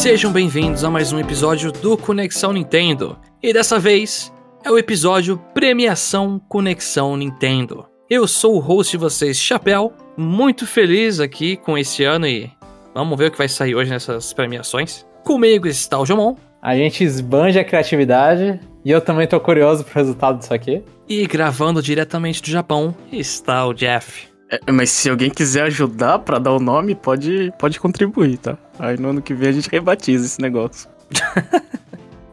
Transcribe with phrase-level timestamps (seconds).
[0.00, 3.18] Sejam bem-vindos a mais um episódio do Conexão Nintendo.
[3.42, 4.32] E dessa vez
[4.64, 7.84] é o episódio Premiação Conexão Nintendo.
[8.08, 12.50] Eu sou o host de vocês, Chapéu, muito feliz aqui com esse ano e
[12.94, 15.04] vamos ver o que vai sair hoje nessas premiações.
[15.22, 16.34] Comigo está o Jomon.
[16.62, 20.82] A gente esbanja a criatividade e eu também tô curioso pro resultado disso aqui.
[21.06, 24.29] E gravando diretamente do Japão está o Jeff.
[24.50, 28.58] É, mas se alguém quiser ajudar pra dar o nome, pode, pode contribuir, tá?
[28.78, 30.90] Aí no ano que vem a gente rebatiza esse negócio.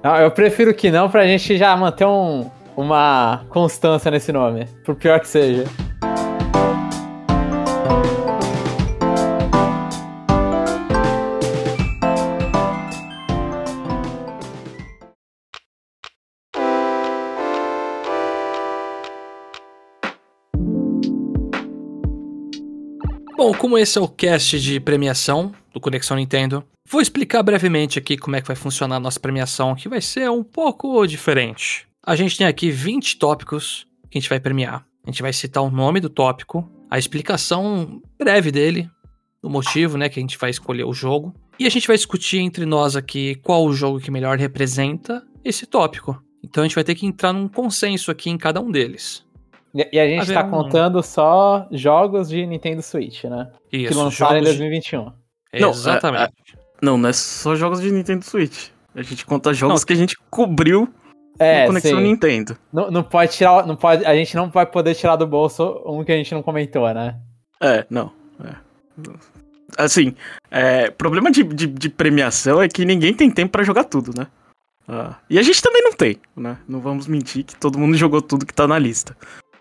[0.04, 4.96] Não, eu prefiro que não pra gente já manter um, uma constância nesse nome, por
[4.96, 5.66] pior que seja.
[23.48, 28.18] Bom, como esse é o cast de premiação do Conexão Nintendo, vou explicar brevemente aqui
[28.18, 31.88] como é que vai funcionar a nossa premiação, que vai ser um pouco diferente.
[32.06, 34.86] A gente tem aqui 20 tópicos que a gente vai premiar.
[35.02, 38.90] A gente vai citar o nome do tópico, a explicação breve dele,
[39.42, 42.40] o motivo, né, que a gente vai escolher o jogo, e a gente vai discutir
[42.40, 46.22] entre nós aqui qual o jogo que melhor representa esse tópico.
[46.44, 49.26] Então a gente vai ter que entrar num consenso aqui em cada um deles.
[49.92, 53.52] E, a gente Haverá tá um- contando só jogos de Nintendo Switch, né?
[53.72, 55.12] Isso, que lançaram em jogos de- 2021.
[55.60, 56.34] Não, Exatamente.
[56.82, 58.70] Não, não é só jogos de Nintendo Switch.
[58.96, 59.86] A gente conta jogos Não.
[59.86, 60.88] que a gente cobriu
[61.40, 62.04] É, no Conexão sim.
[62.04, 62.58] Nintendo.
[62.74, 66.04] Não, não pode tirar, não pode, a gente não vai poder tirar do bolso um
[66.04, 67.16] que a gente não comentou, né?
[67.62, 68.12] É, não.
[68.44, 68.56] é.
[69.78, 70.16] Assim,
[70.50, 74.28] é, problema de, de, de premiação é que ninguém tem tempo pra jogar tudo, né?
[74.88, 76.58] Ah, e a gente também não tem, né?
[76.68, 79.16] Não vamos mentir que todo mundo jogou tudo que tá na lista,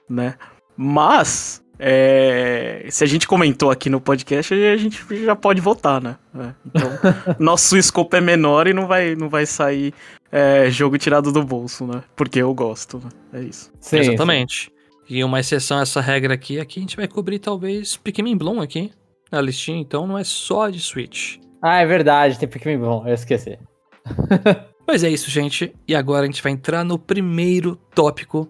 [0.08, 0.34] né?
[0.76, 6.16] Mas, é, se a gente comentou aqui no podcast, a gente já pode votar, né?
[6.38, 6.90] É, então,
[7.38, 9.92] nosso escopo é menor e não vai, não vai sair
[10.30, 12.02] é, jogo tirado do bolso, né?
[12.14, 13.08] Porque eu gosto, né?
[13.32, 13.72] É isso.
[13.80, 14.70] Sim, Exatamente.
[15.08, 18.36] E uma exceção a essa regra aqui é que a gente vai cobrir talvez Pikmin
[18.36, 18.90] Bloom aqui
[19.30, 21.36] na listinha, então não é só de Switch.
[21.62, 23.58] Ah, é verdade, tem Pikmin bom, eu esqueci.
[24.86, 25.74] Mas é isso, gente.
[25.86, 28.48] E agora a gente vai entrar no primeiro tópico,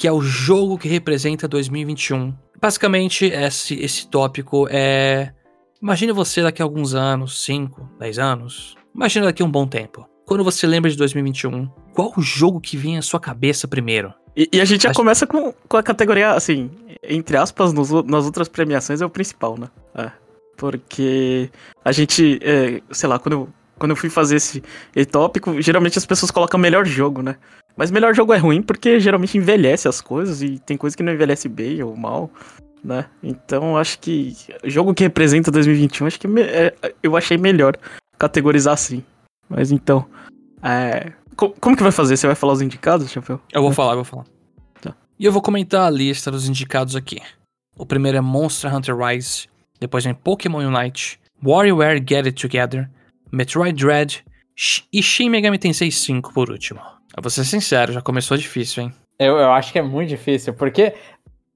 [0.00, 2.34] que é o jogo que representa 2021.
[2.58, 5.34] Basicamente, esse, esse tópico é.
[5.80, 8.76] Imagine você daqui a alguns anos, 5, 10 anos.
[8.94, 10.08] Imagina daqui a um bom tempo.
[10.26, 14.10] Quando você lembra de 2021, qual o jogo que vem à sua cabeça primeiro?
[14.34, 16.70] E, e a gente já Acho- começa com, com a categoria, assim,
[17.02, 19.68] entre aspas, nos nas outras premiações é o principal, né?
[19.94, 20.10] É.
[20.56, 21.50] Porque
[21.84, 23.48] a gente, é, sei lá, quando eu,
[23.80, 24.62] quando eu fui fazer esse,
[24.94, 27.34] esse tópico, geralmente as pessoas colocam melhor jogo, né?
[27.76, 31.12] Mas melhor jogo é ruim porque geralmente envelhece as coisas e tem coisa que não
[31.12, 32.30] envelhece bem ou mal,
[32.84, 33.06] né?
[33.22, 37.76] Então acho que jogo que representa 2021, acho que me- é, eu achei melhor
[38.18, 39.02] categorizar assim.
[39.48, 40.06] Mas então,
[40.62, 42.16] é, co- como que vai fazer?
[42.16, 43.40] Você vai falar os indicados, Chapéu?
[43.52, 44.24] Eu vou falar, eu vou falar.
[44.80, 44.94] Tá.
[45.18, 47.20] E eu vou comentar a lista dos indicados aqui.
[47.78, 49.48] O primeiro é Monster Hunter Rise,
[49.80, 52.90] depois vem Pokémon Unite, WarioWare Get It Together,
[53.32, 54.24] Metroid Dread
[54.92, 56.80] e Shin Megami Tensei 5 por último.
[57.16, 58.92] Eu vou ser sincero, já começou difícil, hein?
[59.18, 60.94] Eu, eu acho que é muito difícil, porque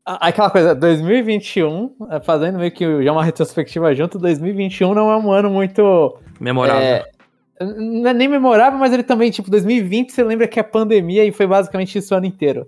[0.04, 5.32] aquela coisa, 2021, é, fazendo meio que já uma retrospectiva junto, 2021 não é um
[5.32, 6.18] ano muito.
[6.40, 6.82] Memorável.
[6.82, 7.04] é,
[7.60, 11.32] não é nem memorável, mas ele também, tipo, 2020 você lembra que é pandemia e
[11.32, 12.66] foi basicamente isso o ano inteiro.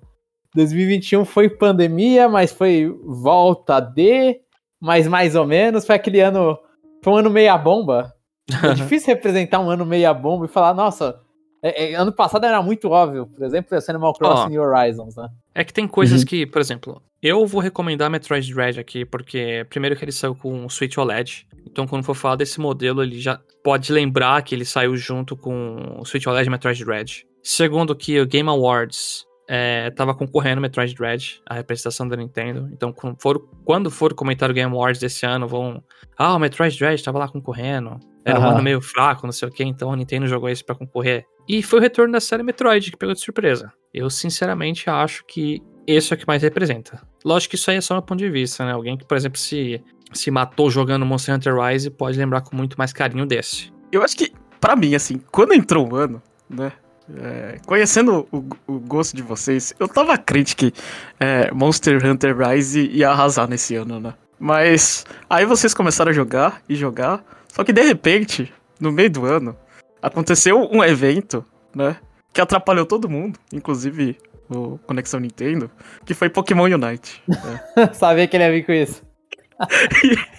[0.54, 4.40] 2021 foi pandemia, mas foi volta de,
[4.80, 6.58] mas mais ou menos, foi aquele ano.
[7.04, 8.15] Foi um ano meia bomba.
[8.64, 11.20] É difícil representar um ano meia bomba e falar, nossa,
[11.62, 15.28] é- é, ano passado era muito óbvio, por exemplo, esse Animal Crossing New Horizons, né?
[15.54, 16.26] É que tem coisas Uhum.
[16.26, 20.64] que, por exemplo, eu vou recomendar Metroid Dread aqui, porque primeiro que ele saiu com
[20.64, 24.64] o Switch OLED, então quando for falar desse modelo, ele já pode lembrar que ele
[24.64, 27.26] saiu junto com o Switch OLED e Metroid Dread.
[27.42, 32.92] Segundo que o Game Awards é, tava concorrendo Metroid Dread, a representação da Nintendo, então
[32.92, 35.82] quando for, quando for comentar o Game Awards desse ano, vão...
[36.18, 38.54] Ah, o Metroid Dread tava lá concorrendo, era um Aham.
[38.54, 41.24] ano meio fraco, não sei o que, então a Nintendo jogou esse pra concorrer.
[41.48, 43.72] E foi o retorno da série Metroid, que pegou de surpresa.
[43.94, 47.00] Eu, sinceramente, acho que esse é o que mais representa.
[47.24, 48.72] Lógico que isso aí é só meu ponto de vista, né?
[48.72, 49.80] Alguém que, por exemplo, se,
[50.12, 53.72] se matou jogando Monster Hunter Rise pode lembrar com muito mais carinho desse.
[53.92, 56.20] Eu acho que, pra mim, assim, quando entrou o ano,
[56.50, 56.72] né?
[57.14, 60.72] é, conhecendo o, o gosto de vocês, eu tava crente que
[61.20, 64.14] é, Monster Hunter Rise ia arrasar nesse ano, né?
[64.38, 67.24] Mas aí vocês começaram a jogar e jogar,
[67.56, 69.56] só que de repente, no meio do ano,
[70.02, 71.42] aconteceu um evento,
[71.74, 71.96] né?
[72.30, 74.18] Que atrapalhou todo mundo, inclusive
[74.50, 75.70] o Conexão Nintendo,
[76.04, 77.22] que foi Pokémon Unite.
[77.26, 77.90] né?
[77.94, 79.02] Sabia que ele ia vir com isso.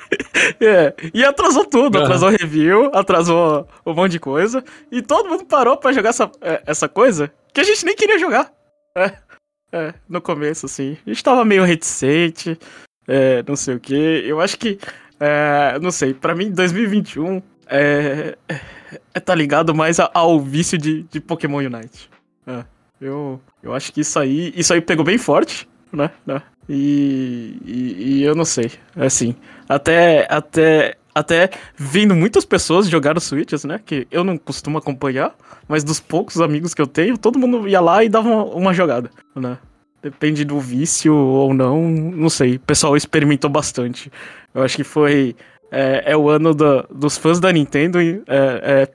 [0.61, 5.75] É, e atrasou tudo, atrasou review, atrasou um monte de coisa, e todo mundo parou
[5.75, 8.49] pra jogar essa, é, essa coisa que a gente nem queria jogar.
[8.95, 9.11] É,
[9.73, 10.97] é, no começo, assim.
[11.05, 12.57] A gente tava meio reticente,
[13.05, 13.93] é, não sei o que.
[13.93, 14.79] Eu acho que,
[15.19, 18.37] é, não sei, pra mim 2021 é,
[19.13, 22.09] é tá ligado mais ao vício de, de Pokémon Unite.
[22.45, 22.63] É,
[23.01, 26.11] eu, eu acho que isso aí, isso aí pegou bem forte, né?
[26.25, 26.41] né?
[26.69, 29.35] E, e, e eu não sei, assim,
[29.69, 33.79] até, até, até vendo muitas pessoas jogar os Switches, né?
[33.83, 35.33] Que eu não costumo acompanhar,
[35.67, 38.73] mas dos poucos amigos que eu tenho, todo mundo ia lá e dava uma, uma
[38.73, 39.57] jogada, né?
[40.01, 42.55] Depende do vício ou não, não sei.
[42.55, 44.11] O pessoal experimentou bastante.
[44.53, 45.35] Eu acho que foi.
[45.71, 48.87] É, é o ano da- dos fãs da Nintendo, é, é,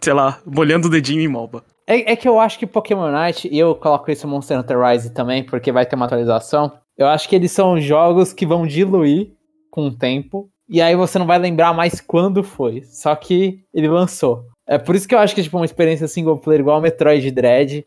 [0.00, 1.62] sei lá, molhando o dedinho em MOBA.
[1.86, 5.10] É, é que eu acho que Pokémon Unite, e eu coloco isso Monster Hunter Rise
[5.12, 6.72] também, porque vai ter uma atualização.
[6.98, 9.30] Eu acho que eles são jogos que vão diluir
[9.70, 10.48] com o tempo.
[10.68, 12.82] E aí você não vai lembrar mais quando foi.
[12.82, 14.46] Só que ele lançou.
[14.66, 17.86] É por isso que eu acho que tipo, uma experiência single player igual Metroid Dread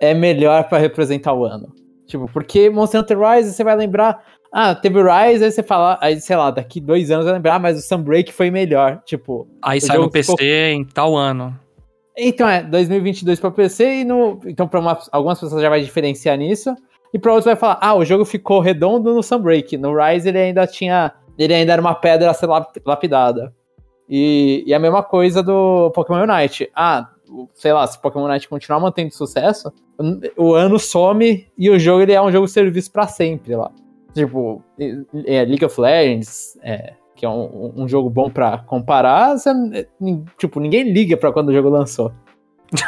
[0.00, 1.72] é melhor pra representar o ano.
[2.06, 4.22] Tipo, porque Monster Hunter Rise você vai lembrar.
[4.52, 7.54] Ah, teve o Rise, aí você fala, aí sei lá, daqui dois anos vai lembrar,
[7.54, 9.00] ah, mas o Sunbreak foi melhor.
[9.06, 11.58] Tipo, Aí sai no PC ficou- em tal ano.
[12.16, 14.38] então é, 2022 para PC e no.
[14.44, 16.74] Então, para algumas pessoas já vai diferenciar nisso.
[17.14, 19.76] E para outros vai falar, ah, o jogo ficou redondo no Sunbreak.
[19.78, 21.12] No Rise ele ainda tinha.
[21.38, 23.54] Ele ainda era uma pedra a ser lap- lapidada.
[24.08, 26.70] E, e a mesma coisa do Pokémon Unite.
[26.76, 27.08] Ah,
[27.54, 29.72] sei lá, se Pokémon Unite continuar mantendo sucesso,
[30.36, 33.70] o ano some e o jogo ele é um jogo serviço para sempre lá.
[34.14, 34.62] Tipo,
[35.26, 39.52] é, League of Legends, é, que é um, um jogo bom pra comparar, você-
[40.00, 42.12] nin- tipo, ninguém liga pra quando o jogo lançou.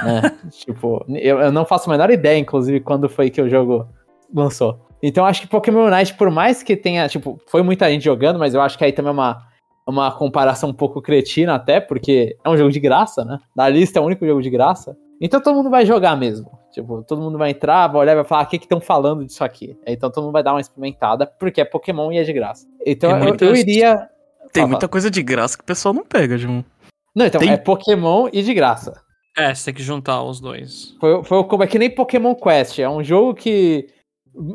[0.05, 0.37] né?
[0.50, 3.87] tipo, eu, eu não faço a menor ideia, inclusive, quando foi que o jogo
[4.35, 4.79] lançou.
[5.02, 8.55] Então, acho que Pokémon Unite, por mais que tenha, tipo, foi muita gente jogando, mas
[8.55, 9.38] eu acho que aí também é uma,
[9.86, 13.38] uma comparação um pouco cretina até, porque é um jogo de graça, né?
[13.54, 14.96] Da lista é o único jogo de graça.
[15.20, 16.50] Então todo mundo vai jogar mesmo.
[16.72, 18.81] Tipo, todo mundo vai entrar, vai olhar e vai falar, "Ah, o que que estão
[18.81, 19.76] falando disso aqui?
[19.86, 22.66] Então todo mundo vai dar uma experimentada, porque é Pokémon e é de graça.
[22.84, 24.08] Então eu, muitas- eu iria...
[24.52, 26.64] Tem Fala, muita coisa de graça que o pessoal não pega, João.
[27.14, 29.00] Não, então, tem- é Pokémon e de graça.
[29.36, 30.94] É, você tem que juntar os dois.
[31.00, 32.78] Foi, foi como é que nem Pokémon Quest.
[32.78, 33.86] É um jogo que.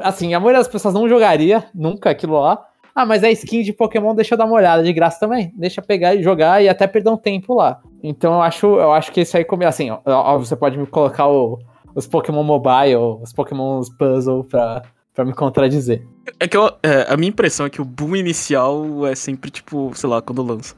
[0.02, 2.66] Assim, a maioria das pessoas não jogaria nunca aquilo lá.
[3.02, 5.54] Ah, mas é skin de Pokémon, deixa eu dar uma olhada de graça também.
[5.56, 7.80] Deixa pegar e jogar e até perder um tempo lá.
[8.04, 11.26] Então eu acho, eu acho que isso aí come assim, ó, você pode me colocar
[11.30, 11.58] o-
[11.96, 14.82] os Pokémon Mobile, os Pokémon Puzzle pra,
[15.16, 16.06] pra me contradizer.
[16.42, 19.92] É que eu- é, a minha impressão é que o boom inicial é sempre, tipo,
[19.96, 20.76] sei lá, quando lança.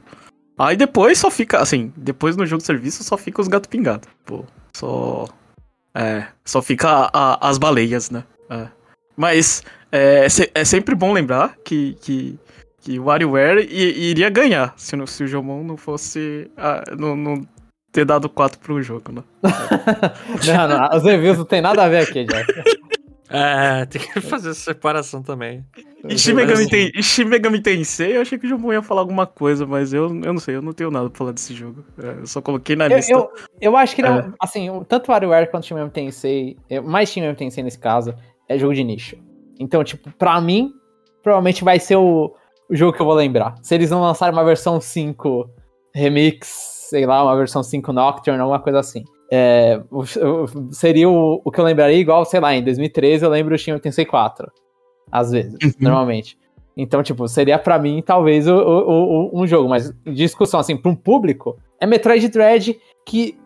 [0.56, 4.06] Aí depois só fica, assim, depois no jogo de serviço só fica os gato pingado.
[4.24, 4.44] Pô,
[4.76, 5.24] só.
[5.92, 8.22] É, só fica a- a- as baleias, né?
[8.48, 8.68] É.
[9.16, 12.38] Mas é, é sempre bom lembrar que, que,
[12.80, 16.50] que o WarioWare iria ganhar se, não- se o Jomon não fosse.
[16.56, 17.46] ah, não, não
[17.92, 19.22] ter dado 4 pro jogo, né?
[20.46, 22.52] não, não, os reviews não tem nada a ver aqui, Jeff.
[23.34, 25.64] É, tem que fazer essa separação também.
[26.06, 26.68] E Shin Megami.
[26.68, 29.92] Ten- e Shin Megami Tensei, eu achei que o Jomon ia falar alguma coisa, mas
[29.94, 31.82] eu, eu não sei, eu não tenho nada pra falar desse jogo.
[32.02, 33.12] É, eu só coloquei na Eu, lista.
[33.12, 33.30] eu,
[33.60, 34.30] eu acho que não, É.
[34.40, 38.14] assim, tanto o WarioWare quanto o Shin Megami Tensei, mais Shin Megami Tensei nesse caso,
[38.54, 39.16] é jogo de nicho.
[39.58, 40.70] Então, tipo, pra mim,
[41.22, 42.34] provavelmente vai ser o,
[42.70, 43.54] o jogo que eu vou lembrar.
[43.62, 45.48] Se eles não lançarem uma versão 5
[45.94, 46.48] remix,
[46.90, 49.04] sei lá, uma versão 5 Nocturne, alguma coisa assim.
[49.30, 49.80] É,
[50.72, 53.70] seria o, o que eu lembraria igual, sei lá, em 2013 eu lembro o Shin
[53.70, 54.50] Megami Tensei 4.
[55.10, 55.72] Às vezes, Uhum.
[55.80, 56.38] normalmente.
[56.76, 59.68] Então, tipo, seria pra mim, talvez, o- o- um jogo.
[59.68, 63.36] Mas, discussão, assim, pra um público, é Metroid Dread, que,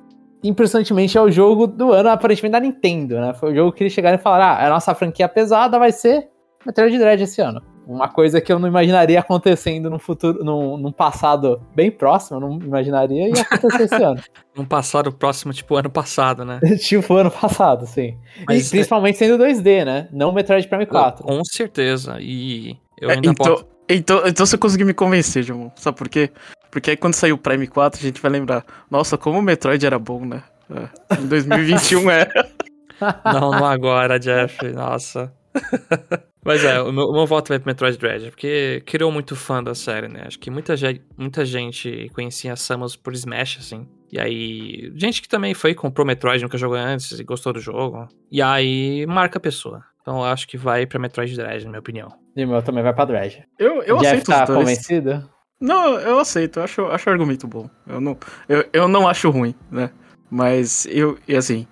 [0.49, 3.35] impressionantemente, é o jogo do ano, aparentemente, da Nintendo, né?
[3.35, 6.29] Foi o jogo que eles chegaram e falaram, ah, a nossa franquia pesada vai ser
[6.65, 7.63] Metroid Dread esse ano.
[7.87, 12.41] Uma coisa que eu não imaginaria acontecendo num futuro, num, num passado bem próximo, eu
[12.41, 14.21] não imaginaria ia acontecer esse ano.
[14.57, 16.59] Não passaram o próximo, tipo, ano passado, né?
[16.81, 18.17] tipo, ano passado, sim.
[18.49, 20.09] Mas, e principalmente sendo 2D, né?
[20.11, 21.23] Não Metroid Prime 4.
[21.25, 22.17] Com certeza.
[22.21, 23.67] E eu É, ainda então, posso.
[23.87, 25.71] então, então você conseguiu me convencer, Jomon.
[25.77, 26.31] Sabe por quê?
[26.77, 28.63] Porque aí quando sair o Prime 4, a gente vai lembrar.
[28.91, 30.43] Nossa, como o Metroid era bom, né?
[30.71, 32.29] É, em 2021 é.
[33.25, 34.63] Não, não agora, Jeff.
[34.73, 35.33] Nossa.
[36.45, 39.63] Mas é, o meu, o meu voto vai pro Metroid Dread, porque criou muito fã
[39.65, 40.25] da série, né?
[40.27, 43.89] Acho que muita, ge- muita gente conhecia a Samus por Smash, assim.
[44.13, 48.07] E aí, gente que também foi, comprou Metroid, nunca jogou antes e gostou do jogo.
[48.31, 49.83] E aí, marca a pessoa.
[50.03, 52.09] Então eu acho que vai pra Metroid Dread, na minha opinião.
[52.37, 53.45] E o meu também vai pra Dread.
[53.59, 54.59] Eu, eu Jeff aceito tá os dois.
[54.61, 55.31] convencido?
[55.61, 57.69] Não, eu aceito, eu acho, acho o argumento bom.
[57.87, 59.91] Eu não, eu, eu não acho ruim, né?
[60.31, 61.67] Mas eu, e assim,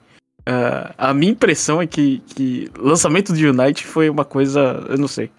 [0.47, 5.09] ah, a minha impressão é que, que lançamento de Unite foi uma coisa, eu não
[5.09, 5.31] sei,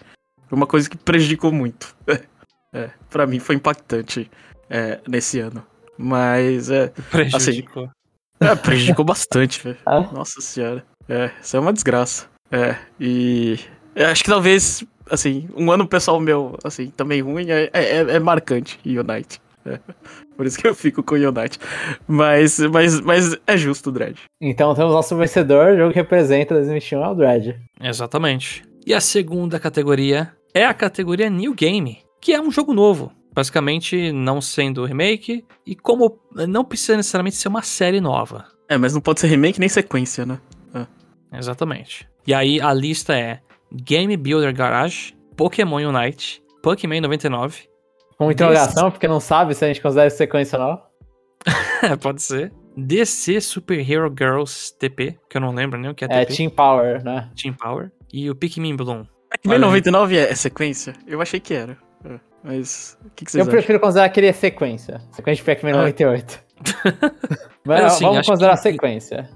[0.48, 1.94] foi uma coisa que prejudicou muito.
[2.74, 4.30] É, pra mim foi impactante
[4.68, 5.64] é, nesse ano.
[5.96, 6.88] Mas é.
[7.10, 7.88] Prejudicou.
[8.38, 9.78] É, prejudicou bastante, velho.
[9.86, 10.00] Ah.
[10.12, 10.84] Nossa senhora.
[11.08, 12.28] É, isso é uma desgraça.
[12.50, 13.58] É, e.
[13.94, 18.18] eu acho que talvez, assim, um ano pessoal meu, assim, também ruim, é, é, é
[18.18, 19.40] marcante, Unite.
[19.64, 19.80] É.
[20.36, 21.58] Por isso que eu fico com o Unite.
[22.06, 24.18] Mas, mas, mas é justo, Dredd.
[24.40, 27.60] Então temos nosso vencedor, o jogo que representa 2021 é o Dread.
[27.80, 28.62] Exatamente.
[28.86, 33.12] E a segunda categoria é a categoria New Game, que é um jogo novo.
[33.34, 38.46] Basicamente, não sendo remake, e como não precisa necessariamente ser uma série nova.
[38.66, 40.38] É, mas não pode ser remake nem sequência, né?
[41.32, 42.08] Exatamente.
[42.26, 43.40] E aí a lista é
[43.72, 47.62] Game Builder Garage, Pokémon Unite, Pokémon 99,
[48.18, 50.82] Com interrogação, porque não sabe se a gente considera isso sequência ou não.
[51.82, 56.04] É, pode ser, DC Super Hero Girls TP, que eu não lembro nem o que
[56.04, 57.30] é É TP, Team Power, né?
[57.40, 59.04] Team Power, e o Pikmin Bloom.
[59.30, 60.94] Pac-Man 99 é, é sequência?
[61.06, 61.76] Eu achei que era.
[62.04, 63.52] É, Mas o que, que vocês Eu acham?
[63.58, 65.00] prefiro considerar que ele é sequência.
[65.10, 65.78] Sequência de Pac-Man Ah.
[65.78, 66.40] 98.
[67.64, 69.28] Mas Mas, assim, vamos considerar que- sequência.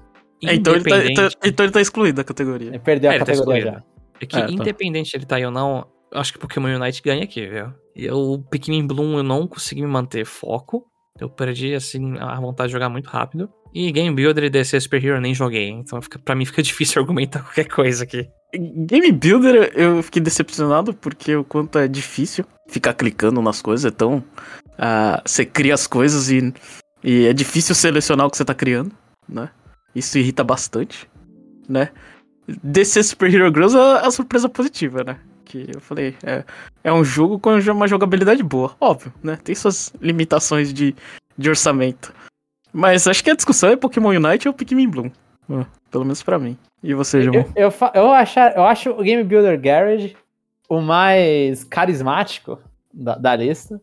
[0.43, 2.69] É, então, ele tá, então- então ele tá excluído da categoria.
[2.69, 3.85] Ele perdeu É, a ele tá categoria excluído.
[3.85, 3.90] já.
[4.21, 4.51] É que, É, tá.
[4.51, 7.73] independente de ele tá aí ou não, acho que Pokémon Unite ganha aqui, viu?
[7.95, 10.85] E eu, o Pikmin Bloom eu não consegui me manter foco.
[11.19, 13.49] Eu perdi, assim, a vontade de jogar muito rápido.
[13.73, 15.69] E Game Builder e DC Super Hero eu nem joguei.
[15.69, 18.27] Então fica, pra mim fica difícil argumentar qualquer coisa aqui.
[18.53, 23.91] Game Builder, eu fiquei decepcionado porque o quanto é difícil ficar clicando nas coisas.
[23.91, 24.23] Então,
[24.77, 26.53] ah, você cria as coisas e,
[27.03, 28.91] e é difícil selecionar o que você tá criando,
[29.27, 29.49] né?
[29.95, 31.09] Isso irrita bastante,
[31.67, 31.89] né?
[32.47, 35.17] DC Super Hero Girls é a surpresa positiva, né?
[35.45, 36.43] Que eu falei, é,
[36.83, 39.37] é um jogo com uma jogabilidade boa, óbvio, né?
[39.43, 40.95] Tem suas limitações de,
[41.37, 42.13] de orçamento.
[42.73, 45.11] Mas acho que a discussão é Pokémon Unite ou Pikmin Bloom.
[45.49, 46.57] Ah, pelo menos pra mim.
[46.81, 47.45] E você, João?
[47.55, 50.15] Eu, eu, eu, achar, eu acho o Game Builder Garage
[50.69, 52.57] o mais carismático
[52.93, 53.81] da, da lista.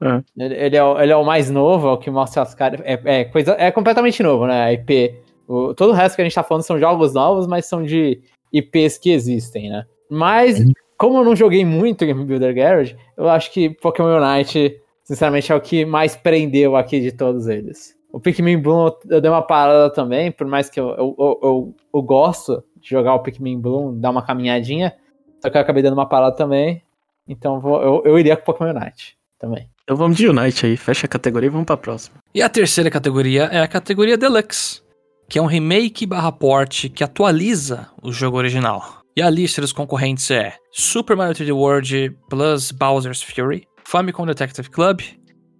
[0.00, 0.20] É.
[0.36, 2.80] Ele, ele é o, ele é o mais novo, é o que mostra as caras.
[2.84, 4.64] É, é, coisa, é completamente novo, né?
[4.64, 5.14] A IP.
[5.48, 8.20] O, todo o resto que a gente tá falando são jogos novos, mas são de
[8.52, 9.84] IPs que existem, né?
[10.10, 10.58] Mas,
[10.96, 15.54] como eu não joguei muito Game Builder Garage, eu acho que Pokémon Unite, sinceramente, é
[15.54, 17.94] o que mais prendeu aqui de todos eles.
[18.12, 21.74] O Pikmin Bloom eu dei uma parada também, por mais que eu, eu, eu, eu,
[21.94, 24.94] eu gosto de jogar o Pikmin Bloom, dar uma caminhadinha,
[25.42, 26.80] só que eu acabei dando uma parada também.
[27.26, 29.68] Então vou- eu, eu iria com Pokémon Unite também.
[29.82, 32.16] Então vamos de Unite aí, fecha a categoria e vamos pra próxima.
[32.32, 34.80] E a terceira categoria é a categoria Deluxe,
[35.28, 39.02] que é um remake barra port que atualiza o jogo original.
[39.16, 44.68] E a lista dos concorrentes é Super Mario 3D World plus Bowser's Fury, Famicom Detective
[44.70, 45.00] Club,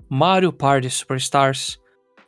[0.09, 1.78] Mario Party Superstars,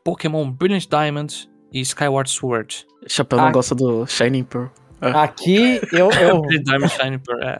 [0.04, 2.86] Pokémon Brilliant Diamond e Skyward Sword.
[3.08, 3.52] Chapéu não Ah.
[3.52, 4.66] gosta do Shining Pearl.
[5.00, 7.58] Aqui eu, eu, Diamond Shining Pearl, é.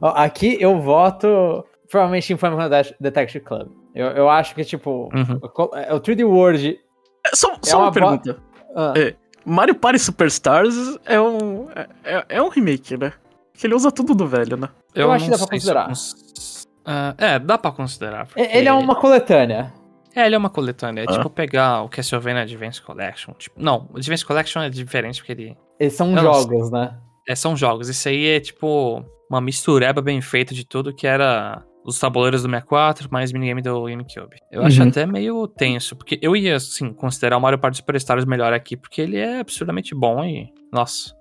[0.00, 2.58] aqui eu voto provavelmente em Final
[3.00, 3.68] Detective Club.
[3.94, 5.38] Eu, eu acho que, tipo, Uhum.
[5.42, 6.78] o, é, o 3D World.
[7.26, 8.38] É, Só, só uma uma, pergunta.
[8.76, 9.14] ah, É,
[9.44, 10.74] Mario Party Superstars
[11.04, 11.68] é um,
[12.04, 13.12] é, é um remake, né?
[13.54, 14.68] Que ele usa tudo do velho, né?
[14.94, 15.86] Eu acho não que dá pra eu considerar.
[15.88, 18.26] cons- Ah, é, dá pra considerar.
[18.26, 19.72] porque- ele é uma coletânea.
[20.14, 21.02] É, ele é uma coletânea.
[21.02, 21.12] É Ah.
[21.12, 23.32] tipo pegar o Castlevania Advance Collection.
[23.34, 25.56] Tipo, não, o Advance Collection é diferente porque ele.
[25.80, 26.98] Eles são Eu jogos, né?
[27.28, 27.88] É, são jogos.
[27.88, 32.48] Isso aí é tipo uma mistureba bem feita de tudo que era os tabuleiros do
[32.48, 34.36] 64 mais minigame do GameCube.
[34.50, 34.88] Eu acho Uhum.
[34.88, 39.00] até meio tenso, porque eu ia, assim, considerar o Mario Party Superstars melhor aqui, porque
[39.00, 40.48] ele é absurdamente bom e.
[40.72, 41.14] Nossa.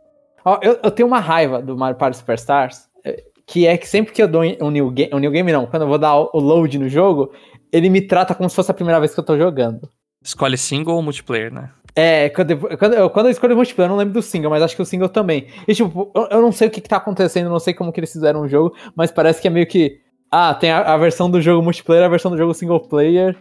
[0.46, 4.14] Ó, eu, eu tenho uma raiva do Mario Party Superstars, eh, que é que sempre
[4.14, 6.40] que eu dou um new, game, um new game, não, quando eu vou dar o
[6.40, 7.32] load no jogo,
[7.72, 9.88] ele me trata como se fosse a primeira vez que eu tô jogando.
[10.24, 11.72] Escolhe single ou multiplayer, né?
[11.96, 14.50] É, quando, eu- quando, eu, quando eu escolho o multiplayer, eu não lembro do single,
[14.50, 15.48] mas acho que o single também.
[15.68, 18.00] E tipo, eu, eu não sei o que, que tá acontecendo, não sei como que
[18.00, 20.00] eles fizeram o jogo, mas parece que é meio que.
[20.32, 23.38] Ah, tem a, a versão do jogo multiplayer, a versão do jogo single player.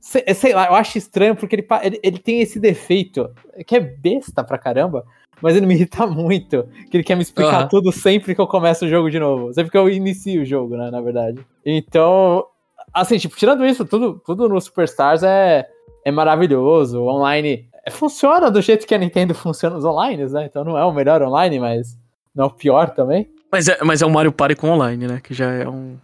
[0.00, 3.30] Sei, sei lá, eu acho estranho porque ele, ele, ele tem esse defeito,
[3.66, 5.04] que é besta pra caramba,
[5.40, 6.68] mas ele me irrita muito.
[6.90, 7.68] Que ele quer me explicar Aham.
[7.68, 9.54] tudo sempre que eu começo o jogo de novo.
[9.54, 11.38] Sempre que eu inicio o jogo, né, na verdade.
[11.64, 12.44] Então,
[12.92, 15.66] assim, tipo, tirando isso, tudo, tudo no Superstars é,
[16.04, 17.00] é maravilhoso.
[17.00, 20.46] O online é, funciona do jeito que a Nintendo funciona os online, né?
[20.46, 21.98] Então não é o melhor online, mas
[22.34, 23.30] não é o pior também.
[23.50, 25.20] Mas é, mas é um Mario Party com online, né?
[25.22, 25.96] Que já é um.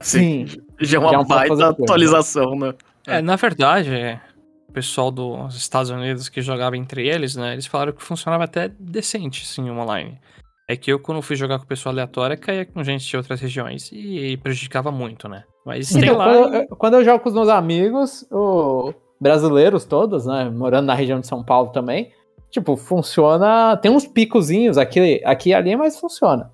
[0.00, 0.60] Assim, Sim.
[0.80, 1.68] já é uma já é baita coisa.
[1.70, 2.74] atualização, né?
[3.06, 4.20] É, na verdade,
[4.68, 7.52] o pessoal dos Estados Unidos que jogava entre eles, né?
[7.52, 10.18] Eles falaram que funcionava até decente, sim, o online.
[10.66, 13.90] É que eu, quando fui jogar com pessoa aleatória, caía com gente de outras regiões
[13.92, 15.44] e prejudicava muito, né?
[15.66, 16.24] Mas sei Então, lá.
[16.24, 20.48] quando, eu, quando eu jogo com os meus amigos, o- brasileiros todos, né?
[20.48, 22.10] Morando na região de São Paulo também.
[22.50, 23.76] Tipo, funciona.
[23.76, 26.50] Tem uns picozinhos aqui, aqui e ali, mas funciona.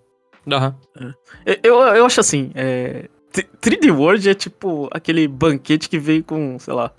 [0.50, 0.74] Aham.
[1.62, 6.58] Eu, eu, acho assim, é, T- 3D World é tipo aquele banquete que veio com,
[6.58, 6.92] sei lá,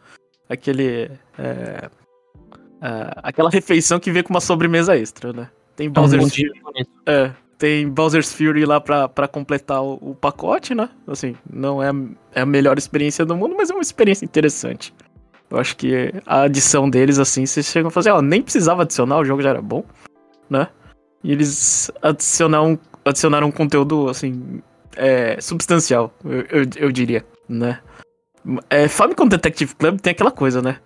[0.50, 1.12] aquele.
[1.38, 1.90] é,
[2.82, 5.50] é, aquela refeição que veio com uma sobremesa extra, né?
[5.76, 6.90] Tem Um Bowser's, de bonito.
[7.06, 10.90] é, tem Bowser's Fury lá pra, pra completar o, o pacote, né?
[11.08, 11.96] Assim, não é, a-
[12.34, 14.94] é a melhor experiência do mundo, mas é uma experiência interessante.
[15.50, 19.18] Eu acho que a adição deles, assim, vocês chegam a fazer, ó, nem precisava adicionar,
[19.18, 19.84] o jogo já era bom,
[20.50, 20.68] né?
[21.24, 24.62] E eles adicionaram, adicionaram um conteúdo, assim,
[24.96, 27.80] é, substancial, eu, eu, eu diria, né?
[28.70, 30.78] É, Famicom Detective Club tem aquela coisa, né?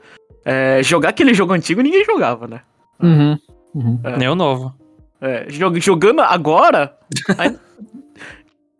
[0.43, 2.61] É, jogar aquele jogo antigo ninguém jogava, né?
[3.01, 3.37] Uhum.
[3.73, 3.99] Uhum.
[4.03, 4.17] É.
[4.17, 4.73] Nem o novo.
[5.21, 6.97] É, jog- jogando agora.
[7.37, 7.57] aí-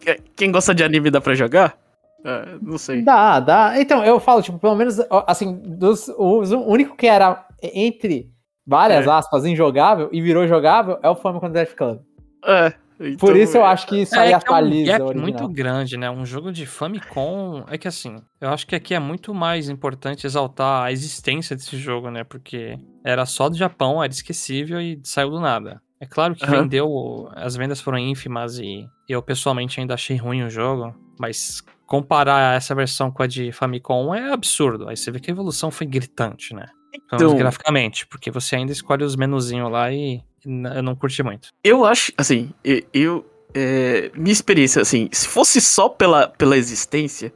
[0.05, 1.75] É, Quem gosta de anime dá pra jogar?
[2.23, 3.01] É, não sei.
[3.01, 3.73] Dá, dá.
[3.81, 8.29] Então, eu falo, tipo, pelo menos, assim, dos, os- o único que era entre
[8.67, 9.09] várias É.
[9.09, 11.99] aspas injogável e virou jogável é o Famicom Detective Club.
[12.45, 15.15] É, então, Por isso eu acho que isso aí É, que é um atualiza gap
[15.17, 16.09] muito grande, né?
[16.09, 17.65] Um jogo de Famicom.
[17.69, 21.77] É que assim, eu acho que aqui é muito mais importante exaltar a existência desse
[21.77, 22.23] jogo, né?
[22.23, 25.81] Porque era só do Japão, era esquecível e saiu do nada.
[25.99, 26.61] É claro que Aham.
[26.63, 27.29] vendeu.
[27.35, 32.73] As vendas foram ínfimas e eu pessoalmente ainda achei ruim o jogo, mas comparar essa
[32.75, 34.89] versão com a de Famicom é absurdo.
[34.89, 36.65] Aí você vê que a evolução foi gritante, né?
[36.93, 41.49] Então- graficamente, porque você ainda escolhe os menuzinhos lá e eu não curti muito.
[41.63, 42.51] Eu acho, assim,
[42.93, 43.25] eu.
[43.53, 47.33] é, minha experiência, assim, se fosse só pela, pela existência,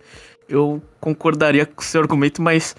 [0.47, 2.75] eu concordaria com o seu argumento, mas.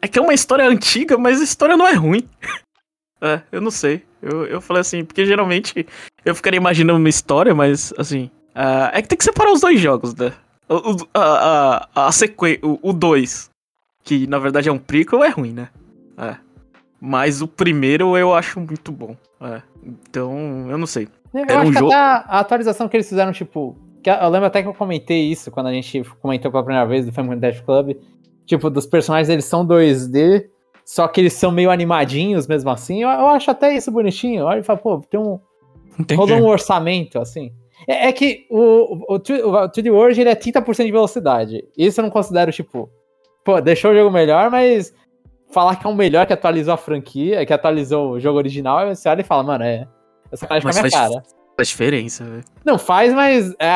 [0.00, 2.28] É que é uma história antiga, mas a história não é ruim.
[3.20, 4.02] é, eu não sei.
[4.20, 5.86] Eu, eu falei assim, porque geralmente
[6.24, 8.30] eu ficaria imaginando uma história, mas, assim.
[8.54, 10.32] ah, é que tem que separar os dois jogos, né?
[10.68, 12.58] O, a, a, a sequ...
[12.62, 13.50] o 2,
[14.02, 15.68] que na verdade é um prequel, é ruim, né?
[16.16, 16.36] É.
[17.04, 19.16] Mas o primeiro eu acho muito bom.
[19.40, 19.60] É.
[19.84, 21.08] Então, eu não sei.
[21.34, 23.76] Eu Era acho um que jogo- até a, atualização que eles fizeram, tipo.
[24.02, 27.04] que eu lembro até que eu comentei isso quando a gente comentou pela primeira vez
[27.04, 27.96] do Famicom Detective Club.
[28.46, 30.46] Tipo, dos personagens eles são 2D,
[30.84, 33.02] só que eles são meio animadinhos mesmo assim.
[33.02, 34.44] Eu, eu acho até isso bonitinho.
[34.44, 35.40] Olha e fala, pô, tem um.
[35.98, 36.14] Entendi.
[36.20, 37.52] Rolou um orçamento, assim.
[37.88, 38.58] É, é que o,
[39.12, 41.64] o, o, 3- o 3D World ele é 30% de velocidade.
[41.76, 42.88] Isso eu não considero, tipo.
[43.44, 44.94] Pô, deixou o jogo melhor, mas
[45.52, 48.94] falar que é um melhor que atualizou a franquia, que atualizou o jogo original, aí
[48.94, 49.86] você olha e fala, mano, é.
[50.30, 51.22] É sacanagem com a minha faz- cara.
[51.56, 52.44] Faz diferença, velho.
[52.64, 53.66] Não faz, mas é,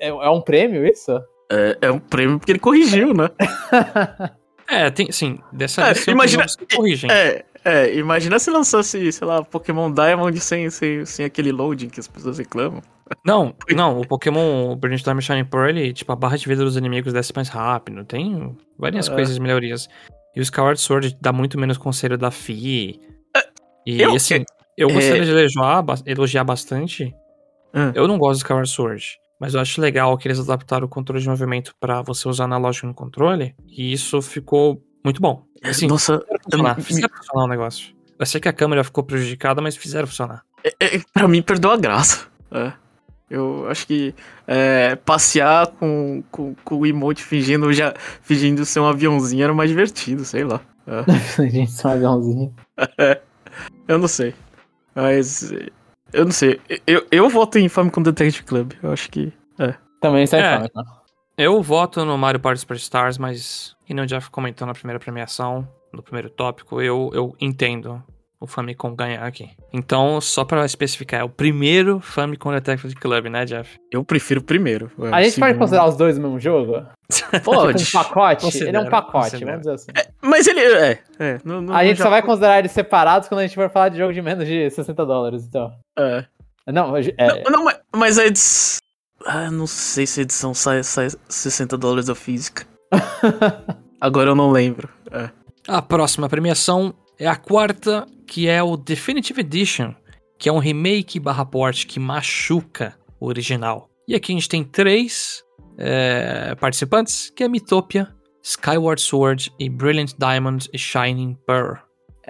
[0.00, 1.12] é, é um prêmio isso?
[1.52, 3.28] É, é um prêmio porque ele corrigiu, né?
[4.68, 6.44] É, tem, sim, dessa É, vez tem imagina-
[6.74, 7.08] corrigem.
[7.08, 12.00] É, é, imagina se lançasse, sei lá, Pokémon Diamond sem, sem, sem aquele loading que
[12.00, 12.82] as pessoas reclamam.
[13.24, 16.64] Não, não, o Pokémon o Brilliant Diamond Shining Pearl, ele, tipo, a barra de vida
[16.64, 19.14] dos inimigos desce mais rápido, tem várias É.
[19.14, 19.88] coisas, melhorias.
[20.34, 23.00] E o Skyward Sword dá muito menos conselho da FI.
[23.86, 24.44] E, eu- assim,
[24.76, 27.14] eu gostaria é- de elogiar, elogiar bastante.
[27.74, 27.92] Hum.
[27.94, 31.22] Eu não gosto do Skyward Sword, mas eu acho legal que eles adaptaram o controle
[31.22, 35.44] de movimento pra você usar analógico no controle, e isso ficou muito bom.
[35.62, 37.94] Assim, Nossa, fizeram funcionar, fizeram funcionar o negócio.
[38.18, 40.42] Eu sei que a câmera ficou prejudicada, mas fizeram funcionar.
[40.64, 42.26] é, é, pra mim perdeu a graça.
[42.50, 42.72] É.
[43.28, 44.14] Eu acho que
[44.46, 49.68] é, passear com, com, com o emote fingindo, já, fingindo ser um aviãozinho era mais
[49.68, 50.60] divertido, sei lá.
[50.86, 51.46] É.
[51.50, 52.54] Gente, só um aviãozinho.
[53.88, 54.34] Eu não sei.
[54.94, 55.52] Mas.
[56.12, 56.60] Eu não sei.
[56.86, 58.72] Eu, eu voto em Famicom Detective Club.
[58.82, 59.32] Eu acho que.
[60.00, 60.56] Também sai É.
[60.58, 60.82] Famicom.
[61.36, 65.68] Eu voto no Mario Party Superstars, mas, e nem o Jeff comentou na primeira premiação,
[65.92, 68.02] no primeiro tópico, eu, eu entendo
[68.40, 69.50] o Famicom ganhar aqui.
[69.72, 73.78] Então, só pra especificar, é o primeiro Famicom Detective Club, né, Jeff?
[73.90, 74.90] Eu prefiro o primeiro.
[75.00, 76.86] é, A gente pode considerar os dois no mesmo jogo?
[77.42, 77.84] Pode.
[77.84, 78.44] Tipo um pacote?
[78.44, 79.46] Considera, ele é um pacote, considera.
[79.52, 80.08] vamos dizer assim.
[80.20, 80.60] Mas ele.
[80.60, 81.00] É.
[81.18, 83.70] é no, no, a gente no só vai considerar eles separados quando a gente for
[83.70, 85.72] falar de jogo de menos de 60 dólares, então.
[85.98, 86.24] É.
[86.66, 88.78] Não, é, Não, não, mas, mas a edição.
[89.24, 92.66] Ah, não sei se a edição sai, sai 60 dólares da física.
[94.00, 94.88] Agora eu não lembro.
[95.10, 95.30] É.
[95.66, 99.94] A próxima premiação é a quarta, que é o Definitive Edition,
[100.38, 103.88] que é um remake barra port que machuca o original.
[104.06, 105.42] E aqui a gente tem três
[105.78, 108.08] é, participantes, que é Mitopia,
[108.42, 111.78] Skyward Sword e Brilliant Diamond e Shining Pearl.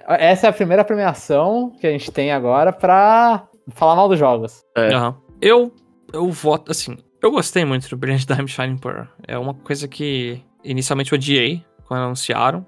[0.08, 4.62] essa é a primeira premiação que a gente tem agora pra falar mal dos jogos.
[4.76, 4.94] É.
[4.94, 5.16] Aham.
[5.40, 5.74] Eu,
[6.12, 9.06] eu voto, assim, eu gostei muito do Brilliant Diamond Shining Pearl.
[9.26, 12.64] É uma coisa que inicialmente eu odiei quando anunciaram.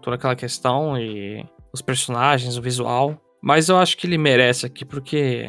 [0.00, 1.44] Toda aquela questão e
[1.76, 3.16] os personagens, o visual.
[3.42, 5.48] Mas eu acho que ele merece aqui porque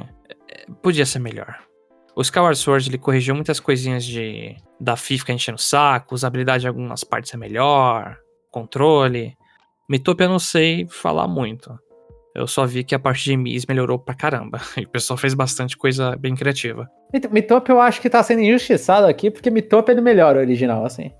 [0.50, 1.56] é, podia ser melhor.
[2.16, 6.68] O Skyward Sword ele corrigiu muitas coisinhas de da FIFA gente no saco, usabilidade em
[6.68, 8.18] algumas partes é melhor,
[8.52, 9.36] controle.
[9.90, 11.74] Mitopia eu não sei falar muito.
[12.36, 14.60] Eu só vi que a parte de Miss melhorou pra caramba.
[14.78, 16.88] E o pessoal fez bastante coisa bem criativa.
[17.14, 20.86] Mit- Mitop eu acho que tá sendo injustiçado aqui, porque Mitop ele melhora o original,
[20.86, 21.12] assim.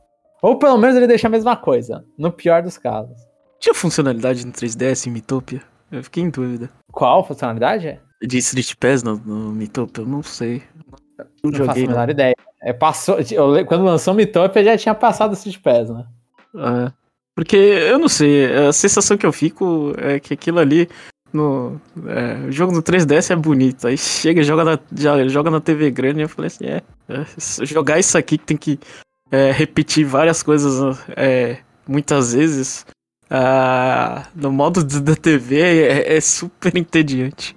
[0.44, 3.18] Ou pelo menos ele deixa a mesma coisa, no pior dos casos.
[3.60, 5.62] Tinha funcionalidade no 3DS em Mitopia?
[5.92, 6.70] Eu fiquei em dúvida.
[6.92, 8.00] Qual funcionalidade?
[8.22, 10.04] De Street Pass no, no Mitopia?
[10.04, 10.64] Eu não sei.
[11.18, 11.92] Não, Não faço a joguei, não.
[11.92, 12.36] menor ideia.
[12.62, 16.06] É, passou, eu quando lançou Mitop, já tinha passado o Street Pass, né?
[16.56, 16.92] É,
[17.36, 20.90] porque, eu não sei, a sensação que eu fico é que aquilo ali
[21.32, 23.88] no é, o jogo no 3DS é bonito.
[23.88, 27.26] Aí chega, joga na, já, joga na TV grande e eu falei assim, é, é,
[27.66, 28.80] jogar isso aqui que tem que
[29.32, 32.86] é, repetir várias coisas é, muitas vezes
[33.30, 37.56] ah, no modo da TV é, é super entediante.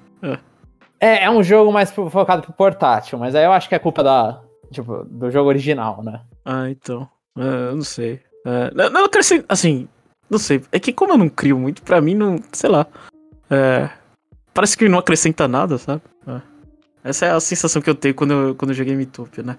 [1.00, 4.04] É, é um jogo mais focado pro portátil, mas aí eu acho que é culpa
[4.04, 6.20] da, tipo, do jogo original, né?
[6.44, 7.08] Ah, então.
[7.38, 8.20] É, eu não sei.
[8.46, 9.46] É, não, não acrescento.
[9.48, 9.88] Assim,
[10.28, 10.62] não sei.
[10.70, 12.38] É que como eu não crio muito, pra mim não.
[12.52, 12.86] Sei lá.
[13.48, 13.88] É,
[14.52, 16.02] parece que não acrescenta nada, sabe?
[16.26, 16.40] É.
[17.02, 19.56] Essa é a sensação que eu tenho quando eu, quando eu joguei Mitopia, né?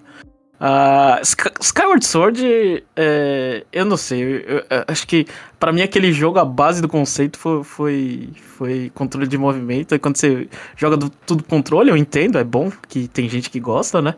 [1.24, 4.22] Sky- Skyward Sword, é, eu não sei.
[4.22, 5.26] eu- eu- eu acho que
[5.60, 9.96] pra mim aquele jogo, a base do conceito foi, foi, foi controle de movimento.
[9.96, 10.48] E quando você
[10.78, 14.14] joga do, tudo controle, eu entendo, é bom que tem gente que gosta, né?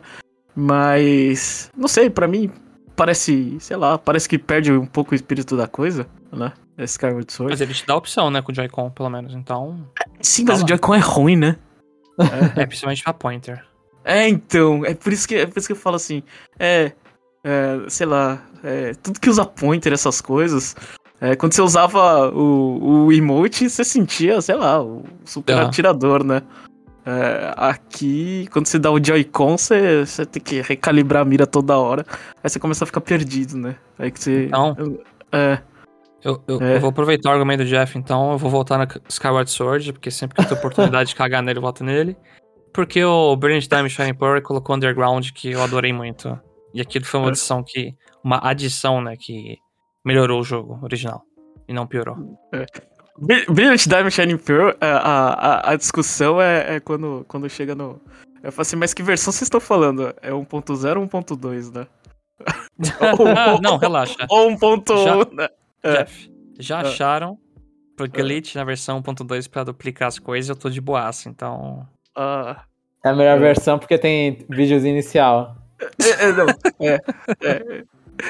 [0.54, 2.50] Mas, não sei, pra mim
[2.96, 6.52] parece, sei lá, parece que perde um pouco o espírito da coisa, né?
[6.76, 7.52] É Skyward Sword.
[7.52, 9.34] Mas ele te dá a opção, né, com o Joy-Con, pelo menos.
[9.34, 9.86] Então,
[10.20, 10.68] Sim, mas Tá o.
[10.68, 11.56] Joy-Con é ruim, né?
[12.56, 13.64] é principalmente pra Pointer.
[14.04, 16.22] É, então, é por isso que, é por isso que eu falo assim,
[16.58, 16.92] é,
[17.42, 20.76] é, sei lá, é, tudo que usa pointer, essas coisas,
[21.20, 26.42] é, quando você usava o, o emote, você sentia, sei lá, o super atirador, né?
[27.06, 31.78] É, aqui, quando você dá o Joy-Con, você, você tem que recalibrar a mira toda
[31.78, 32.04] hora,
[32.42, 33.76] aí você começa a ficar perdido, né?
[33.98, 34.46] Aí que você...
[34.46, 34.76] Então.
[35.32, 35.58] É,
[36.22, 36.76] Eu, eu, É.
[36.76, 40.10] eu vou aproveitar o argumento do Jeff, então eu vou voltar na Skyward Sword, porque
[40.10, 42.16] sempre que eu tenho oportunidade de cagar nele, eu volto nele.
[42.74, 46.38] Porque o Brilliant Diamond Shining Pearl colocou Underground, que eu adorei muito.
[46.74, 47.30] E aquilo foi uma É.
[47.30, 47.94] adição que.
[48.22, 49.58] Uma adição, né, que
[50.04, 51.22] melhorou o jogo original.
[51.68, 52.16] E não piorou.
[53.18, 57.74] Bri- Brilliant Diamond Shining Pearl, é, a, a, a discussão é, é quando, quando chega
[57.74, 58.00] no.
[58.42, 60.12] Eu falo assim, mas que versão vocês estão falando?
[60.20, 61.86] É 1.0 ou 1.2, né?
[63.52, 64.26] Ou- não, relaxa.
[64.28, 65.48] Ou 1.1, né?
[65.82, 65.92] É.
[65.98, 66.86] Jeff, já É.
[66.86, 67.38] acharam
[67.96, 71.86] pro glitch na versão 1.2 pra duplicar as coisas, eu tô de boaça, então.
[72.16, 75.56] É a melhor versão porque tem vídeos inicial.
[76.02, 76.46] é, é, não,
[76.80, 76.94] é,
[77.42, 77.84] é.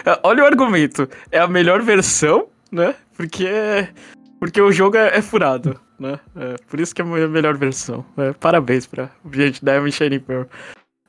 [0.06, 1.08] É, Olha o argumento.
[1.30, 2.94] É a melhor versão, né?
[3.16, 3.46] Porque,
[4.40, 6.18] porque o jogo é, é furado, né?
[6.34, 8.04] É, por isso que é a me- melhor versão.
[8.16, 10.44] É, parabéns pra Brilliant Diamond Shining Pearl.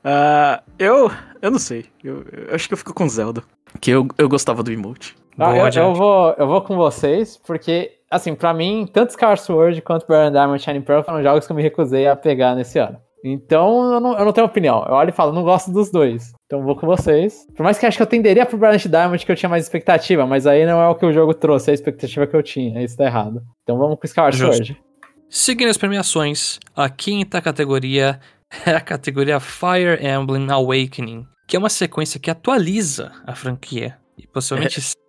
[0.03, 1.09] Ah, eu,
[1.41, 1.85] eu não sei.
[2.03, 3.41] Eu, eu acho que eu fico com Zelda.
[3.81, 5.15] Que eu, eu gostava do emote.
[5.39, 9.81] Ah, eu, eu vou, eu vou com vocês, porque, assim, pra mim, tanto Skyward Sword
[9.81, 12.97] quanto Brilliant Diamond Shining Pearl foram jogos que eu me recusei a pegar nesse ano.
[13.23, 14.85] Então, eu não, eu não tenho opinião.
[14.87, 16.31] Eu olho e falo, não gosto dos dois.
[16.45, 17.47] Então, vou com vocês.
[17.55, 19.63] Por mais que eu acho que eu tenderia pro Brilliant Diamond, que eu tinha mais
[19.63, 22.43] expectativa, mas aí não é o que o jogo trouxe, é a expectativa que eu
[22.43, 22.83] tinha.
[22.83, 23.41] Isso tá errado.
[23.63, 24.65] Então, vamos com Skyward Justo.
[24.65, 24.83] Sword.
[25.27, 28.19] Seguindo as premiações, a quinta categoria
[28.65, 33.97] é a categoria Fire Emblem Awakening, que é uma sequência que atualiza a franquia.
[34.17, 34.79] E possivelmente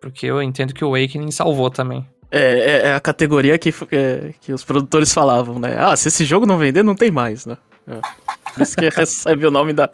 [0.00, 2.06] porque eu entendo que o Awakening salvou também.
[2.30, 5.76] É, é, é a categoria que, é, que os produtores falavam, né?
[5.78, 7.56] Ah, se esse jogo não vender, não tem mais, né?
[7.86, 8.00] É.
[8.54, 9.90] Por isso que recebe o nome da,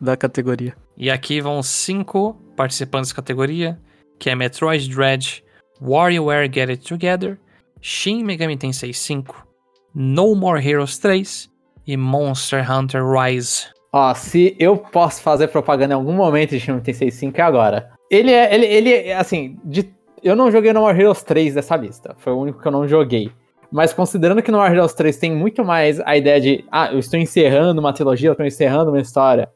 [0.00, 0.74] da categoria.
[0.96, 3.78] E aqui vão cinco participantes da categoria,
[4.18, 5.44] que é Metroid Dread,
[5.80, 7.38] WarioWare Get It Together,
[7.80, 9.46] Shin Megami Tensei 5,
[9.94, 11.50] No More Heroes 3
[11.86, 13.66] e Monster Hunter Rise.
[13.92, 17.93] Ó, se eu posso fazer propaganda em algum momento de Shin Tensei 5 é agora.
[18.10, 19.88] Ele é, ele, ele é, assim, de,
[20.22, 22.14] eu não joguei No More Heroes 3 dessa lista.
[22.18, 23.30] Foi o único que eu não joguei.
[23.72, 26.98] Mas considerando que No More Heroes 3 tem muito mais a ideia de, ah, eu
[26.98, 29.48] estou encerrando uma trilogia, eu estou encerrando uma história.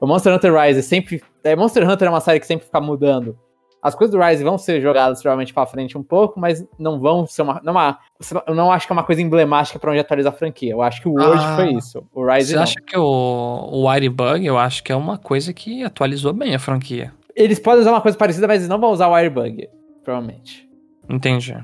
[0.00, 1.22] O Monster Hunter Rise sempre.
[1.44, 3.38] É, Monster Hunter é uma série que sempre fica mudando.
[3.82, 7.26] As coisas do Rise vão ser jogadas provavelmente pra frente um pouco, mas não vão
[7.26, 7.60] ser uma.
[7.64, 7.98] Não, uma
[8.46, 10.72] eu não acho que é uma coisa emblemática pra onde atualiza a franquia.
[10.72, 11.56] Eu acho que o World Ah.
[11.56, 12.02] foi isso.
[12.14, 12.62] O Rise Você não.
[12.62, 16.58] acha que o, o Wirebug, eu acho que é uma coisa que atualizou bem a
[16.58, 17.12] franquia.
[17.42, 19.68] Eles podem usar uma coisa parecida, mas eles não vão usar o Wirebug,
[20.04, 20.68] provavelmente.
[21.08, 21.56] Entendi.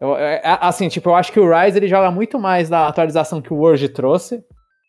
[0.00, 2.86] Eu- é- é- assim, tipo, eu acho que o Rise ele joga muito mais da
[2.86, 4.42] atualização que o World trouxe,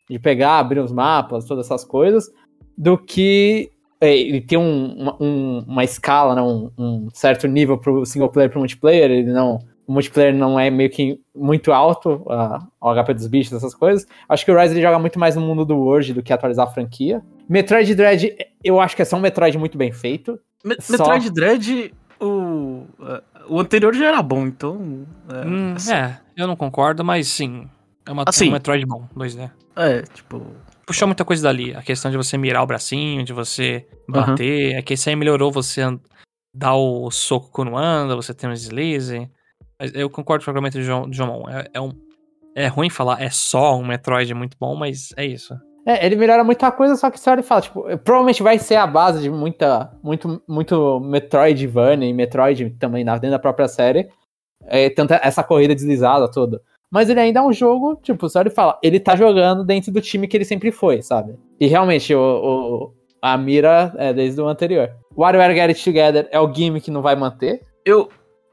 [0.10, 2.26] de pegar, abrir os mapas, todas essas coisas,
[2.78, 3.70] do que
[4.02, 8.30] é, ele tem um- uma, um- uma escala, né, um, um certo nível pro single
[8.30, 9.60] player pro multiplayer, ele não.
[9.90, 14.06] O multiplayer não é meio que muito alto, a, o HP dos bichos, essas coisas.
[14.30, 16.68] Acho que o Rise ele joga muito mais no mundo do World do que atualizar
[16.68, 17.24] a franquia.
[17.50, 20.40] Metroid Dread, eu acho que é só um Metroid muito bem feito.
[20.64, 20.92] Me- Só.
[20.94, 22.84] Metroid Dread, o,
[23.48, 25.08] o anterior já era bom, então.
[25.28, 25.92] É, hum, assim.
[25.92, 27.68] é, eu não concordo, mas sim.
[28.06, 29.50] É, uma, assim, é um Metroid bom, 2D.
[29.76, 30.46] É, tipo.
[30.86, 31.74] Puxou muita coisa dali.
[31.74, 34.74] A questão de você mirar o bracinho, de você bater.
[34.74, 34.78] Uhum.
[34.78, 35.82] É que isso aí melhorou você
[36.54, 39.28] dar o soco quando anda, você tem um deslize.
[39.80, 41.12] Mas eu concordo com o argumento de João.
[41.12, 41.92] João é, é, um,
[42.56, 45.56] é ruim falar, é só um Metroid muito bom, mas é isso.
[45.86, 48.76] É, ele melhora muita coisa, só que você olha e fala, tipo, provavelmente vai ser
[48.76, 54.10] a base de muita, muito, muito Metroidvania e Metroid também dentro da própria série.
[54.68, 56.62] É, tanto essa corrida deslizada toda.
[56.92, 59.92] Mas ele ainda é um jogo, tipo, você olha e fala, ele tá jogando dentro
[59.92, 61.36] do time que ele sempre foi, sabe?
[61.60, 64.92] E realmente, o, o a mira é desde o anterior.
[65.18, 67.62] WarioWare Get It Together é o gimmick que não vai manter.
[67.86, 68.10] Eu.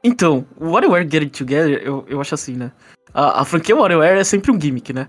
[0.07, 2.71] Então, o WarioWare Get It Together, eu, eu acho assim, né?
[3.13, 5.07] A, a franquia WarioWare é sempre um gimmick, né?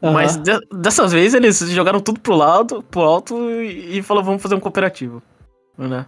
[0.00, 0.12] Uhum.
[0.12, 4.42] Mas de, dessa vez eles jogaram tudo pro lado, pro alto e, e falaram, vamos
[4.42, 5.20] fazer um cooperativo.
[5.76, 6.06] Né?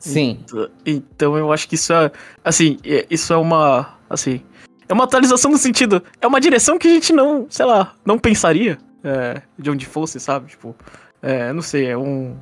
[0.00, 0.40] Sim.
[0.42, 2.10] Então, então eu acho que isso é.
[2.44, 3.96] Assim, é, isso é uma.
[4.10, 4.42] Assim.
[4.88, 6.02] É uma atualização no sentido.
[6.20, 10.18] É uma direção que a gente não, sei lá, não pensaria é, de onde fosse,
[10.18, 10.48] sabe?
[10.48, 10.74] Tipo.
[11.22, 12.36] É, não sei, é um.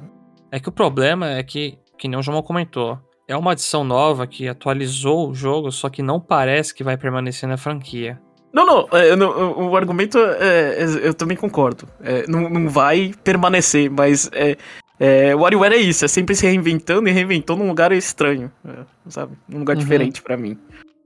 [0.51, 4.27] É que o problema é que, que nem o João comentou, é uma adição nova
[4.27, 8.21] que atualizou o jogo, só que não parece que vai permanecer na franquia.
[8.53, 11.87] Não, não, é, não o argumento é, é, eu também concordo.
[12.03, 14.57] É, não, não vai permanecer, mas é,
[14.99, 18.85] é, o WarioWare é isso, é sempre se reinventando e reinventou num lugar estranho, é,
[19.09, 19.37] sabe?
[19.49, 19.83] Num lugar uhum.
[19.83, 20.59] diferente para mim.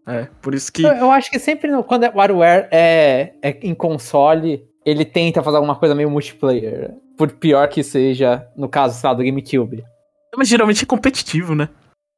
[0.07, 0.83] É, por isso que.
[0.83, 5.57] Eu, eu acho que sempre quando é WarioWare é, é em console, ele tenta fazer
[5.57, 6.95] alguma coisa meio multiplayer.
[7.17, 9.85] Por pior que seja, no caso, sei lá, do GameCube.
[10.37, 11.69] Mas geralmente é competitivo, né?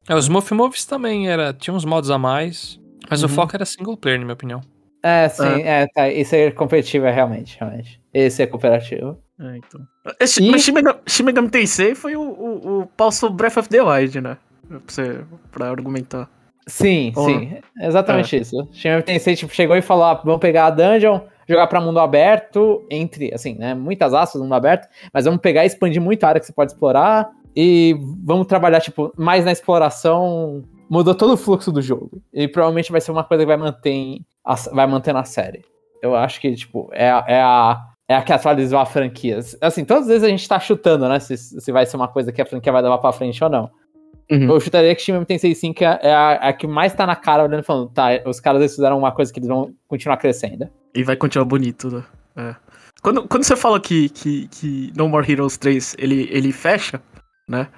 [0.08, 3.26] É, os Smurf Moves também era, tinha uns modos a mais, mas uhum.
[3.26, 4.60] o foco era single player, na minha opinião.
[5.02, 6.08] É, sim, é, é tá.
[6.08, 8.00] Isso é competitivo, é realmente, realmente.
[8.14, 9.18] Esse é cooperativo.
[9.40, 9.80] É, então.
[10.20, 10.50] Esse, e...
[10.50, 14.36] Mas Shin Megami Tensei foi o, o, o falso Breath of the Wild, né?
[14.68, 16.30] Pra, você, pra argumentar.
[16.68, 17.24] Sim, Ou...
[17.24, 17.58] sim.
[17.80, 18.40] Exatamente é.
[18.40, 18.68] isso.
[18.72, 21.98] Shin Megami Tensei tipo, chegou e falou, ah, vamos pegar a dungeon, jogar pra mundo
[21.98, 26.28] aberto, entre, assim, né, muitas aspas, mundo aberto, mas vamos pegar e expandir muito a
[26.28, 31.36] área que você pode explorar, e vamos trabalhar, tipo, mais na exploração mudou todo o
[31.36, 32.22] fluxo do jogo.
[32.32, 35.64] E provavelmente vai ser uma coisa que vai manter, a, vai manter na série.
[36.02, 37.88] Eu acho que, tipo, é, é a.
[38.08, 39.38] É a que atualizou a franquia.
[39.60, 41.18] Assim, todas as vezes a gente tá chutando, né?
[41.20, 43.70] Se, se vai ser uma coisa que a franquia vai levar pra frente ou não.
[44.30, 44.50] Uhum.
[44.50, 47.06] Eu chutaria que Shin Megami Tensei 5 é, é a, é a, que mais tá
[47.06, 49.72] na cara olhando e falando, tá, os caras eles fizeram uma coisa que eles vão
[49.86, 50.68] continuar crescendo.
[50.94, 52.04] E vai continuar bonito, né?
[52.36, 52.56] É.
[53.02, 57.00] Quando, quando você fala que, que, que No More Heroes 3 ele, ele fecha,
[57.48, 57.68] né?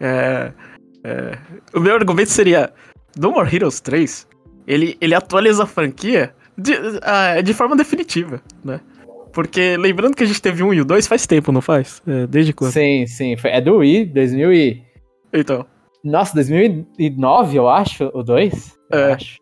[0.00, 0.52] É,
[1.04, 1.38] é,
[1.72, 2.72] o meu argumento seria:
[3.16, 4.26] No More Heroes 3,
[4.66, 8.80] ele, ele atualiza a franquia de, uh, de forma definitiva, né?
[9.32, 12.00] Porque lembrando que a gente teve um e o dois faz tempo, não faz?
[12.06, 12.72] É, desde quando?
[12.72, 13.36] Sim, sim.
[13.36, 14.82] Foi, é do Wii, 2000 e...
[15.32, 15.66] Então.
[16.04, 18.78] Nossa, 2009, eu acho, o 2?
[18.92, 19.12] É.
[19.12, 19.40] Acho.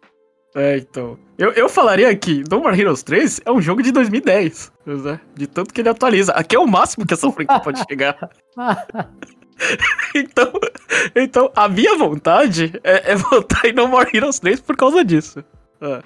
[0.55, 1.19] É, então.
[1.37, 5.21] Eu, eu falaria que No More Heroes 3 é um jogo de 2010, né?
[5.35, 6.33] De tanto que ele atualiza.
[6.33, 8.31] Aqui é o máximo que essa franquia pode chegar.
[10.15, 10.53] então,
[11.15, 15.45] então, a minha vontade é, é voltar em No More Heroes 3 por causa disso.
[15.81, 16.03] É.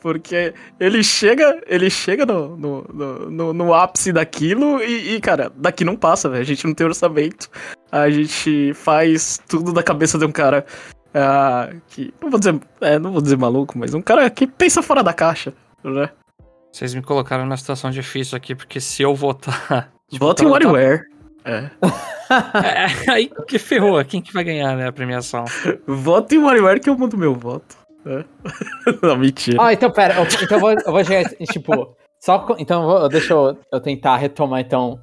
[0.00, 5.50] Porque ele chega, ele chega no, no, no, no, no ápice daquilo e, e, cara,
[5.56, 6.42] daqui não passa, velho.
[6.42, 7.50] A gente não tem orçamento.
[7.90, 10.64] A gente faz tudo da cabeça de um cara
[11.08, 12.14] uh, que.
[12.22, 12.60] Não vou dizer.
[12.80, 16.10] É, não vou dizer maluco, mas um cara que pensa fora da caixa, né?
[16.70, 19.90] Vocês me colocaram numa situação difícil aqui, porque se eu votar.
[20.08, 21.02] Tipo, Vota em WarioWare.
[21.48, 21.70] É.
[23.08, 23.10] é.
[23.10, 25.46] Aí que ferrou, quem que vai ganhar, né, a premiação?
[25.86, 27.76] Voto em WarioWare que eu mando meu voto.
[28.06, 28.24] É.
[29.02, 29.56] Não, mentira.
[29.60, 33.32] Ah, então pera, eu, então eu vou, eu vou chegar, tipo, só, então vou, deixa
[33.32, 35.00] eu, eu tentar retomar, então.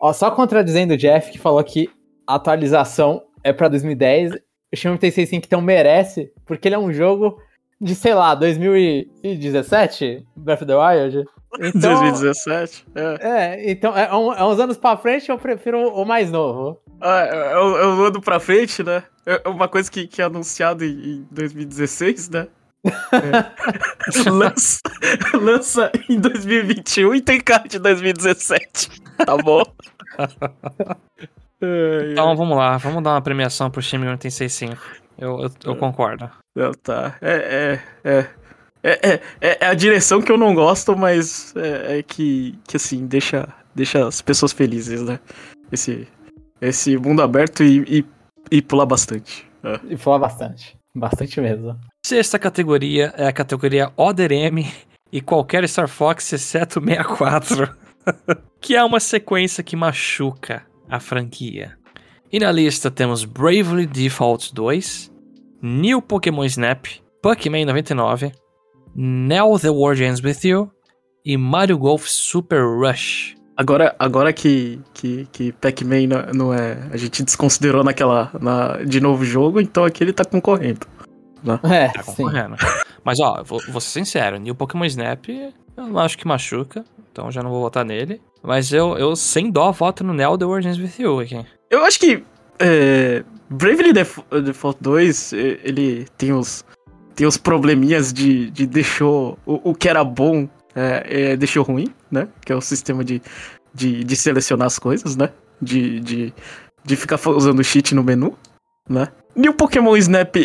[0.00, 1.88] Ó, só contradizendo o Jeff, que falou que
[2.26, 7.38] a atualização é pra 2010, o Megami 5 então merece, porque ele é um jogo
[7.80, 11.24] de, sei lá, 2017, Breath of the Wild.
[11.60, 12.86] Então, 2017?
[12.94, 13.18] É.
[13.20, 16.80] é, então, é, um, é, uns anos pra frente eu prefiro o mais novo.
[17.00, 19.02] Ah, é, é, um, é um ano pra frente, né?
[19.24, 22.48] É uma coisa que, que é anunciado em, em 2016, né?
[22.86, 24.30] É.
[24.30, 24.80] lança,
[25.34, 29.02] lança em 2021 e tem cara de 2017.
[29.24, 29.62] Tá bom?
[32.12, 34.80] então vamos lá, vamos dar uma premiação pro time 965.
[35.18, 36.30] Eu, eu, eu concordo.
[36.54, 37.16] Não, tá.
[37.20, 38.26] É, é, é.
[38.86, 42.76] É, é, é, é, a direção que eu não gosto, mas é, é, que, que
[42.76, 45.18] assim, deixa, deixa as pessoas felizes, né?
[45.72, 46.06] Esse,
[46.60, 48.04] esse mundo aberto e, e,
[48.48, 49.44] e pular bastante.
[49.64, 49.80] É.
[49.90, 50.78] E pular bastante.
[50.94, 51.76] Bastante mesmo.
[52.06, 54.64] Sexta categoria é a categoria Other M
[55.10, 57.74] e qualquer Star Fox exceto 64.
[58.62, 61.76] que é uma sequência que machuca a franquia.
[62.32, 65.10] E na lista temos Bravely Default 2,
[65.60, 66.86] New Pokémon Snap,
[67.20, 68.30] Pac-Man 99,
[68.96, 70.70] Now the World Ends With You
[71.24, 73.34] e Mario Golf Super Rush.
[73.56, 76.78] Agora, agora que, que, que Pac-Man não, não é.
[76.90, 78.30] A gente desconsiderou naquela.
[78.40, 80.86] Na, de novo jogo, então aqui ele tá concorrendo.
[81.70, 82.12] É, Tá sim.
[82.16, 82.56] concorrendo.
[83.04, 87.30] Mas ó, vou, vou ser sincero, New Pokémon Snap eu não acho que machuca, então
[87.30, 88.20] já não vou votar nele.
[88.42, 91.46] Mas eu, eu sem dó voto no Neo The World Ends With You aqui.
[91.70, 92.22] Eu acho que.
[92.58, 96.64] É, Bravely Def- Default 2, eh, ele tem os.
[97.16, 99.38] Tem os probleminhas de, de deixou.
[99.44, 102.28] O, o que era bom é, é, deixou ruim, né?
[102.44, 103.22] Que é o sistema de,
[103.74, 105.30] de, de selecionar as coisas, né?
[105.60, 106.34] De, de,
[106.84, 108.36] de ficar usando cheat no menu,
[108.88, 109.08] né?
[109.34, 110.36] New Pokémon Snap,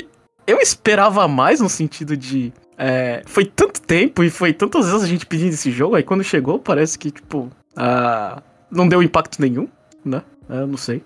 [0.48, 2.54] eu esperava mais no sentido de.
[2.78, 6.24] é, foi tanto tempo e foi tantas vezes a gente pedindo esse jogo, aí quando
[6.24, 7.50] chegou parece que, tipo.
[7.76, 9.68] ah, não deu impacto nenhum,
[10.06, 10.24] né?
[10.50, 11.04] Eu não sei.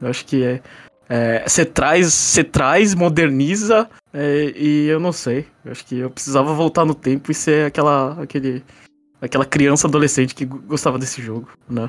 [0.00, 0.60] Eu acho que é.
[1.46, 5.46] Você traz, você traz, moderniza, é, e eu não sei.
[5.64, 8.64] Eu acho que eu precisava voltar no tempo e ser aquela, aquele,
[9.20, 11.88] aquela criança adolescente que go- gostava desse jogo, né?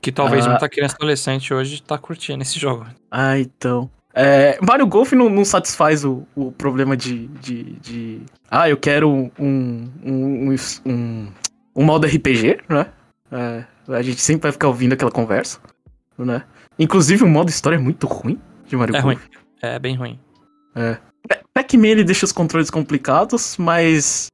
[0.00, 0.50] Que talvez Ah.
[0.50, 2.86] muita criança adolescente hoje tá curtindo esse jogo.
[3.10, 3.90] Ah, então.
[4.14, 8.20] É, Mario Golf não, não satisfaz o, o problema de, de, de.
[8.50, 9.30] Ah, eu quero um.
[9.38, 11.28] um, um, um,
[11.74, 12.86] um modo RPG, né?
[13.30, 15.58] É, a gente sempre vai ficar ouvindo aquela conversa,
[16.16, 16.42] né?
[16.78, 19.14] Inclusive o modo história é muito ruim de Mario É Golf.
[19.16, 19.24] ruim.
[19.62, 20.18] É bem ruim.
[20.74, 20.98] É.
[21.28, 24.28] Pa- Pac-Man ele deixa os controles complicados, mas.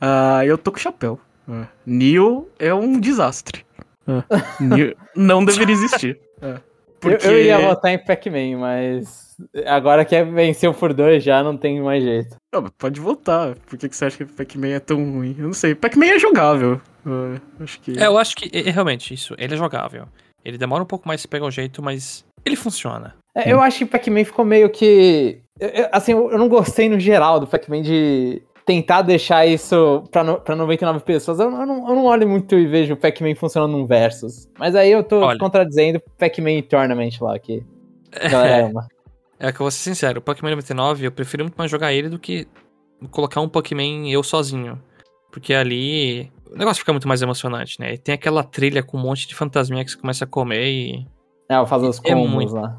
[0.00, 1.18] ah, eu tô com o chapéu.
[1.48, 1.66] É.
[1.86, 3.64] Neo é um desastre.
[4.06, 4.22] É.
[4.62, 6.18] Neo não deveria existir.
[6.42, 6.60] É.
[7.02, 11.56] Eu, eu ia votar em Pac-Man, mas agora que é venceu por dois já não
[11.56, 12.36] tem mais jeito.
[12.52, 13.54] Não, pode votar.
[13.66, 15.36] Por que, que você acha que Pac-Man é tão ruim?
[15.38, 15.74] Eu não sei.
[15.74, 16.80] Pac-Man é jogável.
[17.06, 17.98] É, acho que.
[17.98, 19.34] É, eu acho que é, realmente isso.
[19.38, 20.08] Ele é jogável.
[20.46, 23.14] Ele demora um pouco mais pra pegar o jeito, mas ele funciona.
[23.34, 25.40] É, eu acho que Pac-Man ficou meio que.
[25.58, 30.40] eu- assim, eu não gostei no geral do Pac-Man de tentar deixar isso pra, no,
[30.40, 31.40] pra 99 pessoas.
[31.40, 34.48] Eu, não- eu não, eu não olho muito e vejo o Pac-Man funcionando num Versus.
[34.58, 35.38] Mas aí eu tô Olha.
[35.38, 37.62] contradizendo Pac-Man Tournament lá, que
[38.20, 38.86] a galera ama.
[39.38, 42.08] É que eu vou ser sincero, o Pokémon 99 eu prefiro muito mais jogar ele
[42.08, 42.46] do que
[43.10, 44.80] colocar um Pokémon eu sozinho.
[45.30, 47.94] Porque ali o negócio fica muito mais emocionante, né?
[47.94, 51.06] E tem aquela trilha com um monte de fantasminha que você começa a comer e.
[51.48, 52.54] É, eu fazer os É combos muito.
[52.54, 52.76] lá.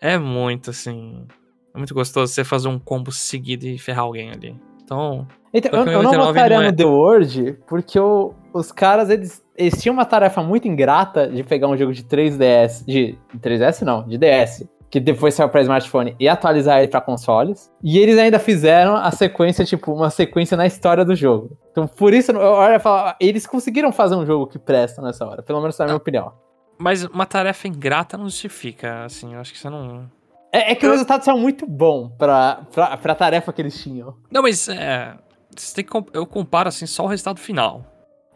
[0.00, 1.26] É muito assim.
[1.74, 4.56] É muito gostoso você fazer um combo seguido e ferrar alguém ali.
[4.82, 5.26] Então.
[5.52, 9.08] Então, eu, eu não 99 votaria não é- no The World, porque o- os caras,
[9.10, 13.82] eles, eles tinham uma tarefa muito ingrata de pegar um jogo de 3DS, de 3DS
[13.84, 17.70] não, de DS, que depois saiu pra smartphone, e atualizar ele pra consoles.
[17.82, 21.56] E eles ainda fizeram a sequência, tipo, uma sequência na história do jogo.
[21.70, 25.24] Então, por isso, eu olho e falo, eles conseguiram fazer um jogo que presta nessa
[25.26, 26.32] hora, pelo menos na minha opinião.
[26.78, 29.34] Mas uma tarefa ingrata não justifica, assim.
[29.34, 30.10] Eu acho que você não.
[30.52, 34.16] É, é que o resultado saiu muito bom pra, pra, pra tarefa que eles tinham.
[34.30, 35.14] Não, mas é.
[35.56, 37.84] Você tem que, comp- eu comparo assim só o resultado final.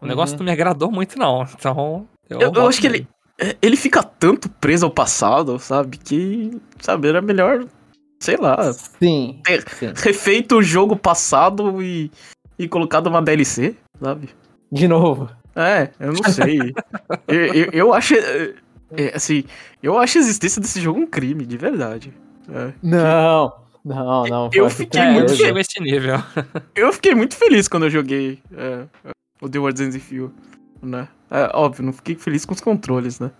[0.01, 0.39] O negócio Uhum.
[0.39, 1.43] não me agradou muito, não.
[1.57, 2.07] Então.
[2.29, 3.07] Eu, eu voto acho que ele.
[3.41, 5.97] é, Ele fica tanto preso ao passado, sabe?
[5.97, 6.51] Que.
[6.79, 7.65] Sabe, era melhor.
[8.21, 8.71] Sei lá.
[8.73, 9.59] Sim, É.
[9.61, 9.91] sim.
[9.95, 12.09] Refeito o jogo passado e.
[12.57, 14.29] E colocado uma DLC, sabe?
[14.71, 15.29] De novo.
[15.55, 16.73] É, eu não sei.
[17.27, 18.15] eu, eu, eu acho.
[18.15, 18.53] é,
[18.97, 19.43] é, assim,
[19.81, 22.13] eu acho a existência desse jogo um crime, de verdade.
[22.49, 22.73] É.
[22.81, 24.49] Não, não, não.
[24.53, 26.15] Eu fiquei É, eu muito a esse nível.
[26.75, 28.85] Eu fiquei muito feliz quando eu joguei é,
[29.41, 30.33] o The World Ends With You,
[30.81, 31.07] né?
[31.31, 33.31] É, óbvio, não fiquei feliz com os controles, né?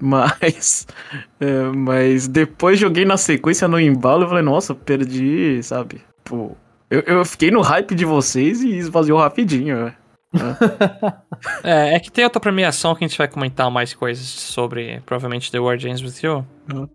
[0.00, 0.86] Mas,
[1.38, 6.00] é, mas depois joguei na sequência no embalo e falei, nossa, perdi, sabe?
[6.24, 6.56] Pô,
[6.90, 9.96] eu, eu fiquei no hype de vocês e esvaziou rapidinho, né?
[11.64, 15.50] É, é que tem outra premiação que a gente vai comentar mais coisas sobre, provavelmente,
[15.50, 16.46] The World Ends With You.
[16.70, 16.86] Uhum.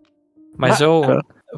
[0.56, 1.04] Mas Ah, eu,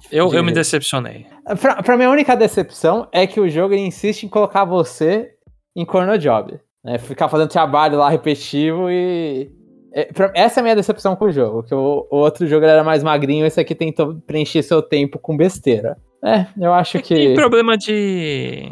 [0.10, 1.26] eu, eu me decepcionei.
[1.60, 5.32] Pra, pra minha única decepção é que o jogo ele insiste em colocar você
[5.76, 6.60] em corner job.
[6.84, 6.98] Né?
[6.98, 9.52] Ficar fazendo trabalho lá repetitivo e.
[9.94, 11.64] é, essa é a minha decepção com o jogo.
[11.64, 15.98] Que o, outro jogo era mais magrinho, esse aqui tentou preencher seu tempo com besteira.
[16.24, 17.34] É, eu acho Tem que.
[17.36, 18.72] problema de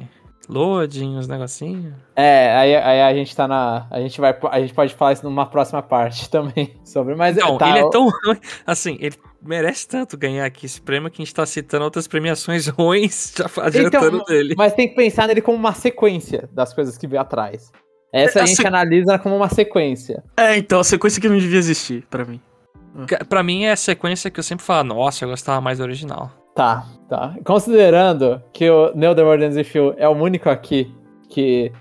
[0.49, 1.93] loading, os negocinhos.
[2.15, 3.87] É, aí, aí a gente tá na.
[3.89, 4.37] A gente vai.
[4.51, 6.75] A gente pode falar isso numa próxima parte também.
[6.83, 7.15] Sobre.
[7.15, 8.37] Mas Não, tá, ele é tão ruim.
[8.65, 12.67] Assim, ele merece tanto ganhar aqui esse prêmio que a gente tá citando outras premiações
[12.69, 14.55] ruins, já adiantando Então, dele.
[14.57, 17.71] Mas tem que pensar nele como uma sequência das coisas que veio atrás.
[18.17, 20.23] Essa a A gente se- analisa como uma sequência.
[20.37, 22.39] É, então, a sequência que não devia existir pra mim.
[23.27, 26.31] Pra mim é a sequência que eu sempre falo, nossa, eu gostava mais do original.
[26.55, 27.35] Tá, tá.
[27.43, 30.95] Considerando que o Neo The With You é o único aqui
[31.29, 31.73] que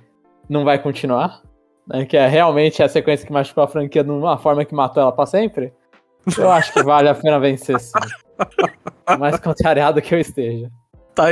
[0.48, 1.40] não vai continuar,
[1.86, 5.00] né, que é realmente a sequência que machucou a franquia de uma forma que matou
[5.04, 5.72] ela pra sempre,
[6.36, 7.92] eu acho que vale a pena vencer sim.
[9.18, 10.68] Mais contrariado que eu esteja.
[11.14, 11.26] Tá,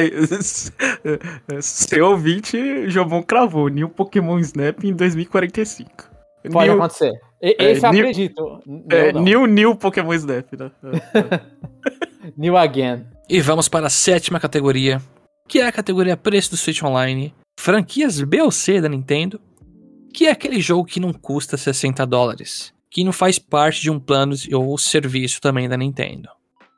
[1.60, 6.10] seu ouvinte, Jomon cravou New Pokémon Snap em 2045.
[6.52, 7.12] Pode New, acontecer.
[7.42, 8.60] E- Esse É, eu New- acredito.
[8.66, 9.22] New, é, não.
[9.22, 10.70] new, new Pokémon Snap, né?
[12.36, 13.04] New again.
[13.28, 15.00] E vamos para a sétima categoria,
[15.48, 19.40] que é a categoria preço do Switch Online, franquias B ou C da Nintendo,
[20.14, 23.98] que é aquele jogo que não custa 60 dólares, que não faz parte de um
[23.98, 26.28] plano ou serviço também da Nintendo.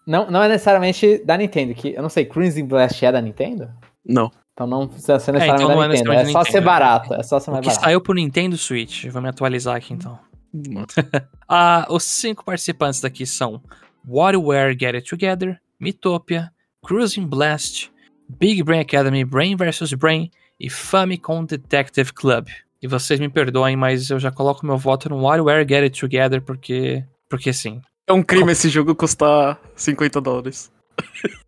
[0.07, 3.70] Não, não é necessariamente da Nintendo, que eu não sei, Crimson Blast é da Nintendo?
[4.05, 4.30] Não.
[4.52, 6.12] Então não precisa ser necessariamente então não é da Nintendo.
[6.12, 6.66] É necessariamente só da ser Nintendo.
[6.66, 7.14] barato.
[7.14, 7.84] É só ser O mais que barato.
[7.84, 10.18] saiu pro Nintendo Switch, vou me atualizar aqui então.
[11.48, 13.61] Ah, os cinco participantes daqui são
[14.09, 16.50] WarioWare Get It Together, Mythopia,
[16.82, 17.90] Cruising Blast,
[18.28, 22.46] Big Brain Academy Brain vs Brain e Famicom Detective Club.
[22.80, 26.40] E vocês me perdoem, mas eu já coloco meu voto no WarioWare Get It Together
[26.42, 27.05] porque.
[27.28, 27.80] Porque sim.
[28.07, 30.70] É um crime esse jogo custar 50 dólares.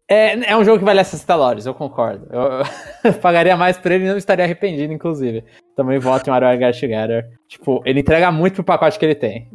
[0.09, 2.27] É, é um jogo que vale 60 dólares, eu concordo.
[2.31, 2.63] Eu,
[3.11, 5.45] eu pagaria mais por ele e não estaria arrependido, inclusive.
[5.75, 7.27] Também voto em Mario Get Together.
[7.49, 9.51] Tipo, ele entrega muito pro pacote que ele tem.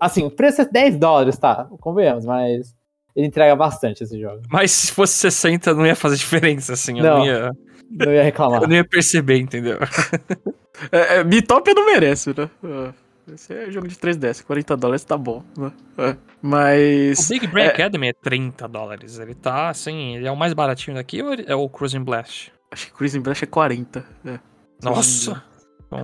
[0.00, 1.68] Assim, o preço é 10 dólares, tá?
[1.80, 2.74] Convenhamos, mas
[3.14, 4.42] ele entrega bastante esse jogo.
[4.50, 6.98] Mas se fosse 60, não ia fazer diferença, assim.
[6.98, 7.26] Eu não, Não.
[7.26, 7.50] ia,
[7.90, 8.62] Não ia reclamar.
[8.62, 9.78] eu não ia perceber, entendeu?
[10.90, 12.48] É, é, Bitopia não merece, né?
[12.64, 12.92] É,
[13.34, 15.72] Esse é jogo de 3DS, 40 dólares tá bom, né?
[15.98, 16.10] É.
[16.10, 17.28] O Mas.
[17.28, 19.18] Big Brain é- Academy é 30 dólares.
[19.18, 22.52] Ele tá assim, ele é o mais baratinho daqui ou é o Cruising Blast?
[22.70, 24.04] Acho que Cruising Blast é 40.
[24.24, 24.38] É.
[24.82, 25.42] Nossa!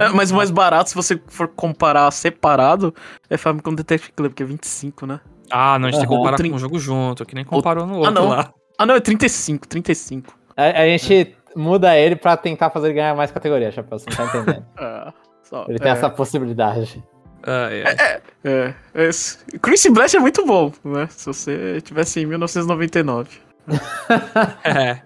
[0.00, 2.92] É, mas o mais barato, se você for comparar separado,
[3.30, 5.20] é Famicom Detective Club, que é 25, né?
[5.48, 7.86] Ah, não, a gente tem que comparar Trin- com o jogo junto, que nem comparou
[7.86, 8.28] no outro não.
[8.28, 8.52] lá.
[8.76, 10.34] Ah, não, é 35, 35.
[10.56, 14.16] A, a gente muda ele pra tentar fazer ele ganhar mais categoria, Chapéu, você não
[14.16, 14.66] tá entendendo.
[14.76, 15.12] É,
[15.44, 17.00] só, Ele tem é, essa possibilidade.
[17.46, 18.20] Ah, é.
[18.44, 21.06] É, é, esse- Cruising Blast é muito bom, né?
[21.10, 23.38] Se você tivesse em 1999.
[24.64, 25.00] É.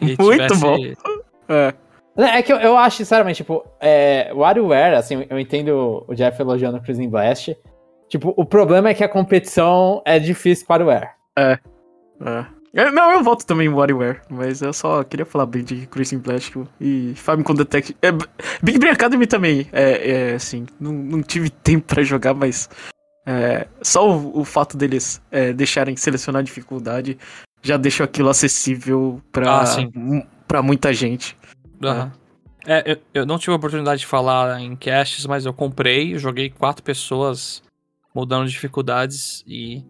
[0.00, 0.76] E Muito tivesse- bom.
[1.48, 1.74] É.
[2.38, 6.78] É que eu, eu acho, sinceramente, tipo, é, WarioWare, assim, eu entendo o Jeff elogiando
[6.78, 7.56] o Cruising Blast.
[8.08, 11.10] Tipo, o problema é que a competição é difícil com o WarioWare.
[11.38, 11.58] É.
[12.24, 12.46] É,
[12.92, 16.52] Não, eu volto também em WarioWare, mas eu só queria falar bem de Cruising Blast
[16.78, 17.96] e Famicom Detective.
[18.02, 18.12] É,
[18.62, 22.68] Big Brain Academy também, é, é assim, não, não tive tempo pra jogar, mas
[23.24, 27.18] é, só o, o fato deles é, deixarem selecionar dificuldade
[27.62, 31.36] já deixou aquilo acessível pra, Ah, pra muita gente.
[31.82, 32.12] Aham.
[32.66, 36.50] É, eu, eu não tive a oportunidade de falar em casts, mas eu comprei, joguei
[36.50, 37.62] quatro pessoas
[38.14, 39.84] mudando dificuldades e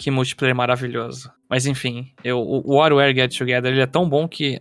[0.00, 1.30] que multiplayer maravilhoso.
[1.46, 4.58] Mas enfim, eu, o WarioWare Get Together ele é tão bom que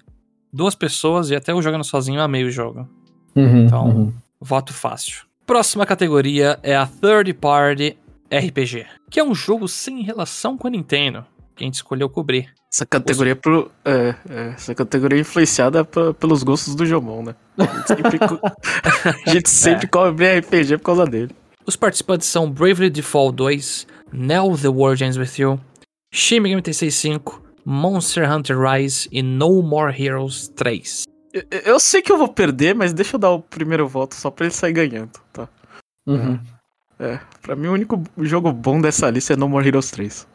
[0.52, 2.86] duas pessoas e até eu jogando sozinho amei o jogo.
[3.34, 5.24] Então, voto fácil.
[5.46, 7.98] Próxima categoria é a Third Party
[8.30, 11.26] RPG, que é um jogo sem relação com a Nintendo,
[11.56, 12.50] que a gente escolheu cobrir.
[12.72, 17.36] Essa categoria, pro, é, é, essa categoria é influenciada pra- pelos gostos do Jomon, né?
[17.58, 18.20] A gente sempre,
[19.26, 21.34] a gente sempre cobre RPG por causa dele.
[21.66, 25.60] Os participantes são Bravely Default 2, Nell The World Ends With You,
[26.14, 31.04] Shin Megami Tensei 5, Monster Hunter Rise e No More Heroes 3.
[31.34, 34.32] Eu, eu sei que eu vou perder, mas deixa eu dar o primeiro voto só
[34.32, 35.48] pra ele sair ganhando, tá?
[36.08, 36.40] Uhum.
[37.00, 40.28] É, pra mim o único jogo bom dessa lista é No More Heroes 3.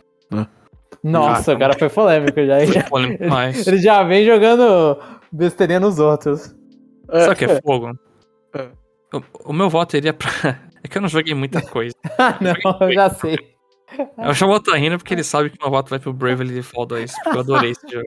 [1.02, 2.60] Nossa, o cara foi polêmico já.
[2.66, 3.66] Foi polêmico demais.
[3.66, 4.98] Ele já vem jogando
[5.30, 6.54] besteirinha nos outros.
[7.10, 7.98] É, Sabe o que é fogo?
[8.54, 8.68] É.
[9.12, 10.30] O, o meu voto iria pra.
[10.82, 11.94] É que eu não joguei muita coisa.
[12.18, 13.53] Ah, não, eu já sei.
[14.34, 17.12] Chamo o tá rindo porque ele sabe que meu voto vai pro Bravely Default 2,
[17.22, 18.06] porque eu adorei esse jogo.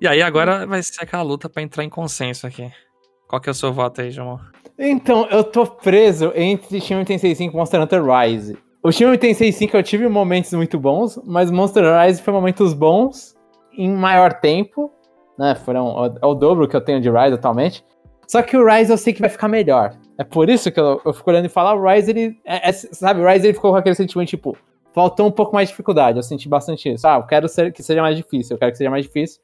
[0.00, 2.70] E aí agora vai ser aquela luta pra entrar em consenso aqui.
[3.28, 4.38] Qual que é o seu voto aí, Jamon?
[4.78, 8.58] Então, eu tô preso entre Shin Megami Tensei 5 e Monster Hunter Rise.
[8.82, 12.74] O Shin Megami Tensei 5 eu tive momentos muito bons, mas Monster Rise foi momentos
[12.74, 13.34] bons
[13.72, 14.92] em maior tempo,
[15.38, 15.54] né?
[15.54, 17.84] Foram é o dobro que eu tenho de Rise atualmente.
[18.28, 19.96] Só que o Rise eu sei que vai ficar melhor.
[20.18, 22.38] É por isso que eu, eu fico olhando e falar, o Rise, ele.
[22.44, 24.56] é- é- sabe, o Rise ele ficou com aquele sentimento, tipo,
[24.96, 26.16] faltou um pouco mais de dificuldade.
[26.18, 27.06] Eu senti bastante isso.
[27.06, 29.42] Ah, eu quero ser- que seja mais difícil, eu quero que seja mais difícil.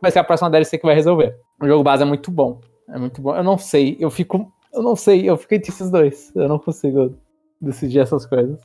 [0.00, 1.36] Vai ser a próxima DLC que vai resolver.
[1.60, 2.58] O jogo base é muito bom.
[2.88, 3.36] É muito bom.
[3.36, 4.50] Eu não sei, eu fico.
[4.72, 6.32] Eu não sei, eu fico entre esses dois.
[6.34, 7.14] Eu não consigo
[7.60, 8.58] decidir essas coisas.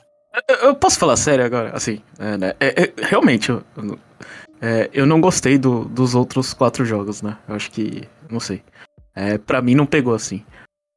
[0.64, 1.72] Eu, posso falar sério agora?
[1.76, 2.54] Assim, é, né?
[2.60, 3.62] É, é, realmente, eu,
[4.62, 7.38] é, eu não gostei do- dos outros quatro jogos, né?
[7.48, 8.08] Eu acho que.
[8.30, 8.62] Não sei.
[9.16, 10.44] É, pra mim não pegou assim.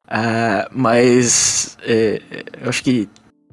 [0.09, 1.77] Ah, mas.
[1.83, 3.09] é, é, eu acho que.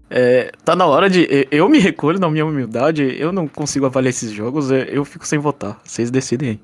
[0.10, 1.24] É, tá na hora de.
[1.26, 3.16] é, Eu me recolho na minha humildade.
[3.20, 4.72] Eu não consigo avaliar esses jogos.
[4.72, 5.80] é, Eu fico sem votar.
[5.84, 6.60] Vocês decidem aí.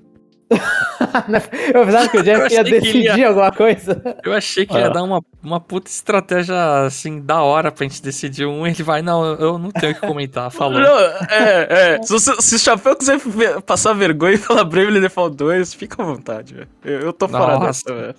[1.73, 3.99] eu pensava que o Jeff ia decidir ia- alguma coisa.
[4.23, 8.45] Eu achei que ia dar uma, uma puta estratégia, assim, da hora pra gente decidir
[8.45, 8.65] um.
[8.65, 10.79] Ele vai, não, eu não tenho o que comentar, falou.
[10.79, 12.03] Não, é, é.
[12.03, 13.19] Se, se o Chapéu quiser
[13.65, 16.67] passar vergonha e falar Bravely Default 2, fica à vontade, velho.
[16.83, 18.15] Eu, eu tô fora dessa, velho.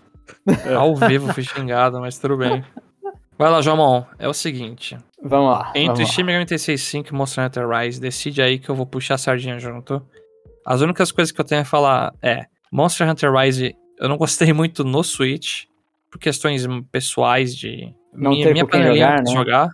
[0.77, 2.65] Ao vivo fui xingado, mas tudo bem.
[3.39, 4.03] Vai lá, Jomon.
[4.19, 4.97] É o seguinte.
[5.29, 5.73] Vamos lá.
[5.75, 6.11] Entre vamos.
[6.11, 9.19] Shin Megami Tensei 5 e Monster Hunter Rise, decide aí que eu vou puxar a
[9.19, 10.01] sardinha junto.
[10.65, 12.47] As únicas coisas que eu tenho a falar é...
[12.73, 15.65] Monster Hunter Rise, eu não gostei muito no Switch,
[16.11, 17.93] por questões pessoais de...
[18.13, 19.33] Não minha ter minha panelinha jogar, né?
[19.33, 19.71] jogar.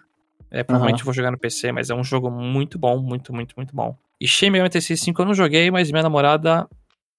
[0.51, 3.55] É, provavelmente eu vou jogar no PC, mas é um jogo muito bom, muito, muito,
[3.57, 3.97] muito bom.
[4.21, 6.69] E Shin Megami Tensei 5 eu não joguei, mas minha namorada...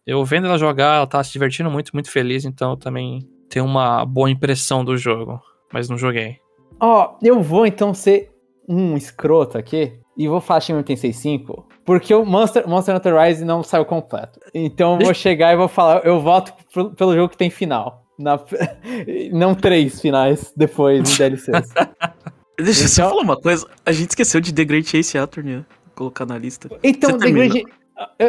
[0.06, 3.64] Eu vendo ela jogar, ela tá se divertindo muito, muito feliz, então eu também tenho
[3.64, 6.43] uma boa impressão do jogo, mas não joguei.
[6.80, 8.32] Ó, eu vou então ser
[8.68, 13.16] um escroto aqui e vou falar Shin Megami Tensei 5, porque o Monster, Monster Hunter
[13.20, 14.40] Rise não saiu completo.
[14.54, 18.04] Então eu vou chegar e vou falar, eu voto pro- pelo jogo que tem final.
[18.20, 18.40] Na-
[19.34, 21.74] não três finais depois em DLCs.
[22.58, 23.68] Deixa eu só Então- falar uma coisa.
[23.86, 25.66] A gente esqueceu de The Great Ace Attorney, né?
[25.96, 26.70] Colocar na lista.
[26.84, 27.32] Então, The?
[27.32, 27.66] Great...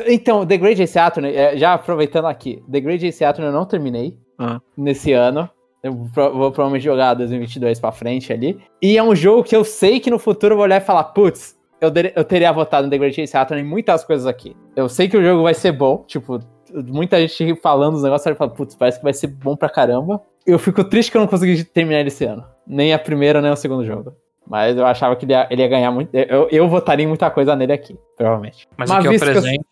[0.09, 3.66] Então, The Great Ace Attorney, é, já aproveitando aqui, The Great Ace Attorney eu não
[3.66, 4.61] terminei Ah.
[4.76, 5.49] nesse ano.
[5.85, 8.59] Eu vou provavelmente jogar 2022 pra frente ali.
[8.82, 11.05] E é um jogo que eu sei que no futuro eu vou olhar e falar,
[11.05, 14.57] putz, eu, eu teria votado no The Great Ace Attorney em muitas coisas aqui.
[14.74, 16.41] Eu sei que o jogo vai ser bom, tipo,
[16.89, 20.22] muita gente falando os negócios, e fala, putz, parece que vai ser bom pra caramba.
[20.47, 22.45] Eu fico triste que eu não consegui terminar ele esse ano.
[22.66, 24.12] Nem a primeira, nem o segundo jogo.
[24.47, 26.14] Mas eu achava que ele ia, ele ia ganhar muito.
[26.14, 28.66] Eu, eu votaria em muita coisa nele aqui, provavelmente.
[28.76, 29.64] Mas aqui é o que eu- presente.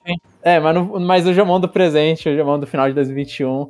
[0.42, 3.68] é, mas, no- mas o Jomon do presente, o Jomon do final de 2021,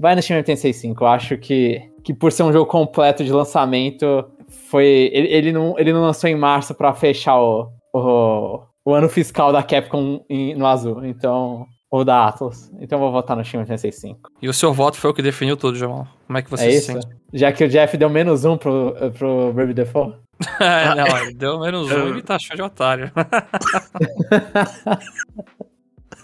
[0.00, 1.04] vai no Shin Megami Tensei 5.
[1.04, 4.24] Eu acho que, que por ser um jogo completo de lançamento,
[4.70, 9.08] foi ele, ele, não, ele não lançou em março pra fechar o, o, o ano
[9.08, 11.66] fiscal da Capcom em- no azul, então...
[11.92, 12.70] Ou da Atlas.
[12.80, 14.30] Então eu vou votar no Shin Megami Tensei 5.
[14.40, 16.06] E o seu voto foi o que definiu tudo, Jamal.
[16.24, 16.92] Como é que você é se isso?
[16.92, 17.08] sente?
[17.32, 20.16] Já que o Jeff deu menos um pro, pro Brave Default.
[20.60, 23.10] É, não, ele deu menos um e me taxou de otário.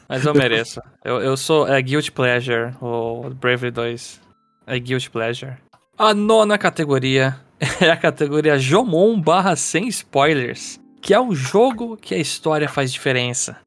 [0.09, 0.81] Mas eu mereço.
[1.05, 1.67] Eu, eu sou.
[1.67, 4.21] É Guilty Pleasure, o Bravery 2.
[4.67, 5.55] É Guilty Pleasure.
[5.99, 7.37] A nona categoria
[7.81, 10.81] é a categoria Jomon barra sem spoilers.
[11.01, 13.59] Que é um jogo que a história faz diferença.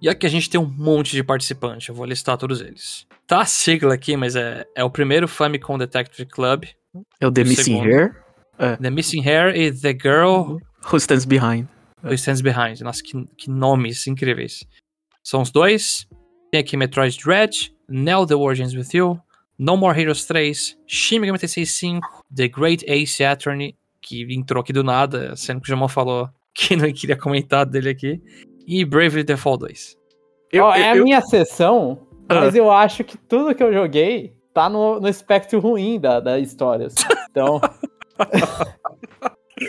[0.00, 3.06] E aqui a gente tem um monte de participantes, eu vou listar todos eles.
[3.26, 6.64] Tá a sigla aqui, mas é, é o primeiro Famicom Detective Club,
[7.20, 7.88] É o The O Missing segundo.
[7.88, 8.24] Hair,
[8.80, 11.66] The Missing Hair e The Girl Who Stands Behind.
[12.02, 12.80] Who Stands Behind.
[12.82, 14.64] Nossa, que, que nomes incríveis.
[15.24, 16.06] São os dois.
[16.52, 19.18] Tem aqui Metroid Dread, Neo The Origins With You,
[19.58, 22.00] No More Heroes 3, Shin Megami Tensei 5,
[22.34, 26.76] The Great Ace Attorney, que entrou aqui do nada, sendo que o Jamon falou que
[26.76, 28.22] não queria comentar dele aqui,
[28.66, 29.96] e Bravely Default 2.
[30.52, 32.36] Eu, Ó, é a eu- minha sessão, Ah.
[32.42, 36.38] mas eu acho que tudo que eu joguei tá no, no espectro ruim da, da
[36.38, 36.86] história.
[36.86, 37.04] assim.
[37.30, 37.60] Então.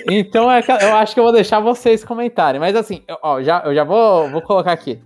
[0.10, 2.60] então é que eu acho que eu vou deixar vocês comentarem.
[2.60, 5.02] Mas assim, eu- ó, já, eu já vou, vou colocar aqui.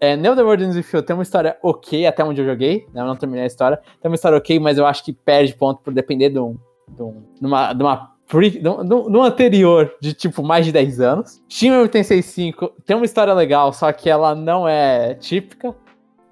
[0.00, 3.02] É, Neo The World You tem uma história ok até onde eu joguei, né?
[3.02, 3.78] Eu não terminei a história.
[4.00, 6.56] Tem uma história ok, mas eu acho que perde ponto por depender de um.
[6.88, 10.72] De, um, de uma, de uma pre- um, um- um anterior de tipo mais de
[10.72, 11.42] 10 anos.
[11.48, 15.74] Shin Megami Tensei 5 tem uma história legal, só que ela não é típica.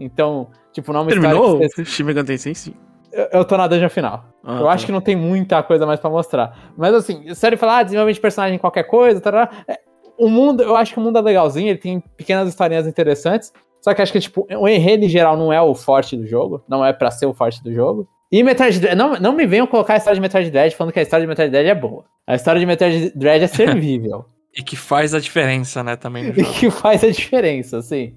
[0.01, 2.75] Então, tipo, não é uma Terminou história Shin Megami Tensei sim.
[3.13, 4.25] eu, eu tô na dungeon final.
[4.43, 4.71] Ah, eu tá.
[4.73, 6.71] acho que não tem muita coisa mais pra mostrar.
[6.77, 9.79] Mas assim, sério falar, ah, desenvolvimento de personagem qualquer coisa, tarará, é,
[10.19, 13.53] o mundo, eu acho que o mundo é legalzinho, ele tem pequenas historinhas interessantes.
[13.81, 16.63] Só que acho que, tipo, o enredo em geral não é o forte do jogo.
[16.69, 18.09] Não é pra ser o forte do jogo.
[18.31, 20.99] E Metroid Dread, não, não me venham colocar a história de Metroid Dread falando que
[20.99, 22.05] a história de Metroid Dread é boa.
[22.27, 24.25] A história de Metroid Dread é servível.
[24.57, 28.15] E que faz a diferença, né, também no e que faz a diferença, assim.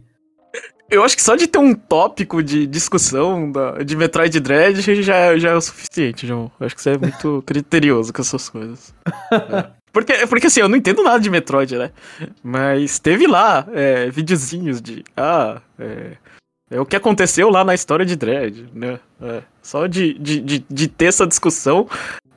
[0.89, 5.37] Eu acho que só de ter um tópico de discussão da, de Metroid Dread já,
[5.37, 6.49] já é o suficiente, João.
[6.59, 8.93] Eu acho que você é muito criterioso com essas coisas.
[9.31, 9.71] É.
[9.91, 11.91] Porque, porque assim, eu não entendo nada de Metroid, né?
[12.43, 15.03] Mas teve lá é, videozinhos de.
[15.17, 16.11] Ah, é,
[16.71, 18.99] é o que aconteceu lá na história de Dread, né?
[19.21, 21.87] É, só de, de, de, de ter essa discussão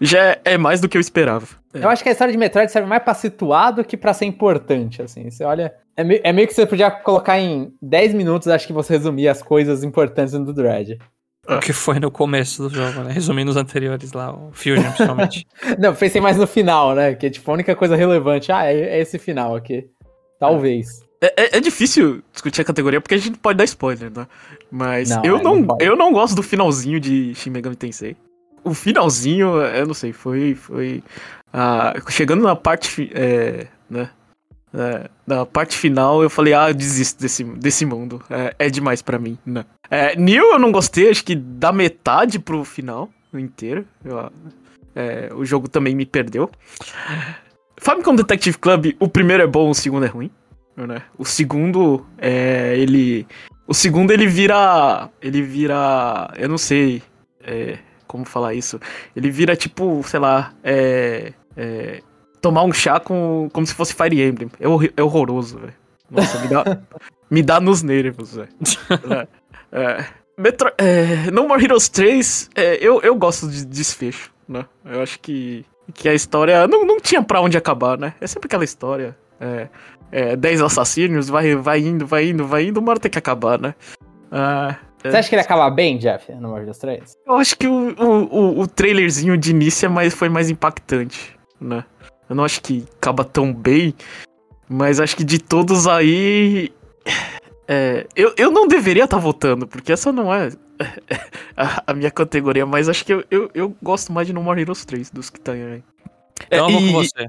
[0.01, 1.47] já é, é mais do que eu esperava.
[1.73, 4.25] Eu acho que a história de Metroid serve mais pra situar do que pra ser
[4.27, 5.31] importante, assim.
[5.31, 5.73] Você olha.
[5.97, 9.31] É, me- é meio que você podia colocar em 10 minutos, acho que você resumia
[9.31, 10.99] as coisas importantes do Dread.
[11.49, 13.13] O que foi no começo do jogo, né?
[13.13, 15.47] Resumindo os anteriores lá, o Fusion, principalmente.
[15.79, 17.15] Não, pensei mais no final, né?
[17.15, 18.51] Que é tipo a única coisa relevante.
[18.51, 19.87] Ah, é, é esse final aqui.
[20.41, 21.03] Talvez.
[21.21, 24.27] É, é- é difícil discutir a categoria porque a gente pode dar spoiler, né?
[24.71, 28.17] Mas Não, eu, é, não, não eu não gosto do finalzinho de Shin Megami Tensei.
[28.63, 30.55] O finalzinho, eu não sei, foi.
[30.55, 31.03] foi
[31.53, 33.11] ah, chegando na parte.
[33.15, 34.09] É, né?
[34.75, 38.22] É, da parte final, eu falei, ah, eu desisto desse, desse mundo.
[38.29, 39.39] É, é demais pra mim.
[39.89, 43.87] É, Neil eu não gostei, acho que da metade pro final inteiro.
[44.05, 44.33] Eu,
[44.95, 46.51] é, o jogo também me perdeu.
[47.77, 50.31] Famicom Detective Club, o primeiro é bom, o segundo é ruim.
[50.77, 51.03] Né?
[51.16, 53.27] O segundo, é, ele...
[53.66, 55.09] O segundo ele vira...
[55.22, 56.33] Ele vira...
[56.37, 57.01] Eu não sei
[57.43, 58.81] é, como falar isso.
[59.14, 60.53] Ele vira tipo, sei lá...
[60.64, 62.03] É, é,
[62.45, 64.51] tomar um chá com, como se fosse Fire Emblem.
[64.61, 64.67] É,
[64.99, 65.73] é horroroso, velho.
[66.11, 66.79] Nossa, me dá,
[67.31, 68.51] me dá nos nervos, velho.
[69.73, 70.05] é, é,
[70.37, 74.67] Metro, é, no More Heroes 3, é, eu, eu gosto de desfecho, né?
[74.85, 75.65] Eu acho que,
[75.95, 78.13] que a história não, não tinha pra onde acabar, né?
[78.21, 79.17] É sempre aquela história.
[79.41, 79.69] É,
[80.13, 83.59] é, 10 assassinos, vai, vai indo, vai indo, vai indo, uma hora tem que acabar,
[83.59, 83.75] né?
[84.31, 87.17] Ah, Você acha que ele acaba bem, Jeff, no More Heroes 3?
[87.27, 91.35] Eu acho que o, o, o, o trailerzinho de início é mais, foi mais impactante,
[91.59, 91.85] né?
[92.29, 93.95] Eu não acho que acaba tão bem,
[94.68, 96.72] mas acho que de todos aí.
[97.66, 100.51] É, eu, eu não deveria estar tá votando, porque essa não é
[101.57, 104.61] a, a, minha categoria, mas acho que eu, eu, eu, gosto mais de No More
[104.61, 105.83] Heroes 3 dos que tá aí.
[106.51, 107.27] É, eu e, com você.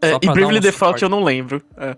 [0.00, 1.62] É, e Bravely um Default eu não lembro.
[1.76, 1.96] É.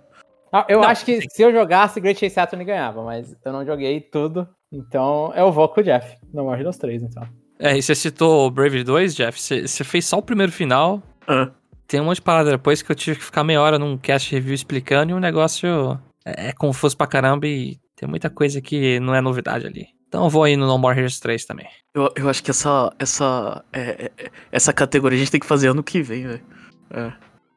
[0.52, 1.28] Ah, eu não, acho que sim.
[1.28, 4.48] se eu jogasse, Great Chase Saturn ganhava, mas eu não joguei tudo.
[4.72, 6.16] Então eu vou com o Jeff.
[6.32, 7.28] No More Heroes 3, então.
[7.58, 9.40] É, e você citou Bravely 2, Jeff?
[9.40, 11.02] Você, você fez só o primeiro final.
[11.26, 11.50] Ah
[11.86, 14.34] tem um monte de parada depois que eu tive que ficar meia hora num cast
[14.34, 18.98] review explicando e o negócio é, é confuso pra caramba e tem muita coisa que
[19.00, 19.86] não é novidade ali.
[20.08, 21.66] Então eu vou aí no No More Heroes 3 também.
[21.94, 25.68] Eu, eu acho que essa essa é, é, essa categoria a gente tem que fazer
[25.68, 26.44] ano que vem, velho.
[26.90, 27.12] É.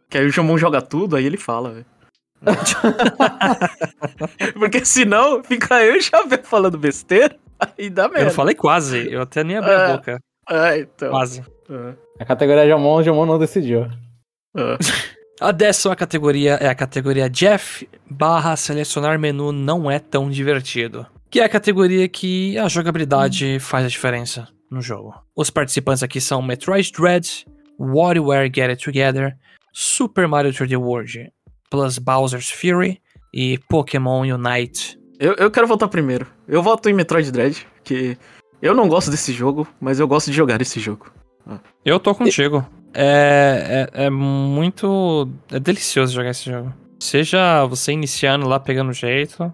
[0.10, 1.86] Que aí o Jomon joga tudo, aí ele fala, velho.
[4.58, 8.30] Porque senão fica eu e o Xavier falando besteira, aí dá merda.
[8.30, 9.94] Eu falei quase, eu até nem abri a é.
[9.94, 10.20] boca.
[10.50, 11.12] É, então.
[11.12, 11.44] Quase.
[11.70, 11.94] É.
[12.20, 13.88] A categoria Jomon, o Jomon não decidiu.
[14.56, 14.78] Uh.
[15.42, 21.08] A décima categoria é a categoria Jeff barra selecionar menu não é tão divertido.
[21.32, 23.60] Que é a categoria que a jogabilidade hum.
[23.60, 25.14] faz a diferença no jogo.
[25.34, 27.46] Os participantes aqui são Metroid Dread,
[27.80, 29.38] WarioWare Get It Together,
[29.72, 31.32] Super Mario 3D World,
[31.70, 33.02] plus Bowser's Fury
[33.34, 35.00] e Pokémon Unite.
[35.20, 36.28] Eu, eu quero votar primeiro.
[36.48, 38.18] Eu voto em Metroid Dread, que
[38.62, 41.10] eu não gosto desse jogo, mas eu gosto de jogar esse jogo.
[41.86, 42.68] Eu tô contigo.
[42.94, 45.30] É, é, é, muito.
[45.52, 46.74] É delicioso jogar esse jogo.
[47.00, 49.54] Seja você iniciando lá, pegando jeito,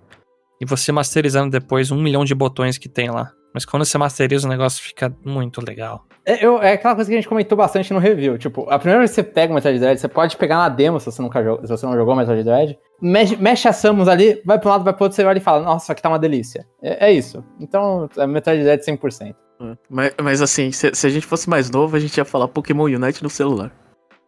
[0.60, 3.32] e você masterizando depois um milhão de botões que tem lá.
[3.54, 6.06] Mas quando você masteriza, o negócio fica muito legal.
[6.26, 8.38] É, eu, é aquela coisa que a gente comentou bastante no review.
[8.38, 11.00] Tipo, a primeira vez que você pega o Metroid Dread, você pode pegar na demo
[11.00, 12.78] se você, nunca jogou, se você não jogou Dread.
[13.02, 15.42] Mexe, mexe a Samus ali, vai pra um lado, vai pro outro, você olha e
[15.42, 16.68] fala, nossa, aqui tá uma delícia.
[16.82, 17.46] É, é isso.
[17.60, 19.36] Então, é Metroid Dread 100%.
[19.60, 19.78] É.
[19.90, 22.86] Mas, mas assim, se, se, a gente fosse mais novo, a gente ia falar Pokémon
[22.86, 23.72] Unite no celular.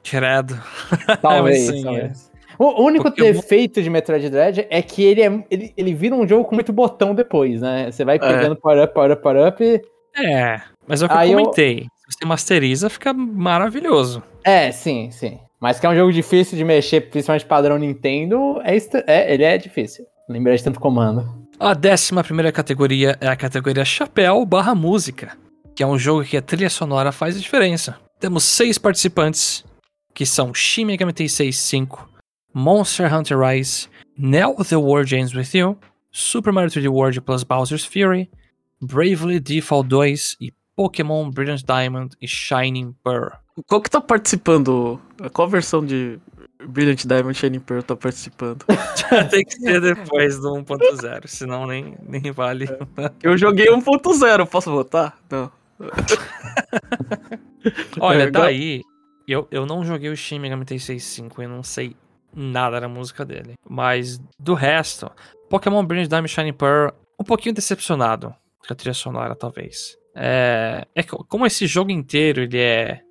[0.04, 0.58] Credo.
[1.22, 2.32] Talvez, Sim, talvez.
[2.34, 2.38] É.
[2.60, 3.34] O único Pokémon...
[3.34, 6.74] defeito de Metroid Dread é que ele, é, ele, ele vira um jogo com muito
[6.74, 7.92] botão depois, né?
[7.92, 8.20] Você vai é.
[8.20, 8.56] pegando é.
[8.56, 9.82] power up, power up, power up e...
[10.20, 11.80] É, mas é o que Aí eu comentei.
[11.80, 11.84] Eu...
[11.84, 14.24] Se você masteriza, fica maravilhoso.
[14.44, 15.40] É, sim, sim.
[15.60, 19.58] Mas que é um jogo difícil de mexer, principalmente padrão Nintendo, é, é ele é
[19.58, 20.06] difícil.
[20.30, 21.37] Lembrar de tanto comando.
[21.60, 25.36] A décima primeira categoria é a categoria Chapéu barra Música,
[25.76, 28.00] que é um jogo que a trilha sonora faz a diferença.
[28.20, 29.66] Temos seis participantes,
[30.14, 32.08] que são Shin Megami Tensei 5,
[32.54, 35.80] Monster Hunter Rise, Now The World Ends With You,
[36.12, 38.30] Super Mario 3D World plus Bowser's Fury,
[38.80, 43.32] Bravely Default 2 e Pokémon Brilliant Diamond e Shining Pearl.
[43.66, 45.02] Qual que tá participando?
[45.34, 46.20] Qual versão de
[46.66, 48.66] Brilliant Diamond Shining Pearl tá participando.
[49.30, 52.66] Tem que ser depois do 1.0, senão nem, nem vale.
[52.66, 53.12] É.
[53.22, 55.18] Eu joguei 1.0, posso votar?
[55.30, 55.52] Não.
[58.00, 58.82] Olha, é, daí,
[59.28, 61.96] eu, eu não joguei o Shin Megami Tensei 5 e não sei
[62.36, 63.54] nada da música dele.
[63.68, 65.12] Mas do resto,
[65.50, 68.34] Pokémon Brilliant Diamond Shining Pearl, um pouquinho decepcionado
[68.66, 69.98] com a trilha sonora, talvez.
[70.16, 73.02] É, é como esse jogo inteiro ele é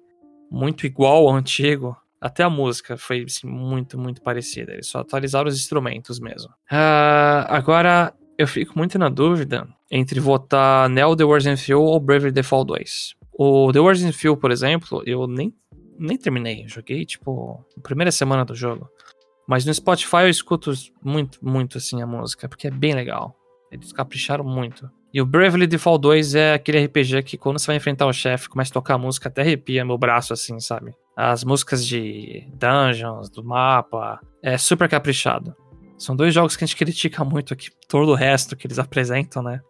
[0.50, 4.72] muito igual ao antigo, até a música foi assim, muito, muito parecida.
[4.72, 6.50] Eles só atualizaram os instrumentos mesmo.
[6.70, 12.00] Uh, agora, eu fico muito na dúvida entre votar Neo The Wars in Fuel ou
[12.00, 13.14] Bravely Default 2.
[13.38, 15.54] O The Wars in Fuel, por exemplo, eu nem,
[15.98, 16.66] nem terminei.
[16.66, 18.88] joguei, tipo, a primeira semana do jogo.
[19.46, 23.36] Mas no Spotify eu escuto muito, muito assim a música, porque é bem legal.
[23.70, 24.90] Eles capricharam muito.
[25.14, 28.48] E o Bravely Default 2 é aquele RPG que quando você vai enfrentar o chefe,
[28.48, 30.92] começa a tocar a música, até arrepia meu braço assim, sabe?
[31.16, 35.56] As músicas de dungeons, do mapa, é super caprichado.
[35.96, 39.42] São dois jogos que a gente critica muito aqui, todo o resto que eles apresentam,
[39.42, 39.60] né?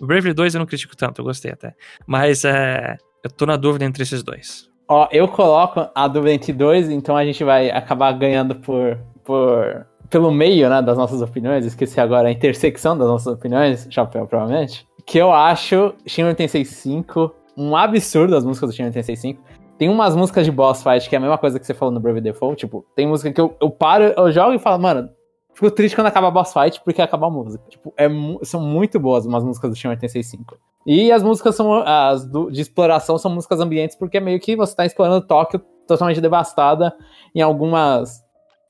[0.00, 1.74] O Bravely 2 eu não critico tanto, eu gostei até.
[2.06, 4.70] Mas é, eu tô na dúvida entre esses dois.
[4.88, 9.86] Ó, eu coloco a dúvida entre dois, então a gente vai acabar ganhando por, por
[10.08, 14.86] pelo meio, né, das nossas opiniões, esqueci agora a intersecção das nossas opiniões, chapéu, provavelmente,
[15.04, 19.42] que eu acho Shin 865 um absurdo as músicas do Shin 865.
[19.78, 22.00] Tem umas músicas de boss fight que é a mesma coisa que você falou no
[22.00, 25.10] Brave Default, tipo, tem música que eu, eu paro, eu jogo e falo, mano,
[25.52, 27.64] fico triste quando acaba a boss fight porque acaba a música.
[27.68, 28.08] Tipo, é,
[28.42, 30.56] são muito boas umas músicas do Shin 865.
[30.86, 34.54] E as músicas são as do, de exploração são músicas ambientes porque é meio que
[34.54, 36.94] você tá explorando Tóquio totalmente devastada
[37.34, 38.23] em algumas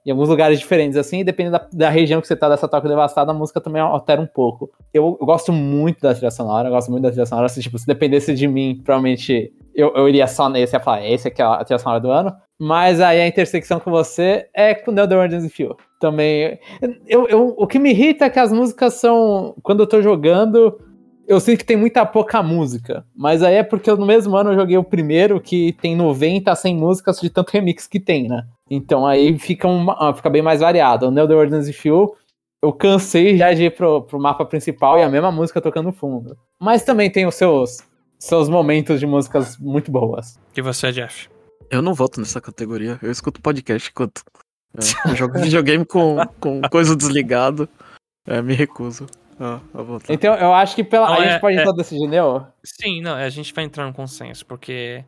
[0.05, 2.89] em alguns lugares diferentes, assim, e dependendo da, da, região que você tá dessa toca
[2.89, 4.71] devastada, a música também altera um pouco.
[4.93, 7.79] Eu, eu, gosto muito da trilha sonora, eu gosto muito da trilha sonora, assim, tipo,
[7.79, 11.45] se dependesse de mim, provavelmente eu, eu iria só nesse, ia falar, esse aqui é
[11.45, 15.53] a trilha sonora do ano, mas aí a intersecção com você é com The Origins
[15.53, 15.77] Feel.
[15.99, 16.59] Também,
[17.09, 20.79] eu, eu, o que me irrita é que as músicas são, quando eu tô jogando,
[21.27, 24.57] eu sinto que tem muita pouca música, mas aí é porque no mesmo ano eu
[24.57, 28.45] joguei o primeiro, que tem 90 a 100 músicas de tanto remix que tem, né?
[28.71, 31.07] Então aí fica, uma, fica bem mais variado.
[31.07, 32.17] O Neo The Ordinance Few,
[32.63, 35.93] eu cansei já de ir pro, pro mapa principal e a mesma música tocando no
[35.93, 36.37] fundo.
[36.59, 37.79] Mas também tem os seus,
[38.19, 40.39] seus momentos de músicas muito boas.
[40.57, 41.29] E você, Jeff?
[41.71, 42.99] Eu não voto nessa categoria.
[43.03, 44.23] Eu escuto podcast enquanto
[44.77, 47.69] é, eu jogo videogame com, com coisa desligado.
[48.27, 49.07] É, me recuso.
[49.39, 49.61] Ah,
[50.09, 51.09] então eu acho que pela.
[51.09, 51.61] Não, a gente é, pode é...
[51.61, 52.47] entrar decidir, Neo?
[52.65, 55.05] Sim, não, a gente vai entrar no consenso, porque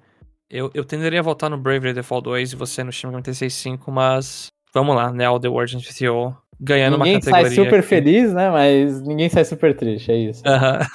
[0.50, 4.48] eu, eu tenderia a votar no Bravely Default 2 e você no Shin 365, mas
[4.72, 7.48] vamos lá, Neo The Origin VTO ganhando ninguém uma categoria.
[7.48, 7.88] Ninguém sai super aqui.
[7.88, 8.50] feliz, né?
[8.50, 10.40] Mas ninguém sai super triste, é isso.
[10.40, 10.86] Uh -huh.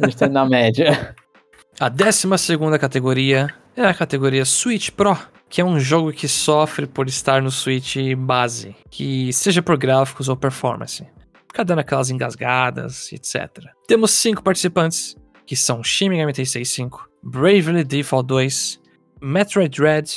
[0.00, 1.14] a gente tá na média.
[1.78, 5.16] A décima segunda categoria é a categoria Switch Pro,
[5.48, 10.28] que é um jogo que sofre por estar no Switch base, que seja por gráficos
[10.28, 11.02] ou performance.
[11.48, 13.64] Fica dando aquelas engasgadas, etc.
[13.88, 18.79] Temos cinco participantes, que são Shin Megami Tensei 5, Bravely Default 2,
[19.22, 20.10] Metroid Dread,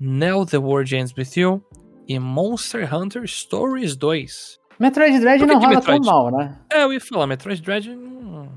[0.00, 1.62] Now the World Ends With You
[2.08, 4.58] e Monster Hunter Stories 2.
[4.78, 6.04] Metroid Dread não rola Metroid?
[6.04, 6.58] tão mal, né?
[6.72, 8.48] É, eu ia falar, Metroid Dread não...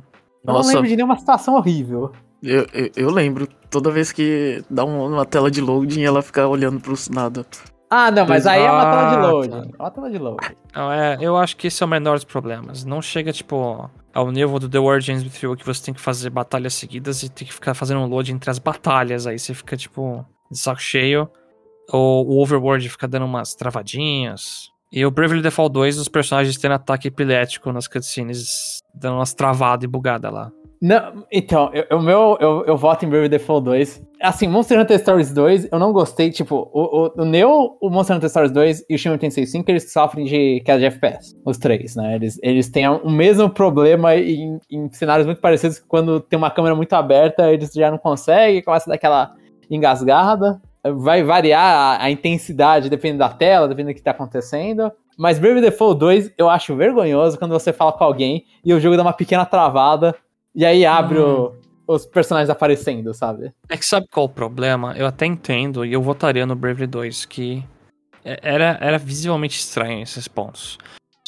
[0.45, 2.13] Eu não lembro de nenhuma situação horrível.
[2.41, 6.79] Eu, eu, eu, lembro, toda vez que dá uma tela de loading, ela fica olhando
[6.79, 7.45] pro nada.
[7.89, 9.71] Ah, não, mas aí é uma tela de loading.
[9.77, 10.55] É uma tela de loading.
[10.75, 12.85] Não, é, eu acho que esse é o menor dos problemas.
[12.85, 16.29] Não chega, tipo, ao nível do The Ends With You, que você tem que fazer
[16.29, 19.25] batalhas seguidas e tem que ficar fazendo um load entre as batalhas.
[19.25, 21.27] Aí você fica, tipo, de saco cheio.
[21.91, 24.69] Ou o Overworld fica dando umas travadinhas.
[24.91, 29.83] E o Bravely Default 2, os personagens tendo ataque epilético nas cutscenes, dando umas travadas
[29.83, 30.51] e bugadas lá.
[30.82, 34.01] Não, então, o meu, eu, eu voto em Brave Default 2.
[34.21, 38.15] Assim, Monster Hunter Stories 2, eu não gostei, tipo, o, o, o Neo, o Monster
[38.15, 41.97] Hunter Stories 2 e o Shin 865, eles sofrem de queda de FPS, os três,
[41.97, 42.15] né?
[42.15, 46.75] Eles, eles têm o mesmo problema em, em cenários muito parecidos, quando tem uma câmera
[46.75, 49.36] muito aberta, eles já não conseguem, começa a dar aquela
[49.69, 50.61] engasgada.
[50.82, 54.89] Vai variar a, a intensidade dependendo da tela, dependendo do que tá acontecendo.
[55.17, 58.95] Mas Brave Default 2 eu acho vergonhoso quando você fala com alguém e o jogo
[58.95, 60.15] dá uma pequena travada
[60.55, 61.51] e aí abre hum.
[61.87, 63.51] o, os personagens aparecendo, sabe?
[63.67, 64.93] É que sabe qual o problema?
[64.97, 67.63] Eu até entendo, e eu votaria no Bravely 2, que
[68.23, 70.77] é, era, era visivelmente estranho esses pontos.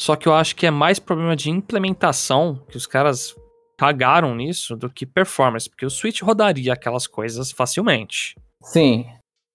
[0.00, 3.34] Só que eu acho que é mais problema de implementação, que os caras
[3.78, 8.36] cagaram nisso, do que performance, porque o Switch rodaria aquelas coisas facilmente.
[8.62, 9.06] Sim.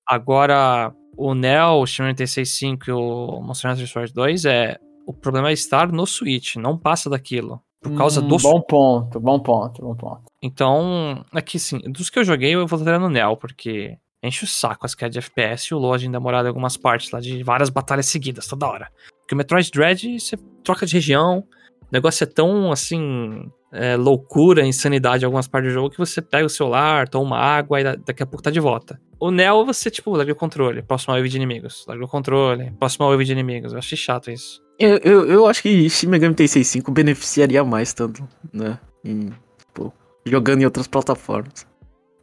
[0.05, 4.78] Agora, o Neo, o Shin 965 e o Monster Hunter Sword 2 é.
[5.05, 7.61] O problema é estar no Switch, não passa daquilo.
[7.90, 8.38] Por causa hum, do.
[8.38, 10.24] Bom ponto, bom ponto, bom ponto.
[10.42, 14.86] Então, aqui sim, dos que eu joguei, eu vou no Neo, porque enche o saco
[14.86, 17.70] as quedas de FPS e o Load ainda morar em algumas partes lá de várias
[17.70, 18.92] batalhas seguidas, toda hora.
[19.22, 24.66] Porque o Metroid Dread, você troca de região, o negócio é tão, assim, é, loucura,
[24.66, 28.24] insanidade em algumas partes do jogo que você pega o celular, toma água e daqui
[28.24, 29.00] a pouco tá de volta.
[29.20, 31.86] O Neo, você, tipo, larga o controle, próxima wave de inimigos.
[31.88, 33.74] Larga o controle, próxima wave de inimigos.
[33.74, 34.62] Eu achei chato isso.
[34.80, 38.78] Eu, eu, eu acho que Shin Megami Tensei 5 beneficiaria mais tanto, né?
[39.04, 39.92] Em, tipo,
[40.26, 41.66] jogando em outras plataformas.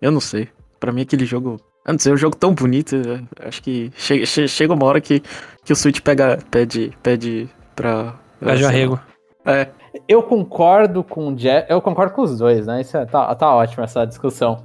[0.00, 0.48] Eu não sei.
[0.78, 1.60] Pra mim aquele jogo...
[1.86, 2.96] Eu não sei, é um jogo tão bonito.
[3.40, 5.22] Acho que chega, chega uma hora que,
[5.64, 8.14] que o Switch pega, pede, pede pra...
[8.40, 9.00] Pede arrego.
[9.44, 9.68] É.
[10.08, 12.80] Eu concordo com o Jeff, eu concordo com os dois, né?
[12.80, 14.64] Isso é, tá, tá ótimo essa discussão.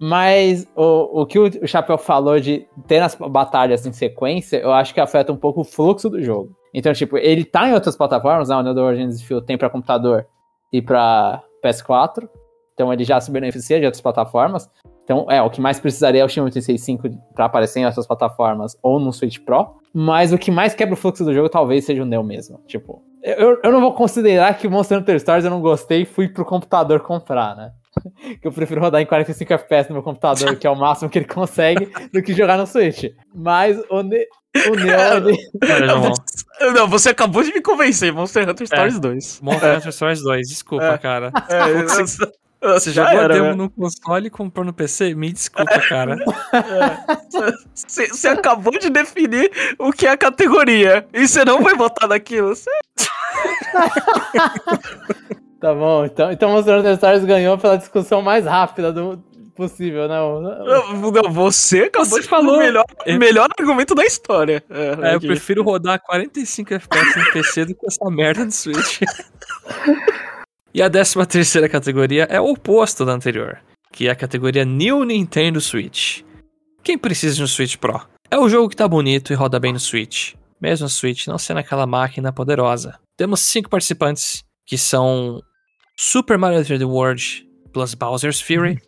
[0.00, 4.94] Mas o, o que o Chapéu falou de ter as batalhas em sequência, eu acho
[4.94, 6.56] que afeta um pouco o fluxo do jogo.
[6.72, 8.56] Então, tipo, ele tá em outras plataformas, né?
[8.56, 10.26] O Neo Origins Field tem para computador
[10.72, 12.28] e para PS4.
[12.72, 14.70] Então ele já se beneficia de outras plataformas.
[15.04, 18.78] Então, é, o que mais precisaria é o Shin 865 para aparecer em outras plataformas
[18.82, 19.74] ou no Switch Pro.
[19.92, 22.58] Mas o que mais quebra o fluxo do jogo talvez seja o Neo mesmo.
[22.66, 26.28] Tipo, eu, eu não vou considerar que Monster Hunter Stories eu não gostei e fui
[26.28, 27.72] pro computador comprar, né?
[28.40, 31.18] que eu prefiro rodar em 45 FPS no meu computador, que é o máximo que
[31.18, 33.04] ele consegue, do que jogar no Switch.
[33.34, 34.26] Mas o, ne
[34.68, 35.38] o Neo, ele...
[36.74, 39.00] Não, você acabou de me convencer, Monster Hunter Stories é.
[39.00, 39.40] 2.
[39.42, 40.98] Monster Hunter Stories 2, desculpa, é.
[40.98, 41.32] cara.
[41.48, 43.54] É, você, você jogou era, a demo né?
[43.54, 45.14] no console e comprou no PC?
[45.14, 46.16] Me desculpa, cara.
[47.74, 51.06] Você, você acabou de definir o que é a categoria.
[51.12, 52.48] E você não vai votar naquilo.
[52.48, 52.70] Você...
[55.60, 59.22] Tá bom, então, então Monster Hunter Stories ganhou pela discussão mais rápida do
[59.60, 60.16] possível, né?
[60.16, 60.96] Não,
[61.30, 63.18] você acabou você de falou o melhor, eu...
[63.18, 64.64] melhor argumento da história.
[64.70, 69.02] É, é eu prefiro rodar 45 FPS no PC do que essa merda de Switch.
[70.72, 73.60] e a 13 terceira categoria é o oposto da anterior,
[73.92, 76.22] que é a categoria New Nintendo Switch.
[76.82, 78.00] Quem precisa de um Switch Pro?
[78.30, 81.36] É o jogo que tá bonito e roda bem no Switch, mesmo o Switch não
[81.36, 82.98] sendo aquela máquina poderosa.
[83.14, 85.42] Temos cinco participantes, que são
[86.02, 88.78] Super Mario 3D World plus Bowser's Fury,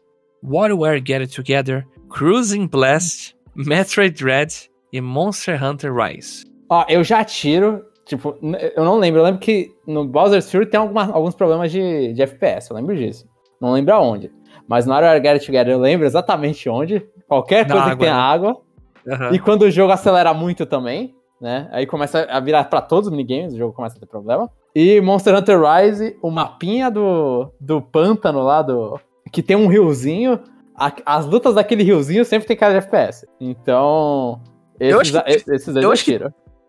[0.42, 6.46] WarioWare Get It Together, Cruising Blast, Metroid Dread e Monster Hunter Rise.
[6.70, 8.34] Ó, eu já tiro, tipo,
[8.74, 12.22] eu não lembro, eu lembro que no Bowser's Fury tem alguma, alguns problemas de, de
[12.22, 13.28] FPS, eu lembro disso.
[13.60, 14.32] Não lembro aonde.
[14.66, 17.06] Mas no WarioWare Get It Together eu lembro exatamente onde.
[17.28, 18.20] Qualquer coisa água, que tenha né?
[18.20, 18.62] água.
[19.06, 19.34] Uhum.
[19.34, 21.68] E quando o jogo acelera muito também, né?
[21.72, 24.50] Aí começa a virar para todos os minigames, o jogo começa a ter problema.
[24.74, 28.98] E Monster Hunter Rise, o mapinha do, do pântano lá, do,
[29.30, 30.40] que tem um riozinho.
[30.74, 33.26] A, as lutas daquele riozinho sempre tem cara de FPS.
[33.40, 34.40] Então,
[34.80, 36.20] esses, eu que, esses dois eu acho que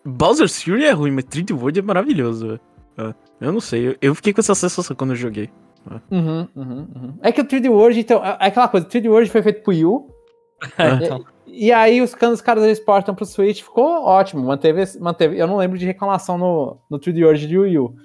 [0.06, 2.60] Bowser's Fury é ruim, mas 3D World é maravilhoso.
[2.98, 3.14] É.
[3.40, 5.50] Eu não sei, eu, eu fiquei com essa sensação quando eu joguei.
[5.90, 6.16] É.
[6.16, 7.14] Uhum, uhum, uhum.
[7.22, 9.64] É que o 3D World, então, é, é aquela coisa, o 3D World foi feito
[9.64, 9.84] pro Wii
[10.78, 11.26] é, então.
[11.56, 14.42] E, aí, os, quando os caras exportam pro Switch, ficou ótimo.
[14.44, 15.38] Manteve, manteve.
[15.38, 17.96] Eu não lembro de reclamação no, no 3D World de Wii U.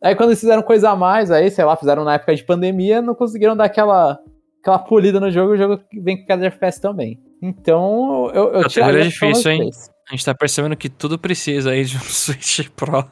[0.00, 3.02] Aí, quando eles fizeram coisa a mais, aí, sei lá, fizeram na época de pandemia,
[3.02, 4.18] não conseguiram dar aquela,
[4.60, 5.52] aquela polida no jogo.
[5.52, 7.20] O jogo vem com cada FPS também.
[7.42, 9.00] Então, eu, eu tiraria.
[9.00, 9.70] É difícil, hein?
[10.08, 13.04] A gente tá percebendo que tudo precisa aí de um Switch Pro.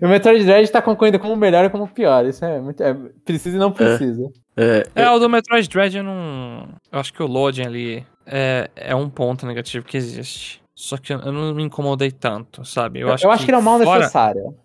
[0.00, 2.24] O Metroid Dread tá concorrendo como melhor e como pior.
[2.24, 2.82] Isso é muito.
[2.82, 2.96] É,
[3.26, 4.30] precisa e não precisa.
[4.56, 6.68] É, é, é, o do Metroid Dread eu não.
[6.90, 10.62] Eu acho que o loading ali é, é um ponto negativo que existe.
[10.74, 13.00] Só que eu não me incomodei tanto, sabe?
[13.00, 14.00] Eu, eu acho, eu acho que, que não é mal fora...
[14.00, 14.56] necessário.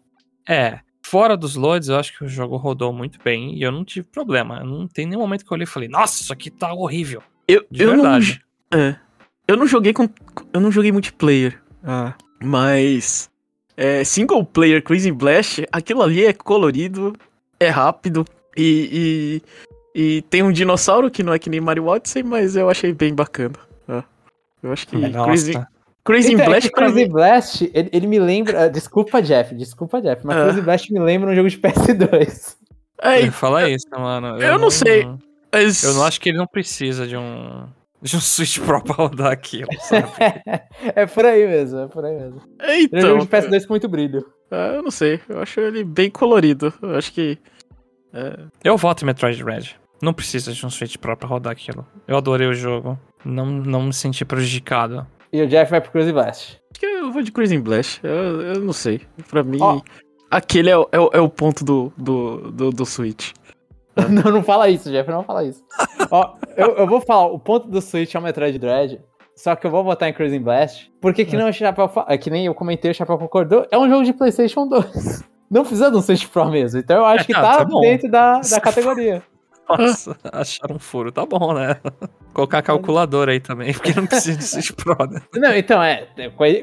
[0.47, 0.79] É.
[1.03, 4.07] Fora dos loads, eu acho que o jogo rodou muito bem e eu não tive
[4.07, 4.63] problema.
[4.63, 7.21] Não tem nenhum momento que eu olhei e falei, nossa, isso aqui tá horrível.
[7.47, 8.41] Eu, De eu verdade.
[8.71, 8.99] Não, é.
[9.47, 10.09] Eu não joguei com.
[10.51, 11.61] Eu não joguei multiplayer.
[11.83, 12.13] Ah.
[12.43, 13.29] Mas.
[13.77, 17.13] É, single player Crazy Blast, aquilo ali é colorido,
[17.59, 18.25] é rápido
[18.57, 19.41] e, e,
[19.99, 23.15] e, tem um dinossauro que não é que nem Mario Odyssey, mas eu achei bem
[23.15, 23.55] bacana.
[23.89, 24.03] Ah.
[24.61, 25.25] Eu acho que Nossa.
[25.25, 25.53] Crazy,
[26.05, 26.67] Crazy então, Blast.
[26.67, 27.09] É Crazy mim...
[27.09, 28.69] Blast, ele, ele, me lembra.
[28.69, 30.43] Desculpa, Jeff, desculpa, Jeff, mas ah.
[30.43, 32.57] Crazy Blast me lembra um jogo de PS2.
[33.01, 34.27] É, Fala isso, mano.
[34.27, 35.07] Eu, eu não, não, sei.
[35.51, 35.81] Mas...
[35.83, 37.65] Eu não acho que ele não precisa de um.
[37.99, 40.07] De um Switch Pro pra rodar aquilo, sabe?
[40.95, 42.41] é por aí mesmo, é por aí mesmo.
[42.61, 44.23] Então, ele é um jogo de PS2 com muito brilho.
[44.51, 46.71] Ah, eu não sei, eu acho ele bem colorido.
[46.83, 47.39] Eu acho que.
[48.13, 48.37] É...
[48.63, 49.75] Eu voto em Metroid Red.
[50.01, 51.85] Não precisa de um Switch Pro pra rodar aquilo.
[52.07, 52.97] Eu adorei o jogo.
[53.25, 55.05] Não, não me senti prejudicado.
[55.31, 56.61] E o Jeff vai pro Cruising Blast.
[56.71, 57.99] Acho que eu vou de Cruising Blast.
[58.03, 59.01] Eu, eu não sei.
[59.29, 59.81] Pra mim, oh.
[60.31, 63.33] aquele é, é, é, o ponto do, do, do, do Switch.
[64.09, 65.63] não, não fala isso, Jeff, não fala isso.
[66.11, 69.01] Ó, eu, eu vou falar, o ponto do Switch é o Metroid Dread,
[69.35, 71.39] só que eu vou botar em Cruising Blast, porque que, é.
[71.39, 74.13] não o Chapéu, é que nem eu comentei, o Chapéu concordou, é um jogo de
[74.13, 75.25] Playstation 2.
[75.49, 78.11] Não precisa de um Switch Pro mesmo, então eu acho é, que tá, tá dentro
[78.11, 79.23] da, da categoria.
[79.69, 81.77] Nossa, acharam um furo, tá bom, né?
[82.33, 85.21] Colocar calculadora aí também, porque não precisa de Switch Pro, né?
[85.35, 86.07] Não, então é,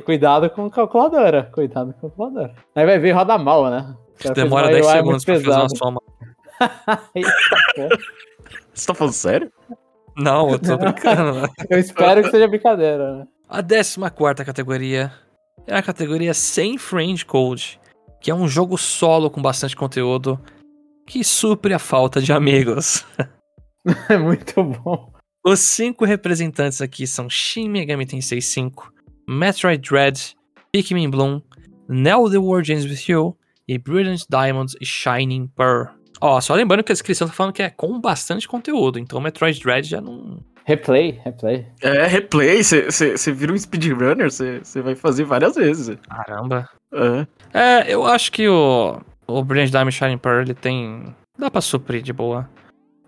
[0.05, 2.55] cuidado com calculadora, cuidado com calculadora.
[2.75, 3.95] Aí vai ver roda mal, né?
[4.35, 6.01] Demora 10 segundos pra fazer uma soma.
[8.73, 9.53] Você tá falando sério?
[10.17, 11.41] Não, eu tô brincando.
[11.41, 11.49] Né?
[11.69, 13.27] eu espero que seja brincadeira, né?
[13.49, 15.13] A 14 categoria
[15.67, 17.81] é a categoria sem friend code,
[18.21, 20.39] que é um jogo solo com bastante conteúdo
[21.07, 23.05] que supre a falta de amigos.
[24.09, 25.13] É muito bom.
[25.45, 28.91] Os cinco representantes aqui são Shin Megami Tensei 5,
[29.29, 30.35] Metroid Dread,
[30.73, 31.43] Pikmin Bloom,
[31.87, 33.37] Neo The World Ends With You
[33.69, 35.89] e Brilliant Diamonds e Shining Pearl.
[36.19, 39.61] Ó, só lembrando que a descrição tá falando que é com bastante conteúdo, então Metroid
[39.61, 40.43] Dread já não...
[40.65, 41.67] Replay, replay.
[41.83, 45.95] É, replay, você vira um speedrunner, você vai fazer várias vezes.
[46.09, 46.67] Caramba.
[47.53, 47.83] É.
[47.83, 51.14] é, eu acho que o o Brilliant Diamond Shining Pearl, ele tem...
[51.39, 52.49] Dá pra suprir de boa.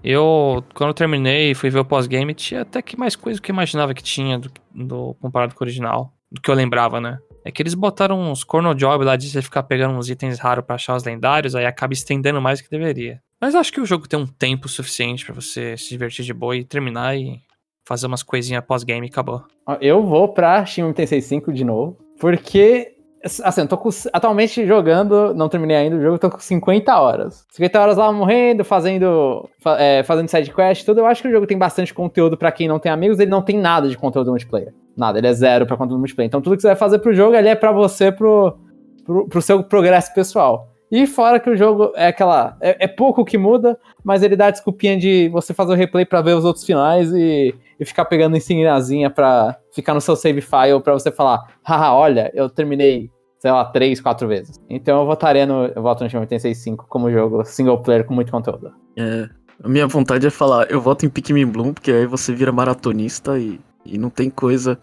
[0.03, 3.43] Eu, quando eu terminei e fui ver o pós-game, tinha até que mais coisa do
[3.43, 6.12] que eu imaginava que tinha do, do, comparado com o original.
[6.31, 7.19] Do que eu lembrava, né?
[7.45, 10.64] É que eles botaram uns corno job lá de você ficar pegando uns itens raros
[10.64, 13.23] pra achar os lendários, aí acaba estendendo mais do que deveria.
[13.41, 16.57] Mas acho que o jogo tem um tempo suficiente pra você se divertir de boa
[16.57, 17.41] e terminar e
[17.87, 19.45] fazer umas coisinhas pós-game e acabou.
[19.81, 22.96] Eu vou pra Shin Tensei 5 de novo, porque
[23.45, 27.45] assim, eu tô com, atualmente jogando, não terminei ainda o jogo, tô com 50 horas.
[27.51, 31.01] 50 horas lá morrendo, fazendo fa- é, fazendo side quest, tudo.
[31.01, 33.43] Eu acho que o jogo tem bastante conteúdo pra quem não tem amigos, ele não
[33.43, 34.72] tem nada de conteúdo multiplayer.
[34.97, 36.29] Nada, ele é zero pra conteúdo multiplayer.
[36.29, 38.57] Então tudo que você vai fazer pro jogo ali é pra você pro
[39.05, 40.68] pro, pro seu progresso pessoal.
[40.91, 42.57] E fora que o jogo é aquela.
[42.61, 46.05] É, é pouco que muda, mas ele dá a desculpinha de você fazer o replay
[46.05, 50.41] pra ver os outros finais e, e ficar pegando insigniazinha pra ficar no seu save
[50.41, 54.61] file pra você falar, haha, olha, eu terminei, sei lá, três, quatro vezes.
[54.68, 55.66] Então eu votaria no.
[55.66, 58.72] Eu voto no Shin Megami Tensei 5 como jogo single player com muito conteúdo.
[58.97, 59.28] É,
[59.62, 63.39] a minha vontade é falar, eu voto em Pikmin Bloom, porque aí você vira maratonista
[63.39, 64.78] e, e não tem coisa.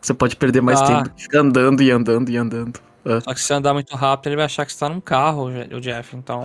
[0.00, 1.02] Você pode perder mais Ah.
[1.02, 2.80] tempo andando e andando e andando.
[3.22, 5.46] Só que se você andar muito rápido, ele vai achar que você tá num carro,
[5.46, 6.16] o Jeff.
[6.16, 6.44] Então.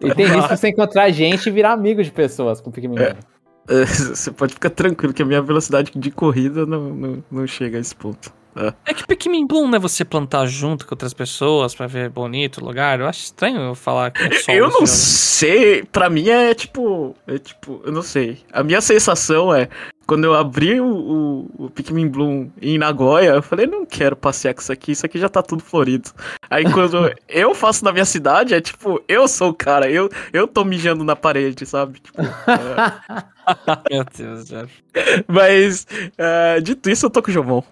[0.00, 2.98] E tem risco de você encontrar gente e virar amigo de pessoas com Pikmin.
[2.98, 3.16] É.
[3.68, 7.76] É, você pode ficar tranquilo que a minha velocidade de corrida não, não, não chega
[7.78, 8.34] a esse ponto.
[8.84, 12.60] É que Pikmin Bloom não é você plantar junto com outras pessoas pra ver bonito
[12.60, 13.00] o lugar.
[13.00, 17.14] Eu acho estranho eu falar que é só Eu não sei, pra mim é tipo.
[17.26, 18.38] É tipo, eu não sei.
[18.52, 19.68] A minha sensação é.
[20.04, 24.52] Quando eu abri o, o, o Pikmin Bloom em Nagoya, eu falei, não quero passear
[24.52, 26.10] com isso aqui, isso aqui já tá tudo florido.
[26.50, 30.48] Aí quando eu faço na minha cidade, é tipo, eu sou o cara, eu, eu
[30.48, 32.00] tô mijando na parede, sabe?
[32.00, 32.26] Tipo, é,
[33.90, 34.84] Meu Deus, Jeff.
[35.28, 35.86] mas,
[36.18, 37.62] é, dito isso, eu tô com o Jomon.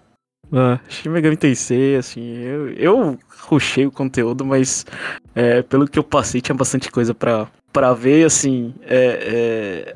[0.53, 4.85] Ah, Shin Megami Tensei, assim, eu, eu rushei o conteúdo, mas
[5.33, 9.95] é, pelo que eu passei, tinha bastante coisa pra, pra ver, assim, é,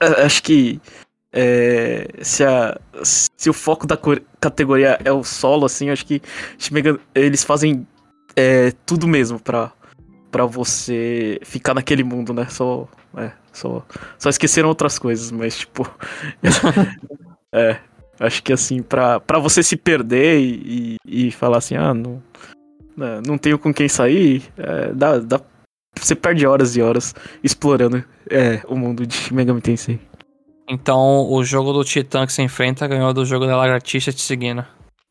[0.00, 0.80] é, é, acho que
[1.32, 3.98] é, se, a, se o foco da
[4.40, 6.22] categoria é o solo, assim, acho que
[6.56, 7.84] Shin Megami- eles fazem
[8.36, 9.72] é, tudo mesmo pra,
[10.30, 12.86] pra você ficar naquele mundo, né, só,
[13.16, 13.84] é, só,
[14.20, 15.84] só esqueceram outras coisas, mas, tipo,
[17.52, 17.78] é,
[18.18, 22.22] Acho que assim, pra, pra você se perder e, e, e falar assim, ah, não,
[22.96, 25.40] né, não tenho com quem sair, é, dá, dá,
[25.94, 30.00] você perde horas e horas explorando é, o mundo de Megami Tensei.
[30.68, 34.64] Então, o jogo do Titã que você enfrenta ganhou do jogo da Lagartixa te seguindo.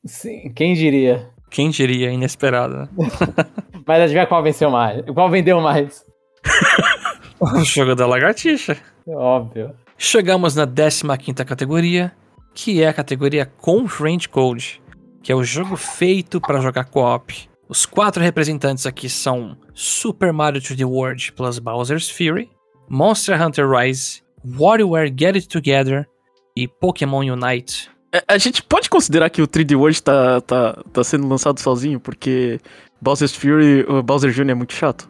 [0.06, 1.30] Sim, quem diria?
[1.50, 2.12] Quem diria?
[2.12, 2.90] Inesperado, né?
[3.88, 5.02] Mas adivinha qual venceu mais?
[5.14, 6.04] Qual vendeu mais?
[7.40, 8.78] o jogo da Lagartixa.
[9.08, 9.74] Óbvio.
[9.98, 12.12] Chegamos na 15ª categoria,
[12.56, 14.82] que é a categoria com Friend Code,
[15.22, 17.50] que é o jogo feito para jogar co-op.
[17.68, 22.50] Os quatro representantes aqui são Super Mario 3D World plus Bowser's Fury,
[22.90, 24.24] Monster Hunter Rise,
[24.58, 26.08] WarioWare Get It Together
[26.56, 27.90] e Pokémon Unite.
[28.14, 32.00] É, a gente pode considerar que o 3D World tá, tá, tá sendo lançado sozinho,
[32.00, 32.62] porque
[33.02, 34.52] Bowser's Fury, o Bowser Jr.
[34.52, 35.08] é muito chato.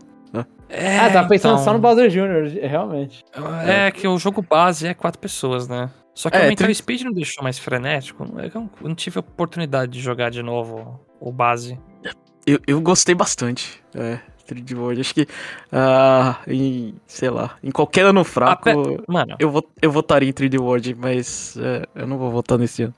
[0.68, 3.24] É, ah, tava pensando então, só no Bowser Jr., realmente.
[3.68, 5.90] É que o jogo base é quatro pessoas, né?
[6.16, 8.24] Só que É, o Mental Speed não deixou mais frenético.
[8.40, 11.78] É Eu não tive oportunidade de jogar de novo o base.
[12.48, 15.02] Eu, eu gostei bastante, é, 3D World.
[15.02, 15.28] Acho que,
[15.72, 20.34] ah, em, sei lá, em qualquer ano fraco, pe- Mano, eu, vot, eu votaria em
[20.34, 22.94] 3D World, mas é, eu não vou votar nesse ano.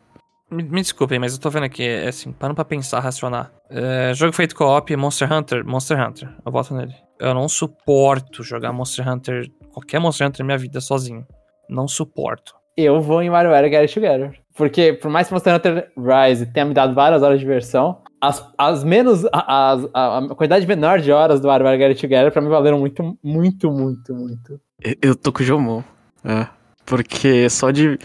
[0.52, 3.52] me, me desculpem, mas eu tô vendo aqui, é assim, parando pra pensar, racionar.
[3.70, 6.94] É, jogo feito co-op, Monster Hunter, Monster Hunter, eu voto nele.
[7.20, 11.26] Eu não suporto jogar Monster Hunter, qualquer Monster Hunter na minha vida sozinho.
[11.70, 12.56] Não suporto.
[12.78, 14.40] Eu vou em WarioWare Get It Together.
[14.56, 18.48] Porque, por mais que Monster Hunter Rise tenha me dado várias horas de diversão, as,
[18.58, 19.26] as menos.
[19.34, 22.50] a- As, a, a quantidade menor de horas do WarioWare Get It Together pra mim
[22.50, 24.60] valeram muito, muito, muito, muito.
[24.84, 25.82] Eu, eu tô com o Jomon,
[26.24, 26.48] é,
[26.86, 27.98] porque só de,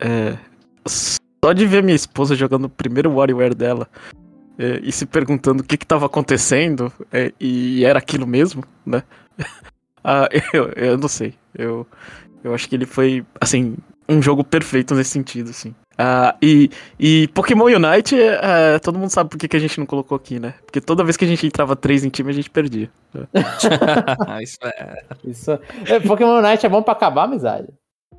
[0.00, 0.36] é,
[0.86, 3.88] só de ver minha esposa jogando o primeiro WarioWare dela
[4.58, 9.02] é, e se perguntando o que que tava acontecendo, é, e era aquilo mesmo, né?
[10.02, 11.86] ah, eu, eu não sei, eu,
[12.42, 13.76] eu acho que ele foi, assim,
[14.10, 15.74] um jogo perfeito nesse sentido, assim.
[15.96, 19.86] Ah, e, e Pokémon Unite, é, todo mundo sabe por que, que a gente não
[19.86, 20.54] colocou aqui, né?
[20.64, 22.90] Porque toda vez que a gente entrava três em time, a gente perdia.
[24.42, 25.02] Isso é.
[25.24, 25.50] Isso.
[25.86, 27.68] É, Pokémon Unite é bom pra acabar a amizade.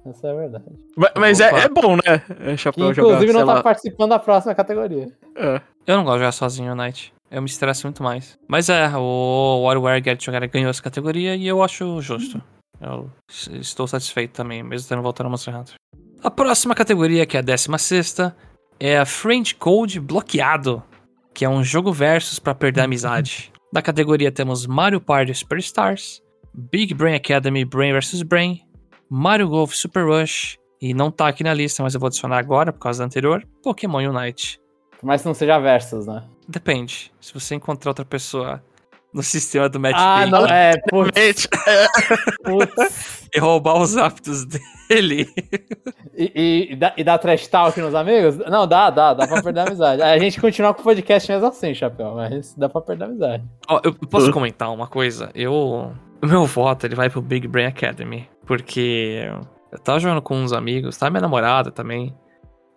[0.06, 0.66] Essa é a verdade.
[0.96, 2.22] Mas, mas é, é bom, né?
[2.40, 5.08] É, Que Chapéu inclusive jogar, não tá lá, participando da próxima categoria.
[5.36, 5.62] é.
[5.88, 7.12] Eu não gosto de jogar sozinho Night.
[7.32, 8.38] Eu me estresso muito mais.
[8.48, 12.40] Mas é, o WarioWare Get Together ganhou essa categoria e eu acho justo.
[12.82, 15.76] Eu estou satisfeito também, mesmo tendo voltado ao Monster Hunter.
[16.24, 18.18] A próxima categoria, que é a 16
[18.80, 20.84] é a Friend Code Bloqueado,
[21.34, 23.52] que é um jogo versus pra perder a amizade.
[23.72, 26.22] Na categoria temos Mario Party Superstars,
[26.54, 28.62] Big Brain Academy Brain vs Brain,
[29.10, 32.74] Mario Golf Super Rush, e não tá aqui na lista, mas eu vou adicionar agora
[32.74, 34.60] por causa da anterior, Pokémon Unite.
[35.00, 36.24] Por mais que não seja versus, né?
[36.48, 37.14] Depende.
[37.22, 38.64] Se você encontrar outra pessoa
[39.14, 41.48] no sistema do Matt Ah, não, é, putz,
[42.44, 43.28] putz.
[43.34, 45.28] e roubar os hábitos dele.
[46.16, 48.38] E, e, e dá, e dá trash talk nos amigos?
[48.38, 50.02] Não, dá, dá, dá pra perder a amizade.
[50.02, 53.44] A gente continua com o podcast mesmo assim, Chapéu, mas dá pra perder a amizade.
[53.70, 55.30] Ó, eu posso comentar uma coisa?
[55.34, 55.92] Eu.
[56.24, 58.30] O meu voto ele vai pro Big Brain Academy.
[58.46, 59.28] Porque
[59.72, 61.10] eu tava jogando com uns amigos, tá?
[61.10, 62.16] Minha namorada também.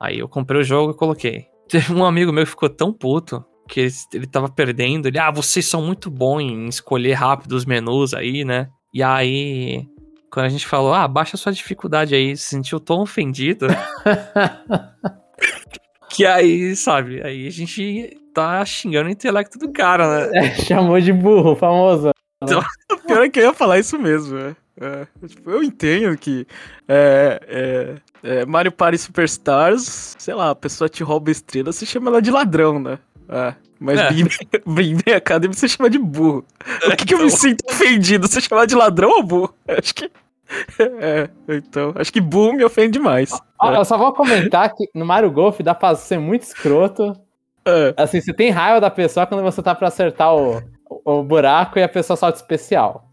[0.00, 1.46] Aí eu comprei o jogo e coloquei.
[1.68, 5.06] Teve um amigo meu que ficou tão puto que ele, ele tava perdendo.
[5.06, 8.68] Ele, ah, vocês são muito bons em escolher rápido os menus aí, né?
[8.92, 9.86] E aí,
[10.30, 13.66] quando a gente falou, ah, baixa sua dificuldade aí, se sentiu tão ofendido.
[16.10, 20.46] que aí, sabe, aí a gente tá xingando o intelecto do cara, né?
[20.46, 22.10] É, chamou de burro, famoso.
[23.06, 24.56] Pior é que eu ia falar isso mesmo, é.
[24.80, 26.44] É, tipo, eu entendo que
[26.88, 32.10] é, é, é, Mario Party Superstars, sei lá, a pessoa te rouba estrela, você chama
[32.10, 32.98] ela de ladrão, né?
[33.28, 34.10] É, mas É.
[34.10, 34.28] Big
[34.66, 36.44] Big Bang Academy você chama de burro.
[36.86, 37.36] O que, que eu me Então.
[37.36, 38.26] sinto ofendido?
[38.28, 39.54] Você chamar de ladrão ou burro?
[39.68, 40.10] Acho que.
[41.00, 41.92] É, então.
[41.96, 43.30] Acho que burro me ofende demais.
[43.60, 47.16] Ó, eu só vou comentar que no Mario Golf dá pra ser muito escroto.
[47.66, 50.58] É, Assim, você tem raiva da pessoa quando você tá pra acertar o,
[51.04, 53.08] o, o buraco e a pessoa solta especial.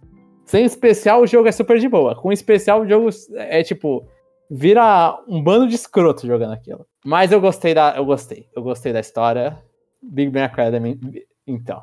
[0.45, 2.13] Sem especial, o jogo é super de boa.
[2.15, 4.05] Com especial, o jogo é tipo.
[4.53, 6.85] Vira um bando de escroto jogando aquilo.
[7.05, 7.95] Mas eu gostei da.
[7.95, 8.47] Eu gostei.
[8.53, 9.57] Eu gostei da história.
[10.01, 10.99] Big Bang Academy.
[11.45, 11.81] Então.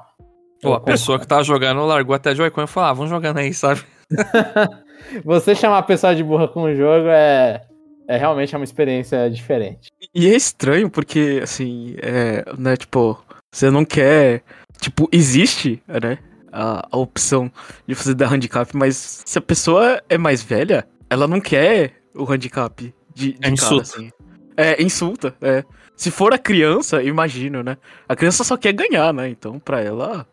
[0.61, 3.55] Pô, a pessoa que tava jogando largou até Joy-Con e falou, ah, vamos jogando aí,
[3.55, 3.83] sabe?
[5.25, 7.64] Você chamar a pessoa de burra com o jogo é.
[8.11, 9.91] É realmente uma experiência diferente.
[10.14, 14.43] E é estranho porque, assim, é, né, tipo, você não quer.
[14.81, 16.19] Tipo, existe, né?
[16.51, 17.53] A, a opção
[17.87, 22.25] de você dar handicap, mas se a pessoa é mais velha, ela não quer o
[22.25, 22.83] handicap
[23.14, 23.83] de, de É cara, insulta.
[23.83, 24.11] assim.
[24.57, 25.62] É, insulta, é.
[25.99, 27.76] Se for a criança, imagino, né?
[28.09, 29.28] A criança só quer ganhar, né?
[29.28, 30.24] Então, pra ela.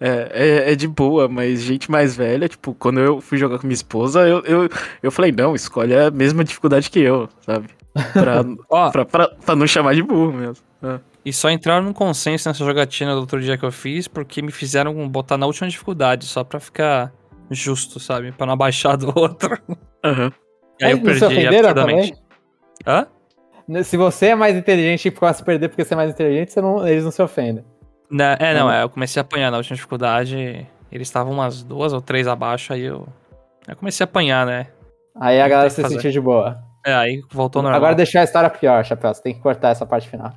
[0.00, 0.30] É,
[0.68, 3.74] é, é de boa, mas gente mais velha, tipo, quando eu fui jogar com minha
[3.74, 4.68] esposa, eu, eu,
[5.02, 7.68] eu falei, não, escolhe a mesma dificuldade que eu, sabe?
[8.12, 10.64] Pra, Ó, pra, pra, pra não chamar de burro mesmo.
[10.82, 10.98] É.
[11.22, 14.52] e só entraram num consenso nessa jogatina do outro dia que eu fiz, porque me
[14.52, 17.12] fizeram botar na última dificuldade, só pra ficar
[17.50, 18.32] justo, sabe?
[18.32, 19.58] Pra não abaixar do outro.
[20.02, 20.32] Aham.
[20.80, 22.14] E aí eu Eles perdi absurdamente.
[22.86, 23.06] Hã?
[23.70, 23.82] Também?
[23.84, 27.04] Se você é mais inteligente e a perder porque você é mais inteligente, não- eles
[27.04, 27.64] não se ofendem.
[28.10, 28.72] Né, é, não, Hum.
[28.72, 30.66] é, eu comecei a apanhar na última dificuldade.
[30.90, 33.06] Eles estavam umas duas ou três abaixo, aí eu.
[33.68, 34.66] Eu comecei a apanhar, né?
[35.20, 35.94] Aí a galera se fazer.
[35.94, 36.58] sentiu de boa.
[36.84, 37.76] É, aí voltou normal.
[37.76, 39.14] Agora deixou a história pior, Chapéu.
[39.14, 40.32] Você tem que cortar essa parte final.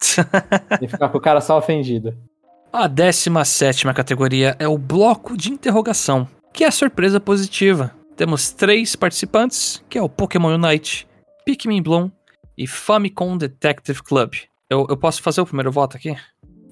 [0.80, 2.16] e ficar com o cara só ofendido.
[2.72, 7.92] A 17 categoria é o bloco de interrogação, que é a surpresa positiva.
[8.16, 11.06] Temos três participantes, que é o Pokémon Unite,
[11.44, 12.10] Pikmin Bloom
[12.56, 14.34] e Famicom Detective Club.
[14.68, 16.16] Eu, eu posso fazer o primeiro voto aqui?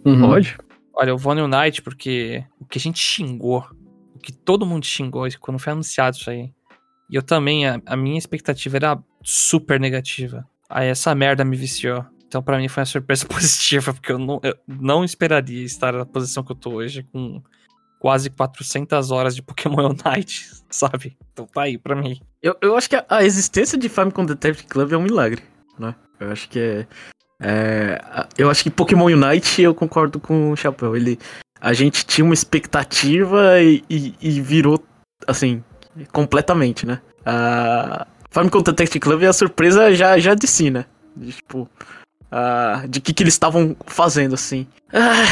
[0.04, 0.20] Uhum.
[0.20, 0.56] Pode?
[0.94, 3.66] Olha, eu vou no Unite porque o que a gente xingou,
[4.14, 6.52] o que todo mundo xingou quando foi anunciado isso aí.
[7.10, 10.46] E eu também, a, a minha expectativa era super negativa.
[10.68, 12.04] Aí essa merda me viciou.
[12.26, 16.06] Então pra mim foi uma surpresa positiva, porque eu não, eu não esperaria estar na
[16.06, 17.42] posição que eu tô hoje com
[17.98, 21.18] quase 400 horas de Pokémon Unite, sabe?
[21.32, 22.20] Então tá aí pra mim.
[22.42, 25.42] Eu, eu acho que a, a existência de Famicom Detective Club é um milagre,
[25.80, 25.94] né?
[26.18, 26.86] Eu acho que é,
[27.42, 28.00] é,
[28.36, 30.94] Eu acho que Pokémon Unite, eu concordo com o Chapéu.
[30.96, 31.18] Ele,
[31.60, 34.82] a gente tinha uma expectativa e, e- e virou,
[35.26, 35.62] assim,
[36.12, 37.00] completamente, né?
[37.24, 40.84] A Famicom Detective Club é a surpresa já, já de si, né?
[41.16, 41.68] De, tipo,
[42.30, 44.66] ah, de que que eles estavam fazendo, assim.
[44.92, 45.24] Ah,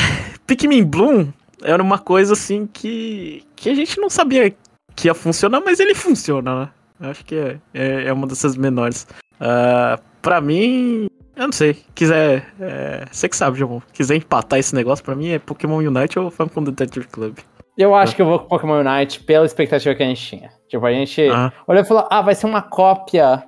[0.47, 1.29] Pikmin Bloom
[1.63, 4.55] era uma coisa, assim, que, que a gente não sabia
[4.97, 6.69] que ia funcionar, mas ele funciona, né?
[7.01, 9.07] Eu Acho que é, é, é uma dessas menores.
[9.41, 11.77] Ah, pra mim, eu não sei.
[11.95, 12.47] Quiser.
[12.61, 13.83] É, você que sabe, João.
[13.93, 17.39] Quiser empatar esse negócio, pra mim é Pokémon Unite ou Famicom Detective Club.
[17.77, 20.51] Eu acho que eu vou com Pokémon Unite pela expectativa que a gente tinha.
[20.69, 23.45] Tipo, a gente Ah, olhou e falou: ah, vai ser uma cópia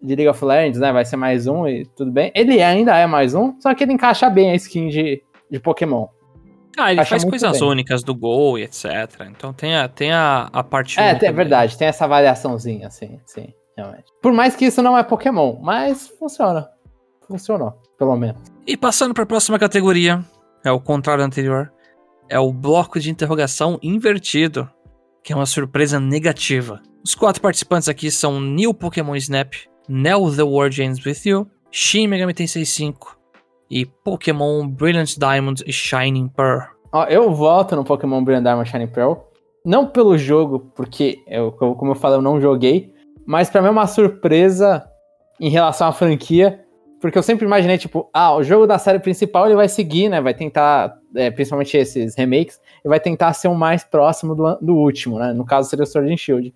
[0.00, 0.92] de League of Legends, né?
[0.92, 2.30] Vai ser mais um e tudo bem.
[2.34, 5.20] Ele ainda é mais um, só que ele encaixa bem a skin de,
[5.50, 6.06] de Pokémon.
[6.76, 7.68] Ah, ele faz coisas bem.
[7.68, 8.86] únicas do Gol e etc.
[9.30, 13.20] Então tem a, tem a, a parte É, única é verdade, tem essa variaçãozinha, assim,
[13.26, 14.04] sim, realmente.
[14.22, 16.68] Por mais que isso não é Pokémon, mas funciona.
[17.26, 18.40] Funcionou, pelo menos.
[18.66, 20.22] E passando para a próxima categoria,
[20.64, 21.72] é o contrário do anterior,
[22.28, 24.68] é o bloco de interrogação invertido,
[25.22, 26.80] que é uma surpresa negativa.
[27.04, 29.52] Os quatro participantes aqui são New Pokémon Snap,
[29.88, 33.18] Nell The World Ends With You, Shin Megami Tensei 5
[33.70, 36.62] e Pokémon Brilliant Diamond e Shining Pearl.
[36.92, 39.14] Ó, eu volto no Pokémon Brilliant Diamond Shining Pearl.
[39.64, 42.93] Não pelo jogo, porque, eu- como eu falei, eu não joguei.
[43.26, 44.84] Mas pra mim é uma surpresa
[45.40, 46.60] em relação à franquia.
[47.00, 50.22] porque eu sempre imaginei, tipo, ah, o jogo da série principal ele vai seguir, né?
[50.22, 54.74] Vai tentar, é, principalmente esses remakes, ele vai tentar ser o mais próximo do, do
[54.74, 55.32] último, né?
[55.32, 56.54] No caso seria o Sword and Shield.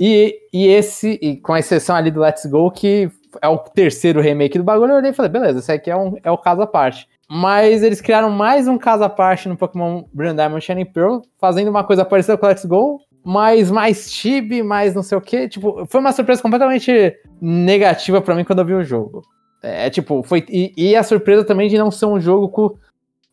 [0.00, 3.08] E, e esse, e com a exceção ali do Let's Go, que
[3.40, 6.16] é o terceiro remake do bagulho, eu olhei e falei, beleza, esse aqui é, um,
[6.22, 7.08] é o caso à parte.
[7.30, 11.68] Mas eles criaram mais um caso à parte no Pokémon Brilliant Diamond Shining Pearl, fazendo
[11.68, 15.48] uma coisa parecida com o Let's Go, mas mais chibi, mais não sei o que.
[15.48, 19.22] Tipo, foi uma surpresa completamente negativa para mim quando eu vi o jogo.
[19.62, 20.44] É, tipo, foi.
[20.48, 22.74] E, e, a surpresa também de não ser um jogo com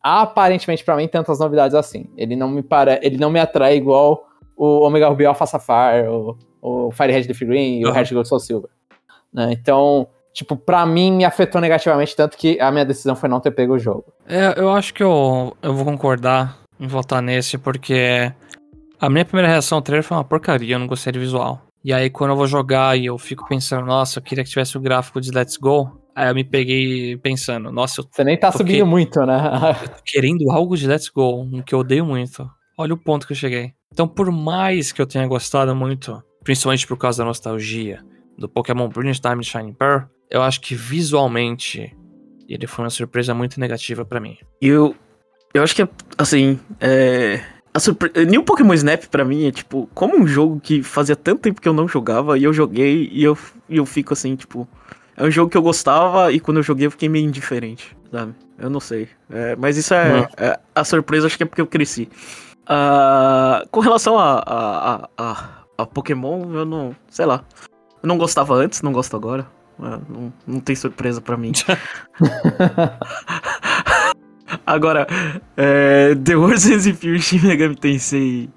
[0.01, 2.09] aparentemente para mim tantas novidades assim.
[2.15, 6.38] Ele não me para, ele não me atrai igual o Omega Ruby Alpha Sapphire, o,
[6.61, 7.91] o Fire Red Leaf Green e uhum.
[7.91, 8.69] o Red Gold Soul Silver.
[9.34, 9.49] Né?
[9.51, 13.51] Então, tipo, pra mim me afetou negativamente, tanto que a minha decisão foi não ter
[13.51, 14.05] pego o jogo.
[14.26, 18.31] É, eu acho que eu, eu vou concordar em votar nesse, porque
[19.01, 21.65] a minha primeira reação ao trailer foi uma porcaria, eu não gostei do visual.
[21.83, 24.77] E aí, quando eu vou jogar e eu fico pensando, nossa, eu queria que tivesse
[24.77, 28.51] o gráfico de Let's Go, aí eu me peguei pensando, nossa, eu Você nem tá
[28.51, 28.83] subindo que...
[28.83, 29.41] muito, né?
[30.05, 32.47] querendo algo de Let's Go, que eu odeio muito.
[32.77, 33.73] Olha o ponto que eu cheguei.
[33.91, 38.05] Então, por mais que eu tenha gostado muito, principalmente por causa da nostalgia,
[38.37, 41.97] do Pokémon Brilliant Diamond Shining Pearl, eu acho que visualmente
[42.47, 44.37] ele foi uma surpresa muito negativa para mim.
[44.61, 44.95] Eu,
[45.55, 47.41] eu acho que, assim, é
[47.73, 48.26] a surpre...
[48.26, 51.68] New Pokémon Snap pra mim é tipo, como um jogo que fazia tanto tempo que
[51.68, 53.38] eu não jogava e eu joguei e eu,
[53.69, 54.68] e eu fico assim, tipo.
[55.15, 58.34] É um jogo que eu gostava e quando eu joguei eu fiquei meio indiferente, sabe?
[58.57, 59.10] Eu não sei.
[59.30, 62.10] É, mas isso é, é, A surpresa acho que é porque eu cresci.
[62.64, 66.95] Uh, com relação a, a, a, a, Pokémon, eu não.
[67.10, 67.43] Sei lá.
[68.02, 69.45] Eu não gostava antes, não gosto agora.
[69.80, 71.52] É, não, não tem surpresa para mim.
[74.65, 75.07] Agora,
[75.57, 78.49] é, The World's Ends Fear Shin Megami Tensei...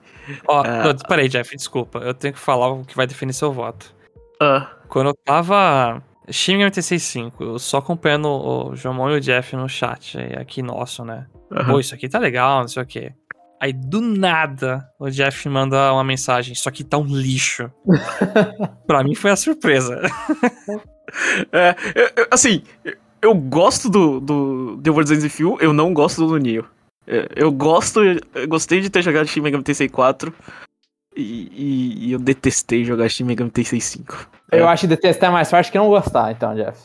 [0.48, 1.98] Ó, oh, peraí, Jeff, desculpa.
[1.98, 3.94] Eu tenho que falar o que vai definir seu voto.
[4.40, 4.66] Uh.
[4.88, 6.02] Quando eu tava...
[6.30, 10.62] Shin Megami Tensei 5, eu só acompanhando o Jomon e o Jeff no chat aqui
[10.62, 11.26] nosso, né?
[11.50, 11.64] Uhum.
[11.66, 13.12] Pô, isso aqui tá legal, não sei o quê.
[13.60, 17.70] Aí do nada o Jeff manda uma mensagem: Isso aqui tá um lixo.
[18.86, 20.02] pra mim foi a surpresa.
[21.50, 22.62] é, eu, eu, assim,
[23.24, 26.66] eu gosto do, do The World Ends Few, eu não gosto do Neo.
[27.06, 30.32] É, eu gosto, eu gostei de ter jogado Shin Megami Tensei 4
[31.16, 34.28] e, e, e, eu detestei jogar Shin Megami Tensei 5.
[34.52, 34.72] Eu é.
[34.72, 36.78] acho que detestar é mais forte que não gostar, então, Jeff.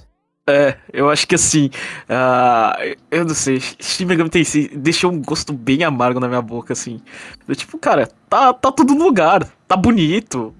[0.48, 1.70] É, eu acho que assim,
[2.10, 6.72] uh, eu não sei, Shin Megami Tensei deixou um gosto bem amargo na minha boca,
[6.72, 7.02] assim.
[7.48, 10.56] Eu, tipo, cara, tá, tá tudo no lugar, tá bonito,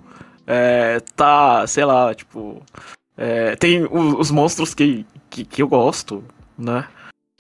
[0.46, 2.62] é, tá, sei lá, tipo,
[3.22, 6.24] é, tem os, os monstros que, que, que eu gosto,
[6.58, 6.88] né?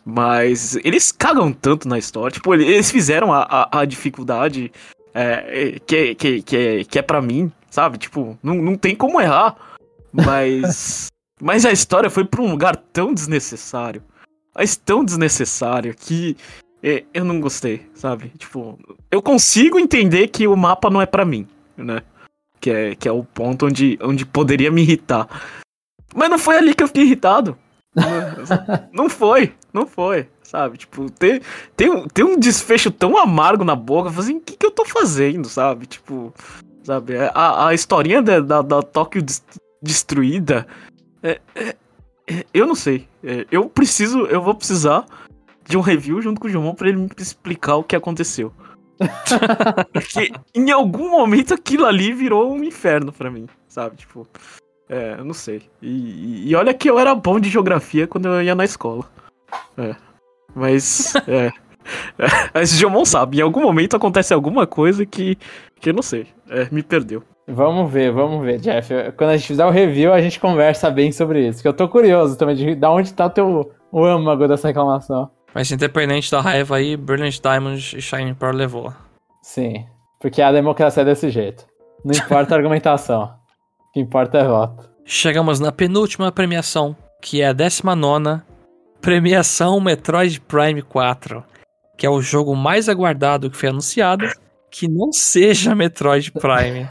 [0.03, 2.33] Mas eles cagam tanto na história.
[2.33, 4.73] Tipo, eles fizeram a, a, a dificuldade
[5.13, 7.97] é, que, que, que, é, que é pra mim, sabe?
[7.97, 9.55] Tipo, não, não tem como errar.
[10.11, 11.07] Mas.
[11.41, 14.03] mas a história foi pra um lugar tão desnecessário.
[14.53, 16.35] Mas tão desnecessário que
[16.83, 18.33] é, eu não gostei, sabe?
[18.37, 18.77] Tipo,
[19.09, 21.47] eu consigo entender que o mapa não é para mim,
[21.77, 22.01] né?
[22.59, 25.29] Que é, que é o ponto onde, onde poderia me irritar.
[26.13, 27.57] Mas não foi ali que eu fiquei irritado.
[28.93, 30.77] não foi, não foi, sabe?
[30.77, 31.41] Tipo, tem,
[31.75, 34.85] tem, um, tem um desfecho tão amargo na boca, assim, o que, que eu tô
[34.85, 35.87] fazendo, sabe?
[35.87, 36.33] Tipo,
[36.83, 37.15] sabe?
[37.15, 39.23] É, a, a historinha da, da, da Tóquio
[39.81, 40.67] destruída,
[41.23, 41.75] é, é,
[42.27, 43.07] é, eu não sei.
[43.23, 45.05] É, eu preciso, eu vou precisar
[45.67, 48.53] de um review junto com o Jomon pra ele me explicar o que aconteceu.
[49.93, 53.97] Porque em algum momento aquilo ali virou um inferno para mim, sabe?
[53.97, 54.27] Tipo,
[54.89, 55.61] é, eu não sei.
[55.81, 59.05] E, e, olha que eu era bom de geografia quando eu ia na escola.
[59.77, 59.95] É.
[60.55, 61.13] Mas.
[61.27, 61.51] é.
[62.53, 65.37] Mas Jomon sabe, em algum momento acontece alguma coisa que,
[65.79, 66.27] que eu não sei.
[66.49, 67.23] É, me perdeu.
[67.47, 68.93] Vamos ver, vamos ver, Jeff.
[69.17, 71.61] Quando a gente fizer o review, a gente conversa bem sobre isso.
[71.61, 75.31] Que eu tô curioso também de, de onde tá o teu o âmago dessa reclamação.
[75.53, 78.93] Mas independente da raiva aí, Brilliant Diamond e Shining Pearl levou.
[79.41, 79.85] Sim,
[80.19, 81.65] porque a democracia é desse jeito.
[82.05, 83.38] Não importa a argumentação.
[83.89, 84.89] O que importa é voto.
[85.03, 88.43] Chegamos na penúltima premiação, que é a 19
[89.01, 91.43] Premiação Metroid Prime 4,
[91.97, 94.29] que é o jogo mais aguardado que foi anunciado,
[94.69, 96.87] que não seja Metroid Prime.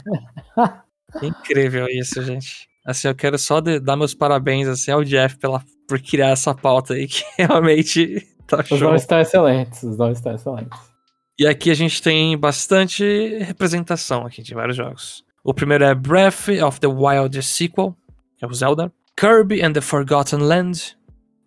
[1.23, 2.67] Incrível isso, gente.
[2.85, 6.95] Assim, eu quero só dar meus parabéns assim, ao Jeff pela, por criar essa pauta
[6.95, 8.75] aí, que realmente tá show.
[8.75, 10.79] Os nomes estão excelentes, os nomes estão excelentes.
[11.39, 15.23] E aqui a gente tem bastante representação aqui de vários jogos.
[15.43, 17.95] O primeiro é Breath of the Wild Sequel,
[18.37, 18.91] que é o Zelda.
[19.17, 20.97] Kirby and the Forgotten Land.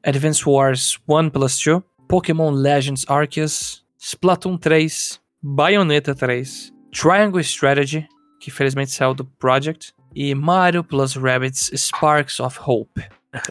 [0.04, 1.82] Advance Wars 1 plus 2.
[2.08, 3.84] Pokémon Legends Arceus.
[3.98, 5.20] Splatoon 3.
[5.42, 6.72] Bayonetta 3.
[6.92, 8.06] Triangle Strategy,
[8.40, 9.94] que infelizmente saiu do Project.
[10.14, 13.02] E Mario plus Rabbids Sparks of Hope.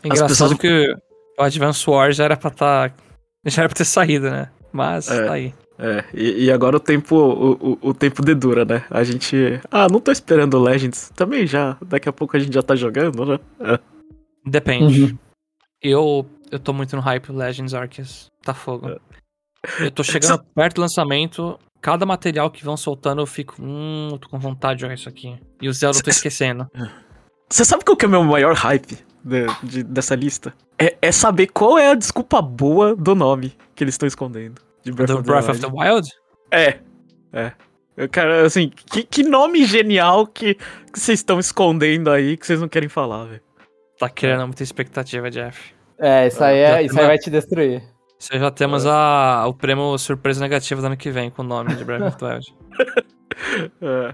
[0.03, 0.53] Engraçado pessoas...
[0.59, 0.93] que
[1.39, 2.91] O Advance Wars já era pra tá.
[3.45, 4.49] Já era pra ter saído, né?
[4.71, 5.25] Mas É.
[5.25, 5.53] tá aí.
[5.83, 8.85] É, e, e agora o tempo o, o, o tempo dedura, né?
[8.89, 9.59] A gente.
[9.71, 11.11] Ah, não tô esperando o Legends.
[11.15, 11.75] Também já.
[11.83, 13.39] Daqui a pouco a gente já tá jogando, né?
[13.59, 13.79] É.
[14.45, 15.03] Depende.
[15.05, 15.17] Uhum.
[15.81, 18.27] Eu, eu tô muito no hype Legends Arceus.
[18.43, 18.99] Tá fogo.
[19.79, 21.57] Eu tô chegando perto do lançamento.
[21.81, 23.55] Cada material que vão soltando, eu fico.
[23.59, 25.35] Hum, eu tô com vontade de jogar isso aqui.
[25.59, 26.67] E o Zelda eu tô esquecendo.
[27.49, 30.53] Você sabe qual que é o meu maior hype de- de- dessa lista?
[30.77, 34.61] É, é saber qual é a desculpa boa do nome que eles estão escondendo.
[34.83, 35.61] De Breath, Do of, the Breath of Wild.
[35.61, 36.09] the Wild?
[36.51, 36.79] É.
[37.33, 37.51] É.
[37.97, 42.59] Eu, Cara, assim, que, que nome genial que que vocês estão escondendo aí que vocês
[42.59, 43.41] não querem falar, velho.
[43.99, 45.73] Tá criando muita expectativa, Jeff.
[45.99, 47.83] É, isso aí, Já é, isso aí vai te destruir.
[48.19, 51.45] Isso aí já temos a, o prêmio surpresa negativa do ano que vem com o
[51.45, 52.55] nome de Breath of the Wild.
[53.81, 54.13] É.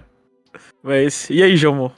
[0.82, 1.92] Mas, e aí, Jomo?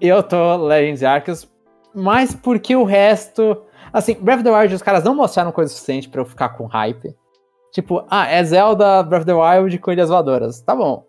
[0.00, 1.48] Eu tô Legends Arceus,
[1.94, 3.62] mas porque o resto.
[3.92, 6.66] Assim, Breath of the Wild, os caras não mostraram coisa suficiente pra eu ficar com
[6.66, 7.14] hype.
[7.72, 10.60] Tipo, ah, é Zelda Breath of the Wild com ilhas voadoras.
[10.62, 11.04] Tá bom.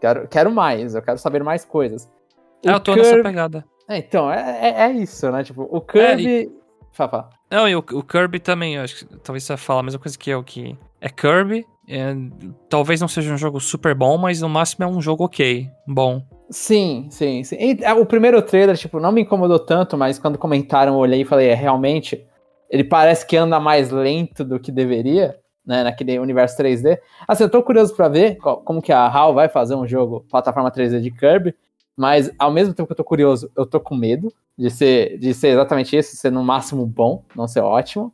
[0.00, 2.10] Quero, quero mais, eu quero saber mais coisas.
[2.64, 3.64] O É, eu tô nessa Kirby- pegada.
[3.88, 5.42] É, então, é, é, é isso, né?
[5.44, 6.50] Tipo, o Kirby.
[6.92, 7.30] Fala, fala.
[7.50, 10.16] Não, e o, o Kirby também, eu acho que talvez você fale a mesma coisa
[10.18, 12.14] que eu, que é Kirby, é,
[12.68, 16.22] talvez não seja um jogo super bom, mas no máximo é um jogo ok, bom.
[16.50, 17.56] Sim, sim, sim.
[17.58, 21.22] E, é, o primeiro trailer, tipo, não me incomodou tanto, mas quando comentaram, eu olhei
[21.22, 22.26] e falei, é, realmente,
[22.70, 26.98] ele parece que anda mais lento do que deveria, né, naquele universo 3D.
[27.26, 30.24] Assim, eu tô curioso pra ver co- como que a HAL vai fazer um jogo
[30.30, 31.54] plataforma 3D de Kirby,
[31.96, 35.32] mas ao mesmo tempo que eu tô curioso, eu tô com medo de ser, de
[35.34, 38.12] ser exatamente isso, ser no máximo bom, não ser ótimo.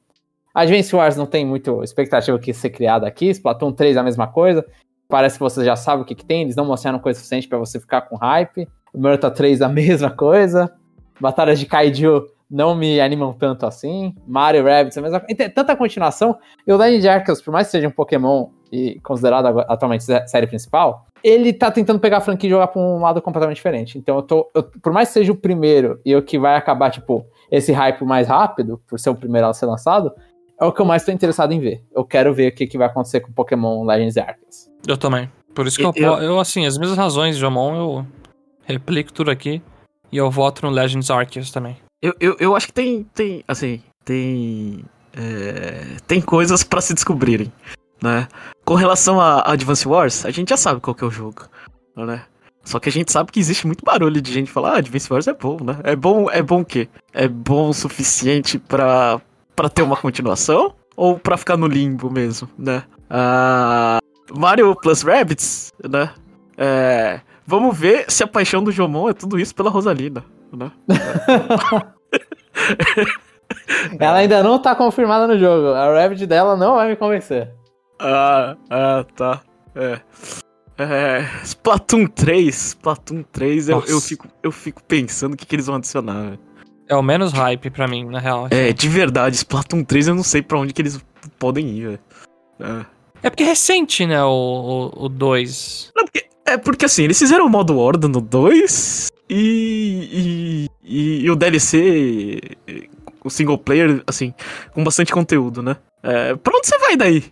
[0.54, 4.26] Advance Wars não tem muito expectativa que ser criada aqui, Splatoon 3 é a mesma
[4.26, 4.64] coisa,
[5.08, 7.58] parece que você já sabe o que, que tem, eles não mostraram coisa suficiente pra
[7.58, 8.68] você ficar com hype.
[8.94, 10.72] Murta 3 a mesma coisa.
[11.20, 14.14] Batalhas de Kaiju não me animam tanto assim.
[14.26, 15.34] Mario Rabbids a mesma coisa.
[15.34, 16.36] Tem tanta continuação.
[16.66, 20.46] E o Legend Arceus, por mais que seja um Pokémon e considerado atualmente sé- série
[20.46, 23.98] principal, ele tá tentando pegar a franquia e jogar pra um lado completamente diferente.
[23.98, 24.50] Então eu tô.
[24.54, 28.04] eu- por mais que seja o primeiro e o que vai acabar, tipo, esse hype
[28.04, 30.12] mais rápido, por ser o primeiro a ser lançado,
[30.60, 31.82] é o que eu mais tô interessado em ver.
[31.94, 34.70] Eu quero ver o que, que vai acontecer com Pokémon Legends Arceus.
[34.86, 35.30] Eu também.
[35.54, 38.06] Por isso que eu, Eu- eu, eu assim, as mesmas razões, Jomon, eu
[38.64, 39.60] replico tudo aqui
[40.12, 41.76] e eu voto no Legends Arceus também.
[42.00, 44.84] Eu, eu, eu acho que tem, tem assim, tem,
[45.16, 47.52] é, tem coisas pra se descobrirem,
[48.00, 48.28] né?
[48.64, 51.46] Com relação a Advance Wars, a gente já sabe qual que é o jogo,
[51.96, 52.22] né?
[52.62, 55.26] Só que a gente sabe que existe muito barulho de gente falar, ah, Advance Wars
[55.26, 55.78] é bom, né?
[55.82, 56.88] É bom, é bom o quê?
[57.12, 59.20] É bom o suficiente pra,
[59.56, 60.74] pra ter uma continuação?
[60.94, 62.84] Ou pra ficar no limbo mesmo, né?
[63.10, 63.98] Ah,
[64.36, 66.10] Mario plus Rabbids, né?
[66.56, 70.24] É, vamos ver se a paixão do Jomon é tudo isso pela Rosalina,
[70.56, 70.70] né?
[73.98, 75.68] Ela ainda não tá confirmada no jogo.
[75.68, 77.50] A Rabbit dela não vai me convencer.
[78.00, 79.40] Ah, ah, tá.
[79.74, 80.00] É.
[80.80, 83.90] É, Splatoon 3, Splatoon 3, eu, Nossa.
[83.90, 86.22] eu, fico, eu fico pensando o que, que eles vão adicionar.
[86.22, 86.38] velho.
[86.88, 88.46] É o menos hype pra mim, na real.
[88.50, 91.04] É, de verdade, Splatoon 3 eu não sei pra onde que eles
[91.38, 92.00] podem ir, velho.
[92.60, 92.86] É.
[93.24, 94.96] É porque é recente, né, o 2.
[94.96, 95.92] O, dois.
[95.96, 101.24] Não, porque, é porque assim, eles fizeram o modo Horda no 2 e, e, e,
[101.24, 102.40] e o DLC,
[103.24, 104.32] o single player, assim,
[104.72, 105.76] com bastante conteúdo, né?
[106.02, 107.24] É, pra onde você vai daí?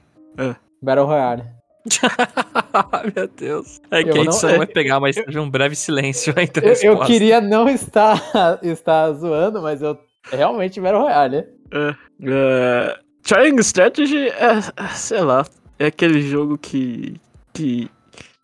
[0.82, 1.42] Battle Royale.
[3.14, 3.80] Meu Deus.
[3.90, 6.66] É que Eu a não- edição é- vai pegar, mas teve um breve silêncio entre
[6.68, 8.20] Eu, eu queria não estar,
[8.62, 9.96] estar zoando, mas eu
[10.30, 11.44] realmente Battle Royale.
[11.72, 15.44] É, Triangle Strategy é, é, sei lá,
[15.78, 17.14] é aquele jogo que,
[17.52, 17.88] que,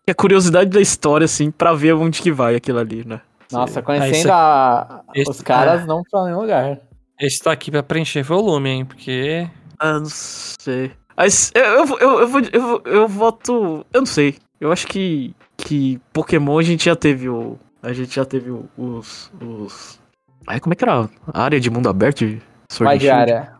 [0.05, 3.21] que é curiosidade da história, assim, pra ver onde que vai aquilo ali, né?
[3.51, 5.85] Nossa, Ah, conhecendo isso- a- esse- os caras, ah.
[5.85, 6.79] não pra nenhum lugar.
[7.19, 9.47] Esse tá aqui pra preencher volume, hein, porque...
[9.79, 10.91] Ah, não sei.
[11.15, 13.85] Mas eu, eu, eu, eu, vou, eu, vou- eu voto.
[13.93, 14.35] Eu não sei.
[14.59, 17.57] Eu acho que, que Pokémon a gente já teve o.
[17.83, 19.31] A gente já teve o- os.
[19.39, 19.99] os...
[20.47, 21.07] Ai, como é que era?
[21.31, 22.25] A área de mundo aberto?
[22.71, 23.53] Sword área.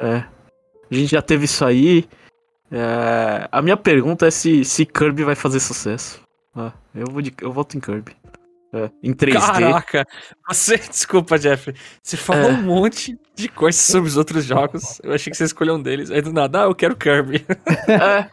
[0.00, 0.24] É.
[0.90, 2.08] A gente já teve isso aí.
[2.70, 6.20] É, A minha pergunta é se, se Kirby vai fazer sucesso.
[6.54, 8.12] Ah, eu, vou de, eu voto em Kirby.
[8.76, 9.40] É, Em 3D.
[9.40, 10.06] Caraca!
[10.48, 11.72] Você, desculpa, Jeff.
[12.02, 12.52] Você falou É.
[12.52, 15.00] um monte de coisas sobre os outros jogos.
[15.02, 16.10] Eu achei que você escolheu um deles.
[16.10, 17.44] Aí do nada, ah, eu quero Kirby.
[17.88, 18.28] É,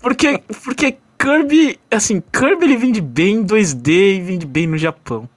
[0.00, 5.28] porque, porque Kirby, assim, Kirby ele vende bem em 2D e vende bem no Japão.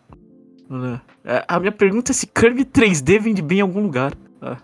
[0.69, 1.01] né?
[1.23, 4.13] É, a minha pergunta é se Kirby 3D vende bem em algum lugar.
[4.41, 4.57] A,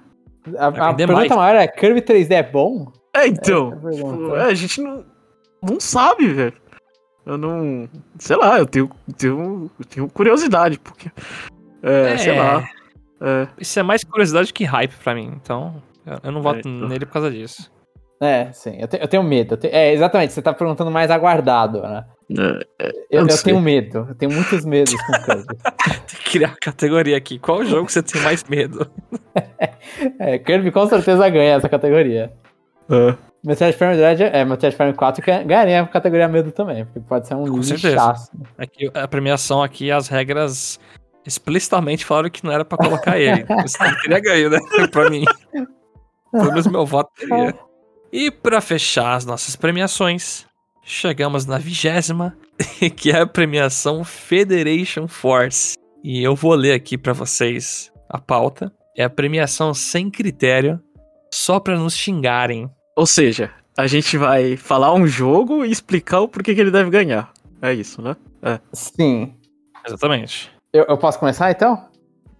[0.70, 1.54] Vai a vender pergunta mais.
[1.54, 2.92] maior é: Kirby 3D é bom?
[3.16, 4.18] É, então, é a pergunta.
[4.24, 5.06] tipo, é, a gente não,
[5.62, 6.54] não sabe, velho.
[7.28, 7.90] Eu não.
[8.18, 11.12] Sei lá, eu tenho, tenho, eu tenho curiosidade, porque.
[11.84, 12.64] É, sei lá.
[13.22, 16.72] É, Isso é mais curiosidade que hype pra mim, então Eu- Eu não voto É,
[16.72, 16.88] então.
[16.88, 17.70] nele por causa disso.
[18.22, 18.78] É, sim.
[18.80, 19.54] Eu, te- eu tenho medo.
[19.54, 20.34] eu te- é, exatamente.
[20.34, 22.06] Você tá perguntando mais aguardado, né?
[22.80, 23.44] É, Eu, não eu sei.
[23.52, 24.06] tenho medo.
[24.10, 25.56] Eu tenho muitos medos com o Kirby.
[26.08, 27.38] Tem que criar uma categoria aqui.
[27.40, 28.90] Qual jogo você tem mais medo?
[30.20, 32.32] É, Kirby com certeza ganha essa categoria.
[32.90, 33.16] é.
[33.48, 37.28] Metroid Prime Dread, é, Metroid Prime 4 ganha- ganharia a categoria medo também, porque pode
[37.28, 38.30] ser um Com lixaço.
[38.58, 40.78] Aqui, a premiação aqui, as regras
[41.26, 43.46] explicitamente falaram que não era pra colocar ele.
[43.66, 44.60] Você não teria ganho, né?
[44.92, 45.24] pra mim.
[46.32, 47.56] Pelo menos meu voto teria.
[48.12, 50.46] E pra fechar as nossas premiações,
[50.84, 52.36] chegamos na vigésima,
[52.98, 55.78] que é a premiação Federation Force.
[56.04, 58.72] E eu vou ler aqui pra vocês a pauta.
[58.98, 60.80] É a premiação sem critério,
[61.34, 62.70] só pra nos xingarem.
[62.98, 66.90] Ou seja, a gente vai falar um jogo e explicar o porquê que ele deve
[66.90, 67.32] ganhar.
[67.62, 68.16] É isso, né?
[68.74, 69.36] Sim.
[69.86, 70.52] Exatamente.
[70.74, 71.88] Eu, eu posso começar então?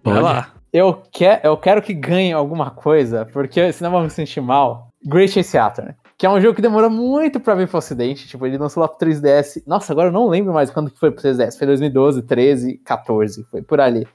[0.02, 0.52] Vai lá.
[0.72, 4.88] Eu, quer, eu quero que ganhe alguma coisa, porque senão eu vou me sentir mal.
[5.06, 5.94] Great Chase Saturn.
[6.18, 8.26] Que é um jogo que demorou muito pra vir pro ocidente.
[8.26, 9.62] Tipo, ele lançou lá pro 3DS.
[9.64, 11.56] Nossa, agora eu não lembro mais quando que foi pro 3DS.
[11.56, 13.44] Foi 2012, 13, 14.
[13.48, 14.08] Foi por ali.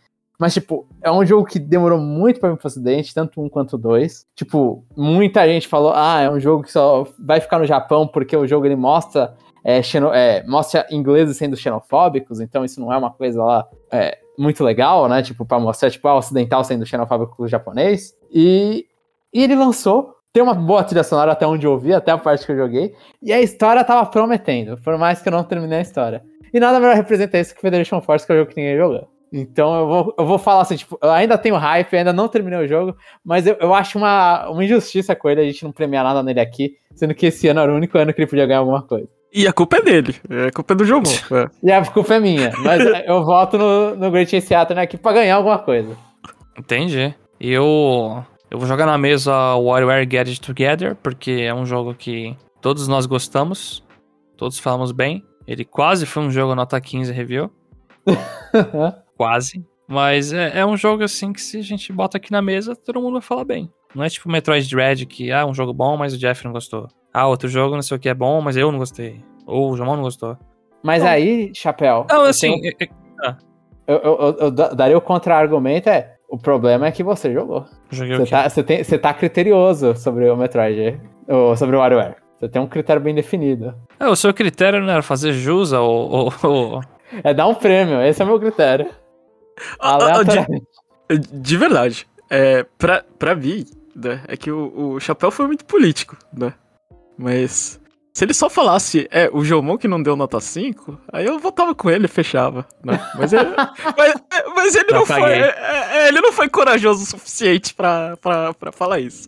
[0.44, 3.78] Mas, tipo, é um jogo que demorou muito pra vir pro ocidente, tanto um quanto
[3.78, 4.26] dois.
[4.36, 8.36] Tipo, muita gente falou, ah, é um jogo que só vai ficar no Japão porque
[8.36, 9.34] o jogo ele mostra,
[9.64, 14.18] é, xeno- é, mostra ingleses sendo xenofóbicos, então isso não é uma coisa lá é,
[14.38, 15.22] muito legal, né?
[15.24, 18.14] Tipo, pra mostrar, tipo, ah, o ocidental sendo xenofóbico com o japonês.
[18.30, 18.86] E,
[19.34, 20.14] e ele lançou.
[20.34, 22.94] Tem uma boa trilha sonora até onde eu ouvi, até a parte que eu joguei.
[23.22, 26.22] E a história tava prometendo, por mais que eu não terminei a história.
[26.53, 29.07] E nada melhor representa isso que Federation Force, que é o jogo que ninguém jogou.
[29.34, 32.60] Então eu vou, eu vou falar assim, tipo, eu ainda tenho hype, ainda não terminei
[32.60, 32.95] o jogo,
[33.26, 36.39] mas eu, eu acho uma, uma injustiça com ele a gente não premiar nada nele
[36.39, 39.07] aqui, sendo que esse ano era o único ano que ele podia ganhar alguma coisa.
[39.34, 40.15] E a culpa é dele.
[40.47, 41.10] A culpa é do jogo.
[41.34, 41.49] É.
[41.64, 45.14] E a culpa é minha, mas eu voto no, no Great Chase Theater aqui pra
[45.14, 45.97] ganhar alguma coisa.
[46.55, 47.11] Entendi.
[47.39, 51.95] E eu, eu vou jogar na mesa WarioWare Get It Together, porque é um jogo
[51.95, 53.84] que todos nós gostamos,
[54.38, 55.23] todos falamos bem.
[55.47, 57.49] Ele quase foi um jogo nota 15 review,
[59.18, 59.65] quase.
[59.88, 63.02] Mas é, é um jogo assim que se a gente bota aqui na mesa, todo
[63.02, 63.69] mundo vai falar bem.
[63.94, 66.52] Não é tipo Metroid Dread, que ah, é um jogo bom, mas o Jeff não
[66.52, 66.88] gostou.
[67.14, 69.22] Ah, outro jogo não sei o que é bom, mas eu não gostei.
[69.45, 70.35] Ou o João não gostou.
[70.81, 71.10] Mas Bom.
[71.10, 73.35] aí, Chapéu, Não, assim, tenho- é-
[73.88, 77.65] eu, eu- eu- eu da- daria o contra-argumento, é, o problema é que você jogou.
[77.91, 78.30] joguei o Você quê?
[78.31, 82.15] tá, você, tem, você tá criterioso sobre o Metroid, ou sobre o WarioWare.
[82.40, 83.76] Você tem um critério bem definido.
[83.99, 86.81] É, o seu critério não era fazer jus ao, ao- ao-
[87.23, 88.88] É dar um prêmio, esse é o meu critério.
[91.09, 92.07] De, de verdade.
[92.30, 93.65] É, pra, pra mim,
[93.95, 96.53] né, é que o, o Chapéu foi muito político, né?
[97.17, 97.80] Mas
[98.13, 101.73] se ele só falasse, é, o Jomon que não deu nota 5, aí eu votava
[101.73, 102.99] com ele e fechava, né?
[103.15, 103.49] Mas, ele,
[103.97, 104.13] mas,
[104.55, 105.31] mas ele não foi.
[105.31, 105.55] é,
[105.91, 109.27] é, ele não foi corajoso o suficiente pra, pra, pra falar isso.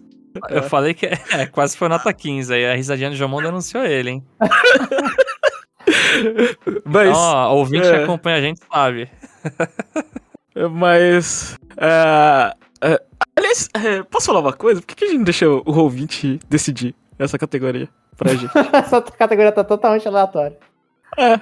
[0.49, 4.09] Eu falei que é, quase foi nota 15, aí a risadinha do Jomon denunciou ele,
[4.11, 4.25] hein?
[6.83, 7.15] Mas.
[7.15, 7.91] Ó, ouvinte é.
[7.91, 9.09] que acompanha a gente sabe.
[10.71, 11.57] Mas.
[11.77, 13.01] é, é,
[13.35, 14.81] aliás, é, posso falar uma coisa?
[14.81, 18.51] Por que, que a gente não deixa o ouvinte decidir essa categoria pra gente?
[18.73, 20.57] Essa categoria tá totalmente aleatória.
[21.17, 21.39] É.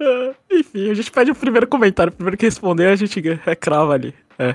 [0.00, 2.12] É, Enfim, a gente pede o primeiro comentário.
[2.12, 4.14] O primeiro que responder, a gente é, crava ali.
[4.38, 4.54] É.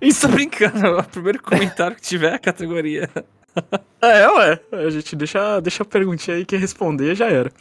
[0.00, 0.86] Isso, tô brincando.
[0.86, 3.08] É o primeiro comentário que tiver a categoria.
[4.00, 4.58] É, ué.
[4.72, 7.52] A gente deixa, deixa a perguntinha aí que responder já era.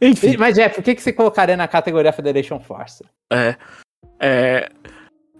[0.00, 0.36] Enfim.
[0.36, 3.04] Mas, Jeff, o que, que você colocaria na categoria Federation Force?
[3.32, 3.56] É.
[4.20, 4.68] É.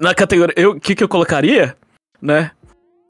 [0.01, 0.55] Na categoria.
[0.69, 1.77] O que, que eu colocaria?
[2.21, 2.51] Né?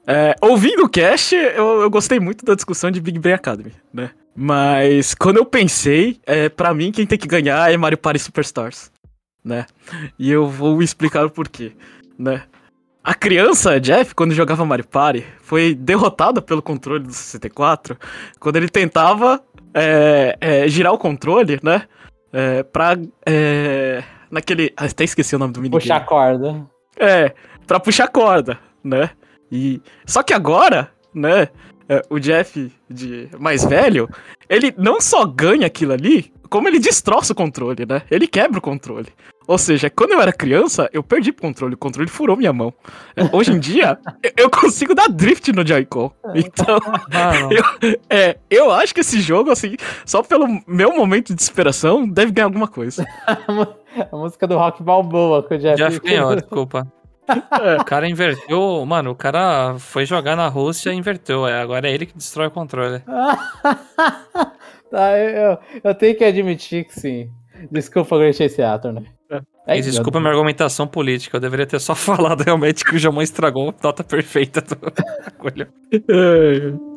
[0.09, 4.11] É, ouvindo o cast, eu, eu gostei muito da discussão de Big Bang Academy, né?
[4.33, 8.89] Mas quando eu pensei, é, para mim quem tem que ganhar é Mario Party Superstars,
[9.43, 9.65] né?
[10.17, 11.73] E eu vou explicar o porquê,
[12.17, 12.43] né?
[13.03, 17.97] A criança, Jeff, quando jogava Mario Party, foi derrotada pelo controle do 64
[18.39, 19.43] quando ele tentava
[19.77, 21.83] é, é, girar o controle, né?
[22.33, 22.97] É, pra.
[23.25, 24.73] É, naquele.
[24.75, 25.81] ah, Até esqueci o nome do minigame.
[25.81, 26.67] Puxar a corda.
[26.97, 27.33] É,
[27.65, 29.11] pra puxar corda, né?
[29.51, 31.47] E só que agora, né,
[31.87, 34.09] é, o Jeff de mais velho,
[34.49, 38.01] ele não só ganha aquilo ali, como ele destroça o controle, né?
[38.09, 39.07] Ele quebra o controle.
[39.47, 42.73] Ou seja, quando eu era criança, eu perdi o controle, o controle furou minha mão.
[43.15, 46.11] É, Hoje em dia, eu- eu consigo dar drift no Joy-Con.
[46.35, 46.77] Então,
[47.11, 47.49] Mano,
[48.09, 49.75] é, eu acho que esse jogo, assim,
[50.05, 53.05] só pelo meu momento de desesperação, deve ganhar alguma coisa.
[54.11, 55.77] a música do Rock Balboa que o Jeff...
[55.77, 56.85] Jeff ganhou, desculpa.
[57.79, 58.85] O cara inverteu.
[58.85, 61.45] Mano, o cara foi jogar na Rússia e inverteu.
[61.47, 63.01] É, agora é ele que destrói o controle.
[64.89, 67.29] tá, eu, eu- eu tenho que admitir que sim.
[67.71, 69.03] Desculpa, Great Chase Theater, né?
[69.67, 73.21] É, desculpa a minha argumentação política, eu deveria ter só falado realmente que o Jamon
[73.21, 74.77] estragou a nota perfeita do.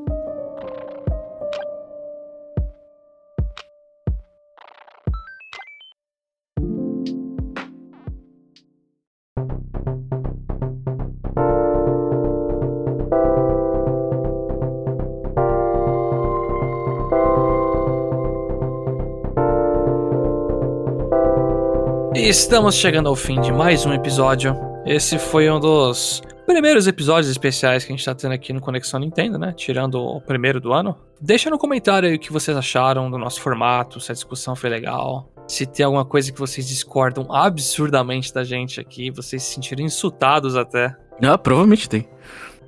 [22.28, 24.54] estamos chegando ao fim de mais um episódio.
[24.84, 29.00] Esse foi um dos primeiros episódios especiais que a gente tá tendo aqui no Conexão
[29.00, 29.54] Nintendo, né?
[29.56, 30.96] Tirando o primeiro do ano.
[31.20, 34.68] Deixa no comentário aí o que vocês acharam do nosso formato, se a discussão foi
[34.68, 35.32] legal.
[35.48, 40.56] Se tem alguma coisa que vocês discordam absurdamente da gente aqui, vocês se sentiram insultados
[40.56, 40.94] até.
[41.22, 42.06] Ah, provavelmente tem.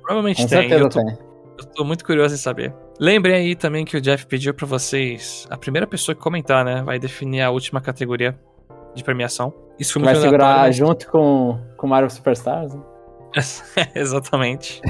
[0.01, 0.71] Provavelmente Com tem.
[0.71, 1.17] Eu tô, tem.
[1.59, 2.73] eu tô muito curioso em saber.
[2.99, 5.47] Lembrem aí também que o Jeff pediu pra vocês.
[5.49, 6.81] A primeira pessoa que comentar, né?
[6.83, 8.35] Vai definir a última categoria
[8.95, 9.53] de premiação.
[9.79, 12.73] Isso foi muito Vai segurar junto com, com Mario Superstars.
[12.73, 12.81] né?
[13.95, 14.81] Exatamente.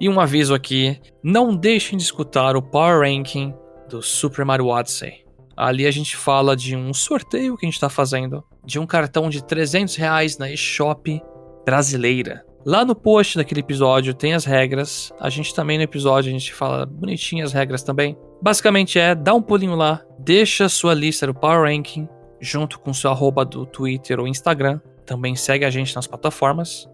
[0.00, 3.54] E um aviso aqui: não deixem de escutar o Power Ranking
[3.88, 5.22] do Super Mario Odyssey.
[5.56, 9.28] Ali a gente fala de um sorteio que a gente tá fazendo, de um cartão
[9.28, 11.22] de 300 reais na eShop
[11.64, 12.44] brasileira.
[12.64, 15.12] Lá no post daquele episódio tem as regras.
[15.20, 18.16] A gente também no episódio a gente fala bonitinho as regras também.
[18.40, 22.08] Basicamente é, dá um pulinho lá, deixa a sua lista do Power Ranking
[22.42, 24.80] junto com seu arroba do Twitter ou Instagram.
[25.06, 26.90] Também segue a gente nas plataformas.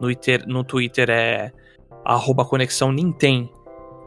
[0.00, 1.52] No Twitter, no Twitter é
[2.04, 3.48] arroba Conexão Nintendo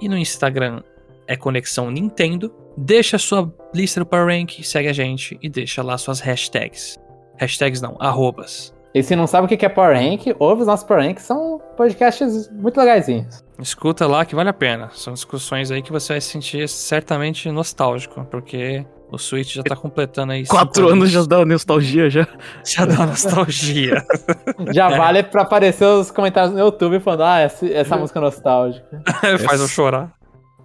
[0.01, 0.83] e no Instagram
[1.27, 2.53] é Conexão Nintendo.
[2.77, 6.99] Deixa a sua lista do Power Rank, segue a gente e deixa lá suas hashtags.
[7.39, 8.73] Hashtags não, arrobas.
[8.93, 11.61] E se não sabe o que é Power Rank, ouve os nossos Power Rank, são
[11.77, 13.41] podcasts muito legaisinhos.
[13.57, 14.89] Escuta lá que vale a pena.
[14.93, 19.75] São discussões aí que você vai se sentir certamente nostálgico, porque o Switch já tá
[19.75, 20.45] completando aí.
[20.47, 22.25] Quatro cinco anos já dá nostalgia já.
[22.65, 24.05] Já dá nostalgia.
[24.73, 29.03] Já vale pra aparecer os comentários no YouTube falando, ah, essa, essa música é nostálgica.
[29.45, 30.13] Faz eu chorar.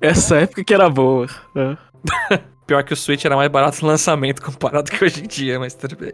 [0.01, 1.27] Essa época que era boa.
[1.57, 2.39] É.
[2.67, 5.75] Pior que o Switch era mais barato no lançamento comparado com hoje em dia, mas
[5.75, 6.13] tudo bem.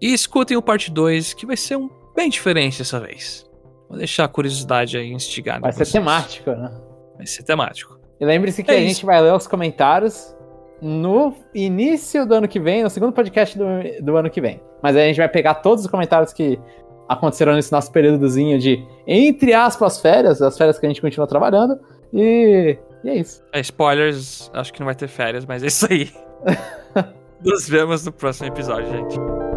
[0.00, 3.46] E escutem o parte 2, que vai ser um bem diferente dessa vez.
[3.88, 5.60] Vou deixar a curiosidade aí instigada.
[5.60, 5.92] Vai ser vocês.
[5.92, 6.70] temático, né?
[7.16, 7.98] Vai ser temático.
[8.20, 8.88] E lembre-se que É a isso.
[8.88, 10.34] gente vai ler os comentários
[10.82, 13.64] no início do ano que vem, no segundo podcast do,
[14.02, 14.60] do ano que vem.
[14.82, 16.58] Mas aí a gente vai pegar todos os comentários que
[17.08, 21.78] aconteceram nesse nosso períodozinho de, entre aspas, férias, as férias que a gente continua trabalhando.
[22.12, 23.44] E, e é isso.
[23.52, 26.10] É, spoilers, acho que não vai ter férias, mas é isso aí.
[27.44, 29.51] Nos vemos no próximo episódio, gente.